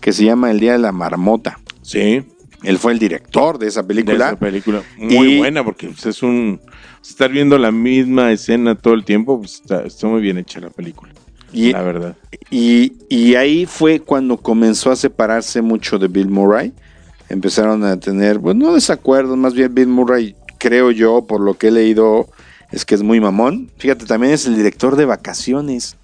que 0.00 0.12
se 0.12 0.24
llama 0.24 0.50
El 0.50 0.60
Día 0.60 0.72
de 0.72 0.78
la 0.78 0.92
Marmota. 0.92 1.58
Sí. 1.82 2.22
Él 2.64 2.78
fue 2.78 2.92
el 2.92 2.98
director 2.98 3.58
de 3.58 3.68
esa 3.68 3.82
De 3.82 3.88
película. 3.88 4.26
esa 4.26 4.36
película. 4.36 4.82
Muy 4.98 5.34
Y- 5.34 5.38
buena 5.38 5.64
porque 5.64 5.88
pues, 5.88 6.06
es 6.06 6.22
un... 6.22 6.60
Estar 7.00 7.30
viendo 7.30 7.56
la 7.56 7.70
misma 7.70 8.32
escena 8.32 8.74
todo 8.74 8.92
el 8.94 9.04
tiempo, 9.04 9.38
pues, 9.38 9.54
está, 9.54 9.82
está 9.84 10.08
muy 10.08 10.20
bien 10.20 10.36
hecha 10.36 10.60
la 10.60 10.68
película. 10.68 11.12
Y, 11.52 11.72
la 11.72 11.80
verdad. 11.82 12.16
y, 12.50 12.92
y 13.08 13.36
ahí 13.36 13.64
fue 13.64 14.00
cuando 14.00 14.36
comenzó 14.36 14.90
a 14.90 14.96
separarse 14.96 15.62
mucho 15.62 15.98
de 15.98 16.08
Bill 16.08 16.28
Murray. 16.28 16.74
Empezaron 17.28 17.84
a 17.84 17.98
tener, 18.00 18.40
pues 18.40 18.56
no 18.56 18.74
desacuerdos, 18.74 19.36
más 19.36 19.54
bien 19.54 19.74
Bill 19.74 19.88
Murray, 19.88 20.34
creo 20.58 20.90
yo, 20.90 21.26
por 21.26 21.40
lo 21.40 21.54
que 21.54 21.68
he 21.68 21.70
leído, 21.70 22.26
es 22.72 22.84
que 22.84 22.94
es 22.94 23.02
muy 23.02 23.20
mamón. 23.20 23.70
Fíjate, 23.78 24.06
también 24.06 24.32
es 24.32 24.46
el 24.46 24.56
director 24.56 24.96
de 24.96 25.04
Vacaciones. 25.04 25.96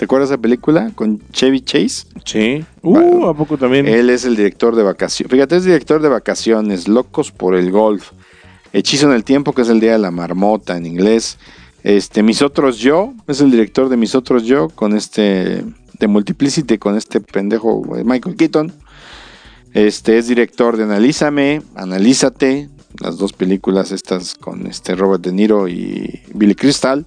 ¿Te 0.00 0.06
acuerdas 0.06 0.30
de 0.30 0.36
esa 0.36 0.40
película 0.40 0.92
con 0.94 1.20
Chevy 1.30 1.60
Chase? 1.60 2.06
Sí. 2.24 2.64
Uh, 2.80 3.26
¿a 3.26 3.34
poco 3.34 3.58
también? 3.58 3.86
Él 3.86 4.08
es 4.08 4.24
el 4.24 4.34
director 4.34 4.74
de 4.74 4.82
vacaciones. 4.82 5.30
Fíjate, 5.30 5.56
es 5.56 5.64
director 5.64 6.00
de 6.00 6.08
vacaciones, 6.08 6.88
Locos 6.88 7.30
por 7.30 7.54
el 7.54 7.70
Golf, 7.70 8.12
Hechizo 8.72 9.08
en 9.08 9.12
el 9.12 9.24
Tiempo, 9.24 9.52
que 9.52 9.60
es 9.60 9.68
el 9.68 9.78
Día 9.78 9.92
de 9.92 9.98
la 9.98 10.10
Marmota 10.10 10.78
en 10.78 10.86
inglés. 10.86 11.36
Este, 11.82 12.22
Mis 12.22 12.40
Otros 12.40 12.78
Yo, 12.78 13.12
es 13.26 13.42
el 13.42 13.50
director 13.50 13.90
de 13.90 13.98
Mis 13.98 14.14
Otros 14.14 14.44
Yo, 14.44 14.70
con 14.70 14.96
este, 14.96 15.66
de 15.98 16.08
Multiplicity, 16.08 16.78
con 16.78 16.96
este 16.96 17.20
pendejo 17.20 17.82
eh, 17.98 18.02
Michael 18.02 18.36
Keaton. 18.36 18.72
Este, 19.72 20.18
es 20.18 20.26
director 20.26 20.76
de 20.76 20.84
Analízame, 20.84 21.62
Analízate, 21.74 22.68
las 23.00 23.18
dos 23.18 23.32
películas 23.32 23.92
estas 23.92 24.34
con 24.34 24.66
este 24.66 24.96
Robert 24.96 25.22
De 25.22 25.32
Niro 25.32 25.68
y 25.68 26.22
Billy 26.34 26.54
Crystal. 26.54 27.06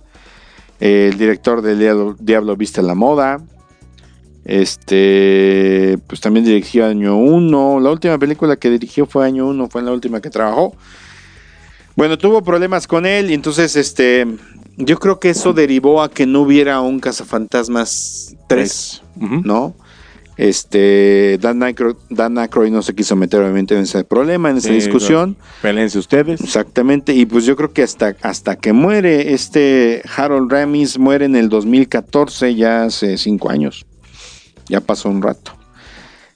El 0.79 1.17
director 1.17 1.61
de 1.61 1.75
Diablo, 1.75 2.15
Diablo 2.19 2.55
Viste 2.55 2.81
la 2.81 2.95
Moda. 2.95 3.41
Este, 4.45 5.97
pues 6.07 6.19
también 6.19 6.45
dirigió 6.45 6.85
Año 6.85 7.17
1. 7.17 7.79
La 7.79 7.91
última 7.91 8.17
película 8.17 8.55
que 8.55 8.69
dirigió 8.69 9.05
fue 9.05 9.25
Año 9.25 9.47
1, 9.47 9.69
fue 9.69 9.81
la 9.81 9.91
última 9.91 10.21
que 10.21 10.29
trabajó. 10.29 10.75
Bueno, 11.95 12.17
tuvo 12.17 12.43
problemas 12.43 12.87
con 12.87 13.05
él 13.05 13.29
y 13.29 13.33
entonces, 13.33 13.75
este, 13.75 14.25
yo 14.77 14.97
creo 14.97 15.19
que 15.19 15.29
eso 15.29 15.53
derivó 15.53 16.01
a 16.01 16.09
que 16.09 16.25
no 16.25 16.41
hubiera 16.41 16.81
un 16.81 16.99
Cazafantasmas 16.99 18.35
3, 18.47 19.03
Ujú. 19.21 19.41
¿no? 19.43 19.75
Este, 20.37 21.37
Dan 21.39 21.61
Aykroyd, 21.61 21.95
Dan 22.09 22.37
Aykroyd 22.37 22.71
no 22.71 22.81
se 22.81 22.95
quiso 22.95 23.15
meter 23.15 23.41
obviamente 23.41 23.75
en 23.75 23.81
ese 23.81 24.03
problema, 24.03 24.49
en 24.49 24.57
esa 24.57 24.69
Sí, 24.69 24.75
discusión. 24.75 25.37
Pélense 25.61 25.99
ustedes. 25.99 26.41
Exactamente, 26.41 27.13
y 27.13 27.25
pues 27.25 27.45
yo 27.45 27.55
creo 27.55 27.71
que 27.71 27.83
hasta, 27.83 28.15
hasta 28.21 28.55
que 28.55 28.73
muere 28.73 29.33
este 29.33 30.01
Harold 30.15 30.51
Ramis, 30.51 30.97
muere 30.97 31.25
en 31.25 31.35
el 31.35 31.49
2014, 31.49 32.55
ya 32.55 32.83
hace 32.85 33.17
cinco 33.17 33.49
años. 33.49 33.85
Ya 34.67 34.81
pasó 34.81 35.09
un 35.09 35.21
rato. 35.21 35.55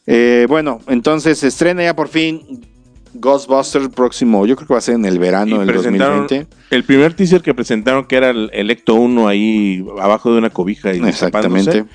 Eh, 0.05 0.45
bueno, 0.47 0.79
entonces 0.87 1.39
se 1.39 1.47
estrena 1.47 1.83
ya 1.83 1.95
por 1.95 2.07
fin 2.07 2.65
Ghostbusters 3.13 3.89
próximo, 3.89 4.45
yo 4.45 4.55
creo 4.55 4.67
que 4.67 4.73
va 4.73 4.77
a 4.79 4.81
ser 4.81 4.95
en 4.95 5.05
el 5.05 5.19
verano 5.19 5.59
del 5.59 5.67
presentaron 5.67 6.19
2020. 6.27 6.47
el 6.71 6.83
primer 6.83 7.13
teaser 7.13 7.41
que 7.41 7.53
presentaron, 7.53 8.05
que 8.05 8.15
era 8.17 8.29
el 8.29 8.49
Electo 8.53 8.95
1 8.95 9.27
ahí 9.27 9.85
abajo 9.99 10.31
de 10.31 10.37
una 10.39 10.49
cobija 10.49 10.93
y 10.93 10.99
Exactamente. 11.05 11.85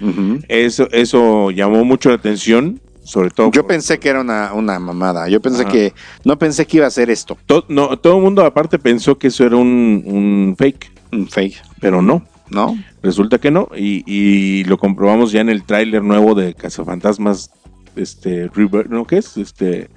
Eso, 0.49 0.89
eso 0.93 1.51
llamó 1.51 1.85
mucho 1.85 2.09
la 2.09 2.17
atención, 2.17 2.81
sobre 3.05 3.31
todo. 3.31 3.51
Yo 3.53 3.63
por- 3.63 3.69
pensé 3.69 3.99
que 3.99 4.09
era 4.09 4.21
una, 4.21 4.53
una 4.55 4.79
mamada, 4.79 5.29
yo 5.29 5.41
pensé 5.41 5.63
Ajá. 5.63 5.71
que, 5.73 5.93
no 6.25 6.39
pensé 6.39 6.67
que 6.67 6.79
iba 6.79 6.87
a 6.87 6.91
ser 6.91 7.11
esto, 7.11 7.37
to- 7.47 7.65
no, 7.69 7.99
todo 7.99 8.17
el 8.17 8.23
mundo 8.23 8.45
aparte 8.45 8.79
pensó 8.79 9.19
que 9.19 9.29
eso 9.29 9.45
era 9.45 9.57
un, 9.57 10.03
un 10.07 10.55
fake, 10.59 10.91
un 11.13 11.29
fake, 11.29 11.63
pero 11.81 12.03
no. 12.03 12.25
¿no? 12.51 12.77
Resulta 13.03 13.39
que 13.39 13.51
no. 13.51 13.69
Y, 13.75 14.05
y 14.07 14.65
lo 14.65 14.77
comprobamos 14.77 15.33
ya 15.33 15.41
en 15.41 15.49
el 15.49 15.63
tráiler 15.65 16.03
nuevo 16.03 16.35
de 16.35 16.53
Cazafantasmas. 16.53 17.51
Este, 17.97 18.49
River, 18.55 18.91
¿no? 18.91 19.07
¿Qué 19.07 19.17
es? 19.19 19.39
Este, 19.39 19.89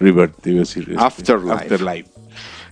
River, 0.00 0.30
te 0.30 0.50
iba 0.50 0.58
a 0.58 0.60
decir. 0.60 0.84
este, 0.90 1.02
Afterlife. 1.02 1.52
Afterlife. 1.54 2.10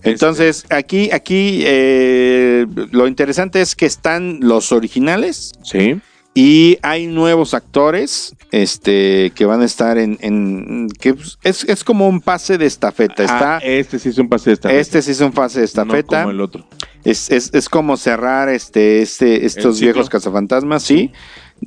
Entonces, 0.03 0.65
aquí, 0.69 1.09
aquí 1.11 1.61
eh, 1.65 2.67
lo 2.91 3.07
interesante 3.07 3.61
es 3.61 3.75
que 3.75 3.85
están 3.87 4.39
los 4.41 4.71
originales 4.71 5.51
Sí. 5.63 5.99
y 6.35 6.77
hay 6.83 7.07
nuevos 7.07 7.55
actores 7.55 8.35
este, 8.51 9.31
que 9.33 9.45
van 9.45 9.61
a 9.61 9.65
estar 9.65 9.97
en... 9.97 10.19
en- 10.21 10.89
que 10.99 11.15
pues, 11.15 11.39
es, 11.43 11.63
es 11.63 11.83
como 11.83 12.07
un 12.07 12.21
pase 12.21 12.59
de 12.59 12.67
estafeta. 12.67 13.23
Está, 13.23 13.55
Ah, 13.57 13.59
este 13.63 13.97
sí 13.97 14.09
es 14.09 14.17
un 14.19 14.29
pase 14.29 14.51
de 14.51 14.53
estafeta. 14.53 14.79
este 14.79 15.01
sí 15.01 15.11
es 15.11 15.21
un 15.21 15.31
pase 15.31 15.55
de 15.59 15.63
No 15.63 15.65
estafeta. 15.65 16.19
como 16.21 16.31
el 16.31 16.41
otro. 16.41 16.67
Es, 17.03 17.31
es, 17.31 17.51
es 17.53 17.67
como 17.69 17.97
cerrar 17.97 18.49
este, 18.49 19.01
este, 19.01 19.45
estos 19.45 19.79
viejos 19.79 20.09
cazafantasmas, 20.09 20.83
sí. 20.83 21.11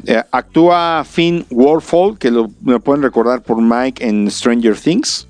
Eh, 0.06 0.22
actúa 0.30 1.04
Finn 1.08 1.44
Warfall, 1.50 2.18
que 2.18 2.30
lo, 2.30 2.48
pueden 2.80 3.02
recordar 3.02 3.42
por 3.42 3.60
Mike 3.60 4.06
en 4.06 4.30
Stranger 4.30 4.76
Things. 4.76 5.26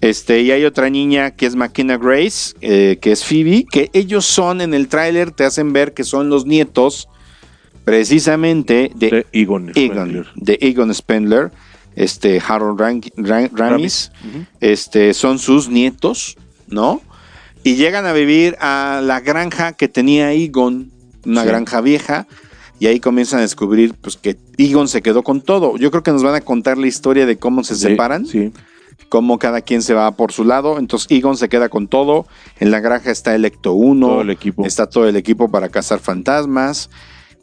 Este, 0.00 0.40
y 0.40 0.50
hay 0.50 0.64
otra 0.64 0.88
niña 0.88 1.30
que 1.32 1.44
es 1.46 1.56
McKenna 1.56 1.98
Grace, 1.98 2.54
eh, 2.60 2.98
que 3.00 3.12
es 3.12 3.24
Phoebe, 3.24 3.66
que 3.70 3.90
ellos 3.92 4.24
son 4.24 4.60
en 4.62 4.72
el 4.74 4.88
tráiler, 4.88 5.30
te 5.30 5.44
hacen 5.44 5.72
ver 5.72 5.92
que 5.92 6.04
son 6.04 6.30
los 6.30 6.46
nietos 6.46 7.08
precisamente 7.84 8.90
de, 8.94 9.10
De 9.10 9.26
Egon. 9.32 9.72
Egon, 9.74 10.26
de 10.36 10.58
Egon 10.60 10.94
Spendler, 10.94 11.50
este 11.96 12.40
Harold 12.46 12.78
Ran- 12.80 13.50
Ramis, 13.52 14.12
este, 14.60 15.12
son 15.14 15.38
sus 15.38 15.68
nietos, 15.68 16.36
¿no? 16.68 17.02
Y 17.62 17.74
llegan 17.74 18.06
a 18.06 18.12
vivir 18.12 18.56
a 18.60 19.00
la 19.02 19.20
granja 19.20 19.72
que 19.72 19.88
tenía 19.88 20.32
Egon, 20.32 20.90
una 21.26 21.42
Sí. 21.42 21.48
granja 21.48 21.80
vieja, 21.80 22.26
y 22.80 22.86
ahí 22.88 22.98
comienzan 22.98 23.38
a 23.38 23.42
descubrir 23.42 23.94
pues, 24.00 24.16
que 24.16 24.36
Egon 24.58 24.88
se 24.88 25.00
quedó 25.02 25.22
con 25.22 25.40
todo. 25.42 25.76
Yo 25.76 25.90
creo 25.92 26.02
que 26.02 26.10
nos 26.10 26.24
van 26.24 26.34
a 26.34 26.40
contar 26.40 26.76
la 26.78 26.88
historia 26.88 27.26
de 27.26 27.36
cómo 27.36 27.62
se 27.62 27.76
Sí, 27.76 27.82
separan, 27.82 28.26
Sí. 28.26 28.52
cómo 29.08 29.38
cada 29.38 29.60
quien 29.60 29.82
se 29.82 29.94
va 29.94 30.10
por 30.16 30.32
su 30.32 30.44
lado. 30.44 30.78
Entonces 30.78 31.06
Egon 31.10 31.36
se 31.36 31.48
queda 31.48 31.68
con 31.68 31.86
todo. 31.88 32.26
En 32.58 32.70
la 32.72 32.80
granja 32.80 33.10
está 33.12 33.34
Electo 33.34 33.74
1, 33.74 34.08
Todo 34.08 34.20
el 34.22 34.30
equipo. 34.30 34.64
está 34.66 34.88
todo 34.88 35.06
el 35.08 35.14
equipo 35.16 35.48
para 35.50 35.68
cazar 35.68 36.00
fantasmas. 36.00 36.90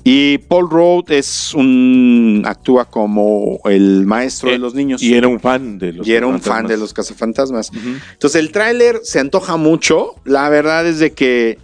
Y 0.04 0.38
Paul 0.38 0.70
Rudd 0.70 1.12
es 1.12 1.54
un 1.54 2.44
actúa 2.46 2.86
como 2.86 3.60
el 3.66 4.06
maestro 4.06 4.50
de 4.50 4.56
Eh, 4.56 4.60
los 4.60 4.74
niños. 4.74 5.04
Y 5.04 5.14
era 5.16 5.28
un 5.28 5.40
fan 5.40 5.78
de 5.80 5.92
los 5.94 6.08
Y 6.08 6.14
era 6.14 6.28
un 6.28 6.40
fan 6.40 6.66
de 6.68 6.78
los 6.78 6.94
cazafantasmas. 6.94 7.72
Ujú. 7.72 7.80
Entonces 8.14 8.40
el 8.40 8.52
tráiler 8.52 9.02
se 9.04 9.20
antoja 9.20 9.58
mucho. 9.58 10.16
La 10.24 10.48
verdad 10.50 10.88
es 10.88 11.00
de 11.00 11.12
que 11.12 11.58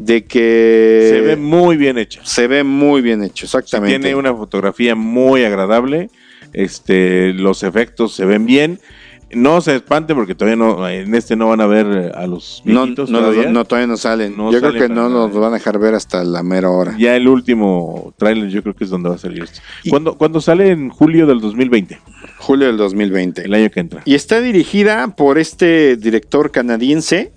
de 0.00 0.24
que 0.24 1.08
Se 1.10 1.20
ve 1.20 1.36
muy 1.36 1.76
bien 1.76 1.98
hecho. 1.98 2.20
se 2.24 2.46
ve 2.46 2.64
muy 2.64 3.02
bien 3.02 3.22
hecho, 3.22 3.44
exactamente. 3.44 3.98
Tiene 3.98 4.16
una 4.16 4.34
fotografía 4.34 4.94
muy 4.94 5.44
agradable. 5.44 6.08
Este, 6.52 7.34
los 7.34 7.62
efectos 7.62 8.14
se 8.14 8.24
ven 8.24 8.46
bien. 8.46 8.80
No 9.32 9.60
se 9.60 9.76
espante 9.76 10.12
porque 10.12 10.34
todavía 10.34 10.56
no, 10.56 10.88
en 10.88 11.14
este 11.14 11.36
no 11.36 11.48
van 11.48 11.60
a 11.60 11.66
ver 11.66 12.12
a 12.16 12.26
los 12.26 12.62
no, 12.64 12.92
todavía. 12.94 13.48
no, 13.48 13.64
todavía 13.64 13.86
no 13.86 13.96
salen. 13.96 14.36
No 14.36 14.50
yo 14.50 14.58
creo 14.58 14.72
que 14.72 14.88
no 14.88 15.08
nos 15.08 15.32
van 15.32 15.52
a 15.52 15.56
dejar 15.56 15.78
ver 15.78 15.94
hasta 15.94 16.24
la 16.24 16.42
mera 16.42 16.70
hora. 16.70 16.96
Ya 16.98 17.14
el 17.14 17.28
último 17.28 18.12
tráiler 18.16 18.48
yo 18.48 18.62
creo 18.62 18.74
que 18.74 18.82
es 18.84 18.90
donde 18.90 19.10
va 19.10 19.14
a 19.14 19.18
salir 19.18 19.44
esto. 19.44 19.60
¿Cuándo, 19.88 20.18
cuándo 20.18 20.40
sale? 20.40 20.70
En 20.70 20.88
julio 20.88 21.26
del 21.26 21.40
2020, 21.40 22.00
Julio 22.38 22.66
del 22.66 22.76
2020. 22.78 23.44
el 23.44 23.54
año 23.54 23.70
que 23.70 23.80
entra. 23.80 24.02
Y 24.04 24.14
está 24.14 24.40
dirigida 24.40 25.14
por 25.14 25.38
este 25.38 25.96
director 25.96 26.50
canadiense 26.50 27.32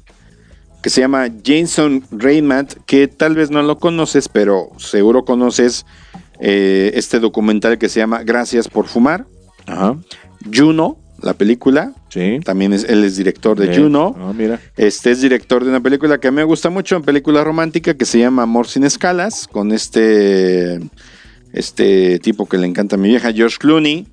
que 0.83 0.89
se 0.89 0.99
llama 0.99 1.29
Jason 1.43 2.03
Raymond, 2.11 2.83
que 2.85 3.07
tal 3.07 3.35
vez 3.35 3.49
no 3.49 3.63
lo 3.63 3.79
conoces, 3.79 4.27
pero 4.27 4.69
seguro 4.77 5.23
conoces 5.23 5.85
eh, 6.41 6.91
este 6.95 7.21
documental 7.21 7.77
que 7.77 7.87
se 7.87 8.01
llama 8.01 8.21
Gracias 8.23 8.67
por 8.67 8.87
fumar. 8.87 9.25
Ajá. 9.65 9.95
Juno, 10.53 10.97
la 11.21 11.35
película. 11.35 11.93
Sí. 12.09 12.41
También 12.43 12.73
es, 12.73 12.83
él 12.83 13.05
es 13.05 13.15
director 13.15 13.57
de. 13.57 13.73
Juno. 13.73 14.13
Ah, 14.19 14.33
mira. 14.35 14.59
Este 14.75 15.11
es 15.11 15.21
director 15.21 15.63
de 15.63 15.69
una 15.69 15.79
película 15.79 16.17
que 16.19 16.27
a 16.27 16.31
mí 16.31 16.35
me 16.35 16.43
gusta 16.43 16.69
mucho, 16.69 16.97
una 16.97 17.05
película 17.05 17.45
romántica 17.45 17.93
que 17.93 18.03
se 18.03 18.19
llama 18.19 18.43
Amor 18.43 18.67
sin 18.67 18.83
escalas, 18.83 19.47
con 19.47 19.71
este, 19.71 20.81
este 21.53 22.19
tipo 22.19 22.45
que 22.45 22.57
le 22.57 22.67
encanta 22.67 22.97
a 22.97 22.99
mi 22.99 23.07
vieja, 23.07 23.31
George 23.31 23.55
Clooney, 23.57 24.05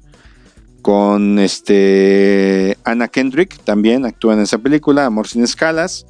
con 0.83 1.41
este 1.41 2.79
Anna 2.85 3.09
Kendrick, 3.09 3.59
también 3.65 4.07
actúa 4.07 4.35
en 4.35 4.41
esa 4.41 4.59
película, 4.59 5.05
Amor 5.05 5.27
sin 5.27 5.43
escalas. 5.43 6.07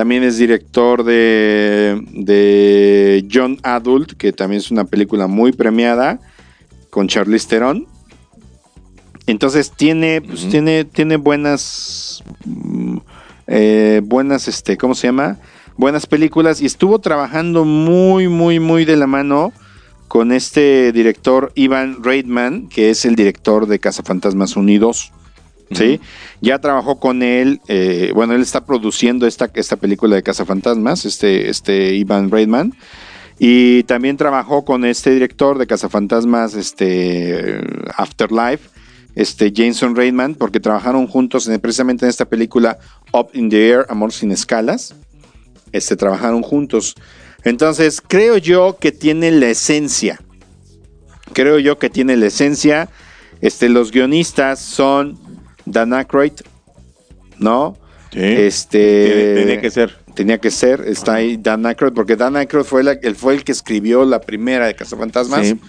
También 0.00 0.22
es 0.22 0.38
director 0.38 1.04
de, 1.04 2.02
de 2.10 3.28
John 3.30 3.58
Adult, 3.62 4.12
que 4.12 4.32
también 4.32 4.60
es 4.60 4.70
una 4.70 4.84
película 4.84 5.26
muy 5.26 5.52
premiada, 5.52 6.20
con 6.88 7.06
Charlize 7.06 7.46
Theron. 7.46 7.86
Entonces 9.26 9.72
tiene, 9.72 10.22
pues, 10.22 10.48
tiene, 10.48 10.86
tiene 10.86 11.16
buenas, 11.16 12.24
mm, 12.46 12.96
eh, 13.46 14.00
buenas, 14.02 14.48
este, 14.48 14.78
¿cómo 14.78 14.94
se 14.94 15.08
llama? 15.08 15.36
Buenas 15.76 16.06
películas 16.06 16.62
y 16.62 16.64
estuvo 16.64 16.98
trabajando 17.00 17.66
muy, 17.66 18.26
muy, 18.28 18.58
muy 18.58 18.86
de 18.86 18.96
la 18.96 19.06
mano 19.06 19.52
con 20.08 20.32
este 20.32 20.92
director 20.92 21.52
Ivan 21.56 22.02
Reitman, 22.02 22.70
que 22.70 22.88
es 22.88 23.04
el 23.04 23.16
director 23.16 23.66
de 23.66 23.78
Cazafantasmas 23.78 24.56
Unidos. 24.56 25.12
¿Sí? 25.72 26.00
Ya 26.40 26.58
trabajó 26.58 26.98
con 26.98 27.22
él, 27.22 27.60
eh, 27.68 28.12
bueno, 28.14 28.34
él 28.34 28.42
está 28.42 28.64
produciendo 28.64 29.26
esta, 29.26 29.50
esta 29.54 29.76
película 29.76 30.16
de 30.16 30.22
Cazafantasmas, 30.22 31.04
este, 31.04 31.48
este 31.50 31.94
Ivan 31.94 32.30
Reitman. 32.30 32.74
Y 33.38 33.84
también 33.84 34.18
trabajó 34.18 34.64
con 34.66 34.84
este 34.84 35.10
director 35.12 35.56
de 35.56 35.66
Cazafantasmas, 35.66 36.54
este 36.54 37.58
Afterlife, 37.96 38.68
este 39.14 39.50
Jason 39.54 39.96
Reitman, 39.96 40.34
porque 40.34 40.60
trabajaron 40.60 41.06
juntos 41.06 41.48
en- 41.48 41.58
precisamente 41.58 42.04
en 42.04 42.10
esta 42.10 42.26
película 42.26 42.78
Up 43.12 43.30
in 43.32 43.48
the 43.48 43.68
Air, 43.70 43.86
Amor 43.88 44.12
sin 44.12 44.30
escalas. 44.30 44.94
Este, 45.72 45.96
trabajaron 45.96 46.42
juntos. 46.42 46.94
Entonces, 47.44 48.02
creo 48.06 48.36
yo 48.36 48.76
que 48.78 48.92
tiene 48.92 49.30
la 49.30 49.48
esencia. 49.48 50.20
Creo 51.32 51.58
yo 51.58 51.78
que 51.78 51.88
tiene 51.88 52.16
la 52.16 52.26
esencia. 52.26 52.90
Este, 53.40 53.70
los 53.70 53.90
guionistas 53.90 54.60
son 54.60 55.18
Dan 55.70 55.92
Aykroyd, 55.92 56.32
¿no? 57.38 57.76
Sí. 58.12 58.18
Este, 58.20 59.34
tenía 59.36 59.60
que 59.60 59.70
ser. 59.70 59.98
Tenía 60.14 60.38
que 60.38 60.50
ser, 60.50 60.82
está 60.86 61.14
ahí 61.14 61.36
Dan 61.36 61.64
Aykroyd, 61.64 61.92
porque 61.92 62.16
Dan 62.16 62.36
Aykroyd 62.36 62.64
fue, 62.64 62.82
la- 62.82 62.92
él 63.00 63.14
fue 63.14 63.32
el 63.34 63.44
que 63.44 63.52
escribió 63.52 64.04
la 64.04 64.20
primera 64.20 64.66
de 64.66 64.74
Cazafantasmas. 64.74 65.46
Sí. 65.46 65.60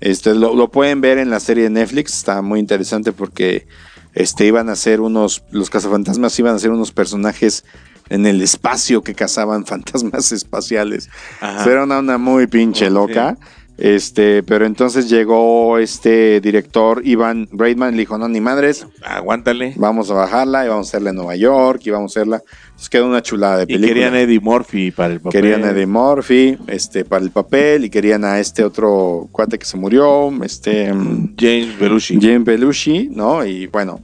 Este, 0.00 0.34
lo, 0.34 0.54
lo 0.54 0.70
pueden 0.70 1.00
ver 1.00 1.18
en 1.18 1.30
la 1.30 1.40
serie 1.40 1.64
de 1.64 1.70
Netflix, 1.70 2.14
está 2.14 2.40
muy 2.42 2.60
interesante 2.60 3.12
porque 3.12 3.66
este, 4.14 4.46
iban 4.46 4.68
a 4.68 4.76
ser 4.76 5.00
unos, 5.00 5.42
los 5.50 5.70
cazafantasmas 5.70 6.38
iban 6.38 6.54
a 6.54 6.58
ser 6.58 6.70
unos 6.70 6.92
personajes 6.92 7.64
en 8.10 8.26
el 8.26 8.40
espacio 8.42 9.02
que 9.02 9.14
cazaban 9.14 9.64
fantasmas 9.66 10.30
espaciales. 10.32 11.08
Ajá. 11.40 11.70
Era 11.70 11.84
una, 11.84 11.98
una 12.00 12.18
muy 12.18 12.46
pinche 12.46 12.90
loca. 12.90 13.36
Este, 13.80 14.42
pero 14.42 14.66
entonces 14.66 15.08
llegó 15.08 15.78
este 15.78 16.40
director 16.42 17.00
Ivan 17.02 17.48
Reitman, 17.50 17.92
le 17.92 18.00
dijo, 18.00 18.18
no, 18.18 18.28
ni 18.28 18.38
madres, 18.38 18.86
Aguántale. 19.02 19.72
vamos 19.76 20.10
a 20.10 20.14
bajarla 20.14 20.66
y 20.66 20.68
vamos 20.68 20.86
a 20.86 20.90
hacerla 20.90 21.10
en 21.10 21.16
Nueva 21.16 21.34
York 21.36 21.80
y 21.84 21.90
vamos 21.90 22.14
a 22.14 22.20
hacerla. 22.20 22.42
Entonces 22.80 22.88
quedó 22.88 23.06
una 23.08 23.20
chulada 23.20 23.58
de 23.58 23.62
Y 23.64 23.66
película. 23.66 23.88
querían 23.88 24.14
a 24.14 24.20
Eddie 24.22 24.40
Murphy 24.40 24.90
para 24.90 25.12
el 25.12 25.20
papel. 25.20 25.42
Querían 25.42 25.64
a 25.64 25.70
Eddie 25.72 25.86
Murphy 25.86 26.56
este, 26.66 27.04
para 27.04 27.22
el 27.22 27.30
papel 27.30 27.84
y 27.84 27.90
querían 27.90 28.24
a 28.24 28.40
este 28.40 28.64
otro 28.64 29.28
cuate 29.32 29.58
que 29.58 29.66
se 29.66 29.76
murió, 29.76 30.32
este 30.42 30.90
mm, 30.90 31.34
James 31.38 31.78
Belushi. 31.78 32.18
Jim 32.18 32.42
Belushi, 32.42 33.10
¿no? 33.12 33.44
Y 33.44 33.66
bueno, 33.66 34.00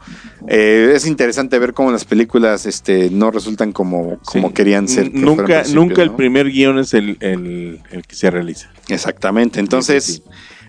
eh, 0.47 0.93
es 0.95 1.07
interesante 1.07 1.59
ver 1.59 1.73
cómo 1.73 1.91
las 1.91 2.05
películas 2.05 2.67
este, 2.67 3.09
no 3.09 3.31
resultan 3.31 3.73
como, 3.73 4.19
como 4.27 4.49
Sí. 4.49 4.55
querían 4.55 4.89
ser. 4.89 5.11
que 5.11 5.19
Nunca, 5.21 5.63
nunca 5.73 6.03
el 6.03 6.09
¿no? 6.11 6.17
primer 6.19 6.51
guion 6.51 6.79
es 6.79 6.93
el, 6.93 7.17
el- 7.21 7.81
el 7.91 8.03
que 8.07 8.15
se 8.15 8.31
realiza. 8.31 8.71
Exactamente. 8.89 9.59
Entonces, 9.59 10.05
Sí, 10.05 10.13
sí, 10.17 10.23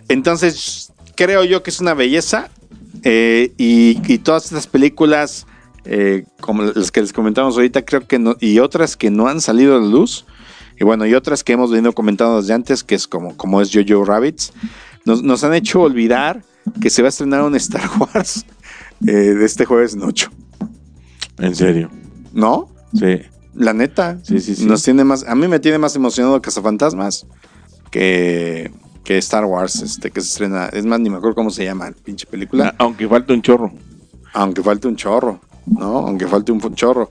entonces 0.08 0.93
creo 1.16 1.43
yo 1.43 1.62
que 1.62 1.72
es 1.72 1.82
una 1.82 1.93
belleza. 1.93 2.49
eh, 3.03 3.51
y, 3.58 3.99
y 4.08 4.18
todas 4.20 4.45
estas 4.45 4.66
películas, 4.66 5.45
eh, 5.89 6.25
como 6.41 6.63
las 6.63 6.91
que 6.91 7.01
les 7.01 7.13
comentamos 7.13 7.55
ahorita, 7.55 7.83
creo 7.85 8.05
que 8.07 8.19
no, 8.19 8.35
y 8.39 8.59
otras 8.59 8.95
que 8.97 9.09
no 9.09 9.27
han 9.27 9.41
salido 9.41 9.75
a 9.75 9.79
la 9.79 9.88
luz, 9.88 10.25
y 10.79 10.83
bueno, 10.83 11.05
y 11.07 11.13
otras 11.15 11.43
que 11.43 11.53
hemos 11.53 11.71
venido 11.71 11.93
comentando 11.93 12.39
desde 12.41 12.53
antes, 12.53 12.83
que 12.83 12.95
es 12.95 13.07
como, 13.07 13.35
como 13.38 13.61
es 13.61 13.71
Jojo 13.73 14.05
Rabbits, 14.05 14.53
nos, 15.05 15.23
nos 15.23 15.43
han 15.43 15.53
hecho 15.53 15.81
olvidar 15.81 16.43
que 16.81 16.89
se 16.89 17.01
va 17.01 17.07
a 17.07 17.09
estrenar 17.09 17.41
un 17.43 17.55
Star 17.55 17.89
Wars 17.99 18.45
eh, 19.07 19.11
de 19.11 19.45
este 19.45 19.65
jueves 19.65 19.97
8. 19.99 20.29
En 21.39 21.55
serio. 21.55 21.89
¿No? 22.33 22.69
Sí. 22.93 23.21
La 23.55 23.73
neta. 23.73 24.19
Sí, 24.23 24.39
sí, 24.39 24.55
sí. 24.55 24.65
Nos 24.65 24.83
tiene 24.83 25.03
más, 25.03 25.23
a 25.27 25.33
mí 25.35 25.47
me 25.47 25.59
tiene 25.59 25.77
más 25.79 25.95
emocionado 25.95 26.41
Cazafantasmas 26.41 27.25
que, 27.91 28.71
que 29.03 29.17
Star 29.17 29.45
Wars, 29.45 29.81
este, 29.81 30.11
que 30.11 30.21
se 30.21 30.27
estrena. 30.27 30.67
Es 30.67 30.85
más, 30.85 30.99
ni 30.99 31.09
me 31.09 31.17
acuerdo 31.17 31.35
cómo 31.35 31.49
se 31.49 31.63
llama, 31.63 31.91
pinche 32.03 32.25
película. 32.27 32.67
A- 32.69 32.75
Aunque 32.79 33.07
falta 33.07 33.33
un 33.33 33.41
chorro. 33.41 33.71
Aunque 34.33 34.61
falte 34.61 34.88
un 34.88 34.95
chorro, 34.95 35.39
¿no? 35.68 35.99
Aunque 36.07 36.28
falte 36.28 36.51
un 36.51 36.59
chorro. 36.76 37.09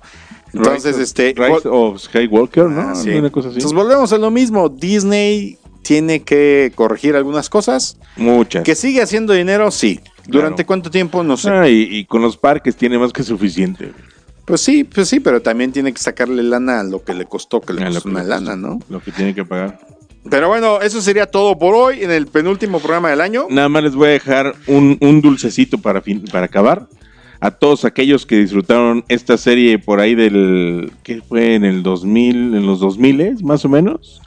Entonces, 0.53 0.97
Rise 0.97 1.03
este. 1.03 1.35
Rise 1.37 1.69
of 1.69 2.01
Skywalker, 2.01 2.65
¿no? 2.67 2.81
Ah, 2.81 2.95
sí. 2.95 3.11
Una 3.11 3.31
cosa 3.31 3.49
así. 3.49 3.59
Entonces 3.59 3.77
volvemos 3.77 4.13
a 4.13 4.19
lo 4.19 4.31
mismo. 4.31 4.69
Disney 4.69 5.59
tiene 5.83 6.23
que 6.23 6.73
corregir 6.75 7.15
algunas 7.17 7.49
cosas. 7.51 7.99
Muchas. 8.17 8.65
Que 8.65 8.75
sigue 8.75 9.03
haciendo 9.03 9.33
dinero, 9.33 9.71
sí. 9.71 10.01
¿Durante 10.27 10.57
Claro. 10.65 10.67
cuánto 10.67 10.91
tiempo? 10.91 11.23
No 11.23 11.37
sé. 11.37 11.51
Ah, 11.51 11.69
y, 11.69 11.83
y 11.99 12.05
con 12.07 12.23
los 12.23 12.37
parques 12.37 12.75
tiene 12.77 12.99
más 12.99 13.13
que 13.13 13.23
suficiente. 13.23 13.93
Pues 14.45 14.61
sí, 14.61 14.85
pues 14.85 15.09
sí, 15.09 15.21
pero 15.21 15.43
también 15.43 15.73
tiene 15.73 15.93
que 15.93 16.01
sacarle 16.01 16.43
lana 16.43 16.81
a 16.81 16.85
lo 16.85 17.03
que 17.05 17.15
le 17.15 17.27
costó, 17.27 17.61
que 17.61 17.73
le 17.73 17.83
A 17.85 17.89
costó 17.91 18.09
una 18.09 18.23
le 18.23 18.29
lana, 18.29 18.57
¿no? 18.57 18.79
Lo 18.89 19.01
que 19.01 19.11
tiene 19.13 19.35
que 19.35 19.45
pagar. 19.45 19.79
Pero 20.31 20.49
bueno, 20.49 20.81
eso 20.81 21.01
sería 21.01 21.27
todo 21.27 21.57
por 21.59 21.75
hoy 21.75 22.03
en 22.03 22.11
el 22.11 22.27
penúltimo 22.27 22.79
programa 22.81 23.11
del 23.11 23.21
año. 23.21 23.47
Nada 23.51 23.69
más 23.69 23.83
les 23.85 23.95
voy 23.95 24.09
a 24.09 24.11
dejar 24.13 24.55
un, 24.67 24.97
un 25.01 25.21
dulcecito 25.21 25.79
para, 25.79 26.01
fin- 26.01 26.25
para 26.33 26.47
acabar. 26.47 26.89
A 27.41 27.51
todos 27.51 27.85
aquellos 27.85 28.25
que 28.25 28.37
disfrutaron 28.37 29.05
esta 29.09 29.37
serie 29.37 29.79
por 29.79 30.01
ahí 30.01 30.15
del. 30.15 30.93
¿Qué 31.03 31.21
fue? 31.21 31.55
En 31.55 31.65
el 31.65 31.83
2000, 31.83 32.55
en 32.55 32.67
los 32.67 32.81
2000 32.81 33.45
más 33.45 33.65
o 33.65 33.69
menos. 33.69 34.23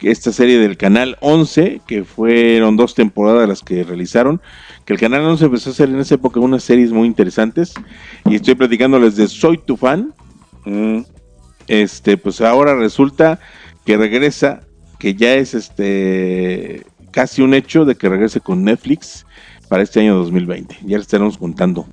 Esta 0.00 0.32
serie 0.32 0.58
del 0.58 0.76
Canal 0.76 1.16
11, 1.20 1.80
que 1.86 2.04
fueron 2.04 2.76
dos 2.76 2.94
temporadas 2.94 3.48
las 3.48 3.62
que 3.62 3.84
realizaron. 3.84 4.40
Que 4.84 4.92
el 4.92 5.00
Canal 5.00 5.22
11 5.22 5.46
empezó 5.46 5.70
a 5.70 5.72
hacer 5.72 5.88
en 5.88 5.98
esa 5.98 6.16
época 6.16 6.40
unas 6.40 6.62
series 6.62 6.92
muy 6.92 7.06
interesantes. 7.06 7.74
Y 8.26 8.34
estoy 8.34 8.54
platicándoles 8.54 9.16
de 9.16 9.28
Soy 9.28 9.58
tu 9.58 9.76
fan. 9.76 10.12
Mm, 10.64 11.00
este, 11.68 12.16
pues 12.16 12.40
ahora 12.40 12.74
resulta 12.74 13.40
que 13.84 13.96
regresa, 13.96 14.60
que 14.98 15.14
ya 15.14 15.34
es 15.34 15.54
este 15.54 16.84
casi 17.10 17.42
un 17.42 17.54
hecho 17.54 17.84
de 17.84 17.94
que 17.94 18.08
regrese 18.08 18.40
con 18.40 18.64
Netflix 18.64 19.24
para 19.68 19.82
este 19.82 20.00
año 20.00 20.16
2020. 20.16 20.78
Ya 20.82 20.96
le 20.96 21.02
estaremos 21.02 21.38
contando 21.38 21.86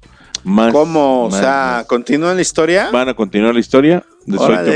más. 0.44 0.72
¿Cómo? 0.74 1.26
O 1.26 1.32
sea. 1.32 1.86
¿continúa 1.88 2.34
la 2.34 2.42
historia? 2.42 2.90
van 2.92 3.10
a 3.10 3.14
continuar 3.14 3.54
la 3.54 3.60
historia 3.60 4.04
de 4.26 4.38
Soy 4.38 4.56
tu 4.58 4.72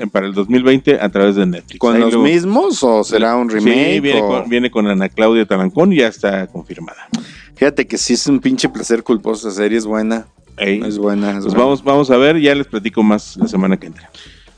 fan 0.00 0.10
para 0.10 0.26
el 0.26 0.32
2020 0.34 1.00
a 1.00 1.08
través 1.08 1.36
de 1.36 1.46
Netflix. 1.46 1.78
¿Con 1.78 1.94
Ahí 1.94 2.00
los 2.00 2.12
luego- 2.12 2.24
mismos 2.28 2.82
o 2.82 3.04
será 3.04 3.36
un 3.36 3.48
remake? 3.50 3.94
Sí, 3.94 4.00
viene, 4.00 4.22
o- 4.22 4.28
con, 4.28 4.48
viene 4.48 4.70
con 4.70 4.86
Ana 4.86 5.08
Claudia 5.08 5.44
Talancón 5.46 5.92
y 5.92 5.96
ya 5.96 6.08
está 6.08 6.46
confirmada. 6.46 7.08
Fíjate 7.56 7.86
que 7.86 7.98
sí 7.98 8.14
es 8.14 8.26
un 8.26 8.40
pinche 8.40 8.68
placer 8.68 9.02
culposo. 9.02 9.48
Esa 9.48 9.58
serie 9.58 9.76
es 9.78 9.84
buena. 9.86 10.26
Ey, 10.56 10.80
Es 10.84 10.98
buena. 10.98 11.28
es 11.30 11.34
pues 11.36 11.44
buena. 11.46 11.60
vamos, 11.64 11.84
vamos 11.84 12.10
a 12.10 12.16
ver, 12.16 12.38
ya 12.40 12.54
les 12.54 12.66
platico 12.66 13.02
más 13.02 13.36
la 13.36 13.48
semana 13.48 13.76
que 13.78 13.86
entra. 13.86 14.10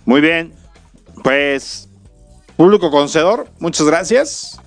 Muy 0.04 0.20
bien. 0.20 0.52
Pues, 1.22 1.88
público 2.56 2.90
conocedor, 2.90 3.46
muchas 3.60 3.86
gracias. 3.86 4.60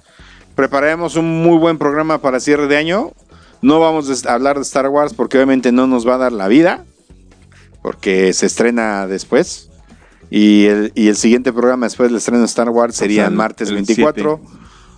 Prepararemos 0.56 1.16
un 1.18 1.44
muy 1.44 1.58
buen 1.58 1.78
programa 1.78 2.20
para 2.22 2.40
cierre 2.40 2.68
de 2.68 2.78
año. 2.78 3.12
No 3.61 3.80
vamos 3.80 4.26
a 4.26 4.34
hablar 4.34 4.56
de 4.57 4.61
Star 4.64 4.88
Wars 4.90 5.14
porque 5.14 5.38
obviamente 5.38 5.72
no 5.72 5.88
nos 5.88 6.07
va 6.07 6.15
a 6.15 6.18
dar 6.19 6.32
la 6.32 6.48
vida. 6.48 6.86
Porque 7.82 8.34
se 8.34 8.45
estrena 8.48 9.07
después. 9.07 9.69
Y 10.32 10.65
el, 10.65 10.91
y 10.95 11.07
el 11.07 11.15
siguiente 11.15 11.53
programa 11.53 11.86
después 11.86 12.10
del 12.10 12.18
estreno 12.18 12.40
de 12.40 12.45
Star 12.45 12.69
Wars 12.69 12.95
sería 12.95 13.22
O 13.22 13.26
sea, 13.26 13.30
el- 13.30 13.36
martes 13.36 13.69
el 13.69 13.76
24. 13.76 14.41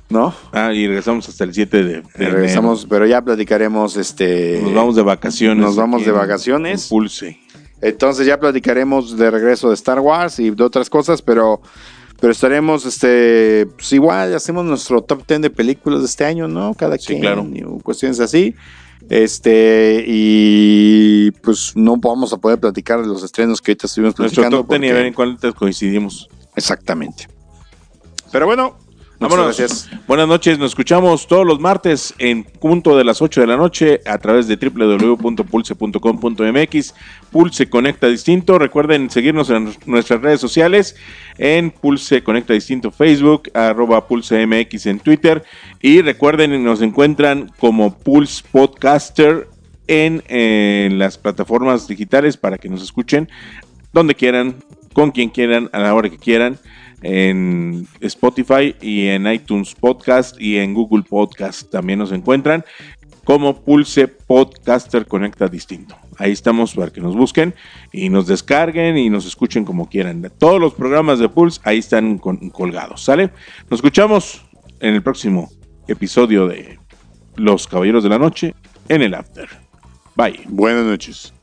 ¿No? 0.10 0.34
Ah, 0.54 0.72
y 0.74 0.88
regresamos 0.88 1.28
hasta 1.28 1.44
el 1.44 1.54
7 1.54 1.78
de, 1.84 1.84
de 1.84 1.98
Eh, 2.00 2.30
regresamos, 2.30 2.88
pero 2.90 3.06
ya 3.06 3.22
platicaremos 3.22 3.98
este. 3.98 4.62
Nos 4.64 4.74
vamos 4.74 4.96
de 4.96 5.02
vacaciones. 5.02 5.66
nos 5.66 5.76
vamos 5.76 6.06
de 6.06 6.12
vacaciones. 6.14 6.84
en 6.84 6.90
Pulse. 6.90 7.40
Entonces 7.82 8.26
ya 8.26 8.40
platicaremos 8.40 9.18
de 9.18 9.30
regreso 9.30 9.68
de 9.68 9.74
Star 9.76 10.00
Wars 10.00 10.40
y 10.40 10.50
de 10.52 10.64
otras 10.64 10.90
cosas, 10.90 11.22
pero, 11.22 11.62
pero 12.20 12.32
estaremos, 12.32 12.86
este, 12.86 13.68
pues 13.76 13.92
igual 13.94 14.34
hacemos 14.36 14.66
nuestro 14.66 15.02
top 15.02 15.26
10 15.28 15.42
de 15.42 15.50
películas 15.50 16.00
de 16.00 16.06
este 16.06 16.26
año, 16.26 16.48
¿no? 16.48 16.74
Cada 16.74 16.98
Sí, 16.98 17.08
quien, 17.08 17.22
claro. 17.22 17.46
cuestiones 17.84 18.20
así. 18.20 18.56
Este, 19.10 20.04
y 20.08 21.32
pues 21.44 21.74
no 21.76 21.98
vamos 21.98 22.34
a 22.34 22.38
poder 22.38 22.60
platicar 22.60 23.02
de 23.02 23.08
los 23.08 23.24
estrenos 23.24 23.62
que 23.62 23.72
ahorita 23.72 23.86
estuvimos 23.88 24.18
Nuestro 24.18 24.42
platicando. 24.42 24.58
top 24.64 24.70
ten 24.70 24.84
y 24.84 24.88
a 24.88 24.90
porque- 24.90 24.98
ver 24.98 25.06
en 25.06 25.14
cuál 25.14 25.38
te 25.40 25.54
coincidimos. 25.54 26.28
Exactamente. 26.56 27.28
Pero 28.32 28.46
bueno, 28.48 28.78
muchas 29.20 29.20
Vámonos. 29.20 29.58
gracias. 29.58 29.90
Buenas 30.08 30.28
noches, 30.28 30.60
nos 30.60 30.72
escuchamos 30.72 31.28
todos 31.28 31.46
los 31.46 31.60
martes 31.60 32.14
en 32.20 32.44
punto 32.44 32.98
de 32.98 33.04
las 33.04 33.22
8 33.22 33.42
de 33.42 33.48
la 33.48 33.58
noche 33.58 34.02
a 34.06 34.18
través 34.18 34.48
de 34.48 34.56
www.pulse.com.mx. 34.56 36.94
Pulse 37.32 37.70
Conecta 37.70 38.08
Distinto. 38.08 38.58
Recuerden 38.60 39.10
seguirnos 39.10 39.50
en 39.50 39.74
nuestras 39.86 40.22
redes 40.22 40.40
sociales 40.40 40.96
en 41.38 41.72
Pulse 41.72 42.24
Conecta 42.24 42.54
Distinto 42.54 42.92
Facebook, 42.92 43.50
arroba 43.54 44.08
Pulse 44.08 44.46
MX 44.46 44.86
en 44.86 45.00
Twitter. 45.00 45.44
Y 45.82 46.02
recuerden, 46.02 46.64
nos 46.64 46.82
encuentran 46.82 47.52
como 47.60 47.98
Pulse 47.98 48.44
Podcaster 48.52 49.48
en, 49.88 50.24
eh, 50.28 50.90
las 50.92 51.18
plataformas 51.18 51.88
digitales 51.88 52.38
para 52.38 52.58
que 52.58 52.70
nos 52.70 52.84
escuchen 52.84 53.30
donde 53.94 54.16
quieran, 54.16 54.56
con 54.94 55.12
quien 55.12 55.30
quieran, 55.30 55.70
a 55.74 55.80
la 55.80 55.96
hora 55.96 56.10
que 56.10 56.18
quieran, 56.18 56.60
en 57.02 57.88
Spotify 58.02 58.76
y 58.82 59.08
en 59.08 59.28
iTunes 59.28 59.76
Podcast 59.76 60.40
y 60.40 60.58
en 60.58 60.74
Google 60.74 61.04
Podcast 61.04 61.70
también 61.70 62.00
nos 62.00 62.12
encuentran 62.12 62.64
como 63.24 63.62
Pulse 63.62 64.08
Podcaster 64.08 65.06
Conecta 65.06 65.48
Distinto. 65.48 65.98
Ahí 66.18 66.32
estamos 66.32 66.74
para 66.74 66.92
que 66.92 67.02
nos 67.02 67.16
busquen 67.16 67.54
y 67.92 68.10
nos 68.10 68.26
descarguen 68.26 68.98
y 68.98 69.10
nos 69.10 69.26
escuchen 69.26 69.66
como 69.66 69.90
quieran. 69.90 70.32
Todos 70.38 70.60
los 70.60 70.74
programas 70.74 71.20
de 71.20 71.30
Pulse 71.30 71.60
ahí 71.64 71.80
están 71.80 72.18
colgados, 72.18 73.04
¿sale? 73.04 73.30
Nos 73.70 73.80
escuchamos 73.80 74.46
en 74.80 74.96
el 74.96 75.04
próximo 75.04 75.52
episodio 75.88 76.48
de 76.48 76.80
Los 77.36 77.68
Caballeros 77.68 78.04
de 78.04 78.10
la 78.10 78.18
Noche 78.18 78.56
en 78.88 79.02
el 79.02 79.14
After. 79.14 79.48
Bye. 80.16 80.42
Buenas 80.48 80.86
noches. 80.86 81.34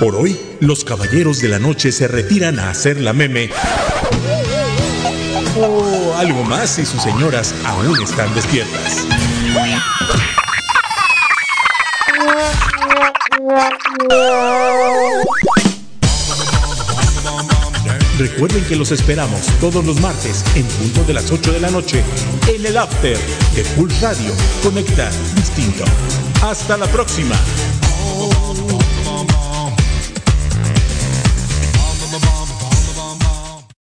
Por 0.00 0.14
hoy, 0.14 0.38
los 0.60 0.84
caballeros 0.84 1.40
de 1.40 1.48
la 1.48 1.58
noche 1.58 1.90
se 1.90 2.06
retiran 2.06 2.58
a 2.58 2.68
hacer 2.68 3.00
la 3.00 3.14
meme. 3.14 3.48
O 5.58 6.14
algo 6.18 6.44
más 6.44 6.68
si 6.68 6.84
sus 6.84 7.02
señoras 7.02 7.54
aún 7.64 7.98
están 8.02 8.34
despiertas. 8.34 9.06
Recuerden 18.18 18.64
que 18.64 18.76
los 18.76 18.92
esperamos 18.92 19.40
todos 19.60 19.84
los 19.84 19.98
martes 20.00 20.44
en 20.54 20.66
punto 20.66 21.04
de 21.04 21.14
las 21.14 21.30
8 21.30 21.52
de 21.52 21.60
la 21.60 21.70
noche 21.70 22.04
en 22.48 22.66
el 22.66 22.76
After 22.76 23.16
de 23.54 23.64
Pulse 23.76 24.00
Radio. 24.02 24.32
Conecta 24.62 25.10
distinto. 25.34 25.84
Hasta 26.42 26.76
la 26.76 26.86
próxima. 26.86 27.34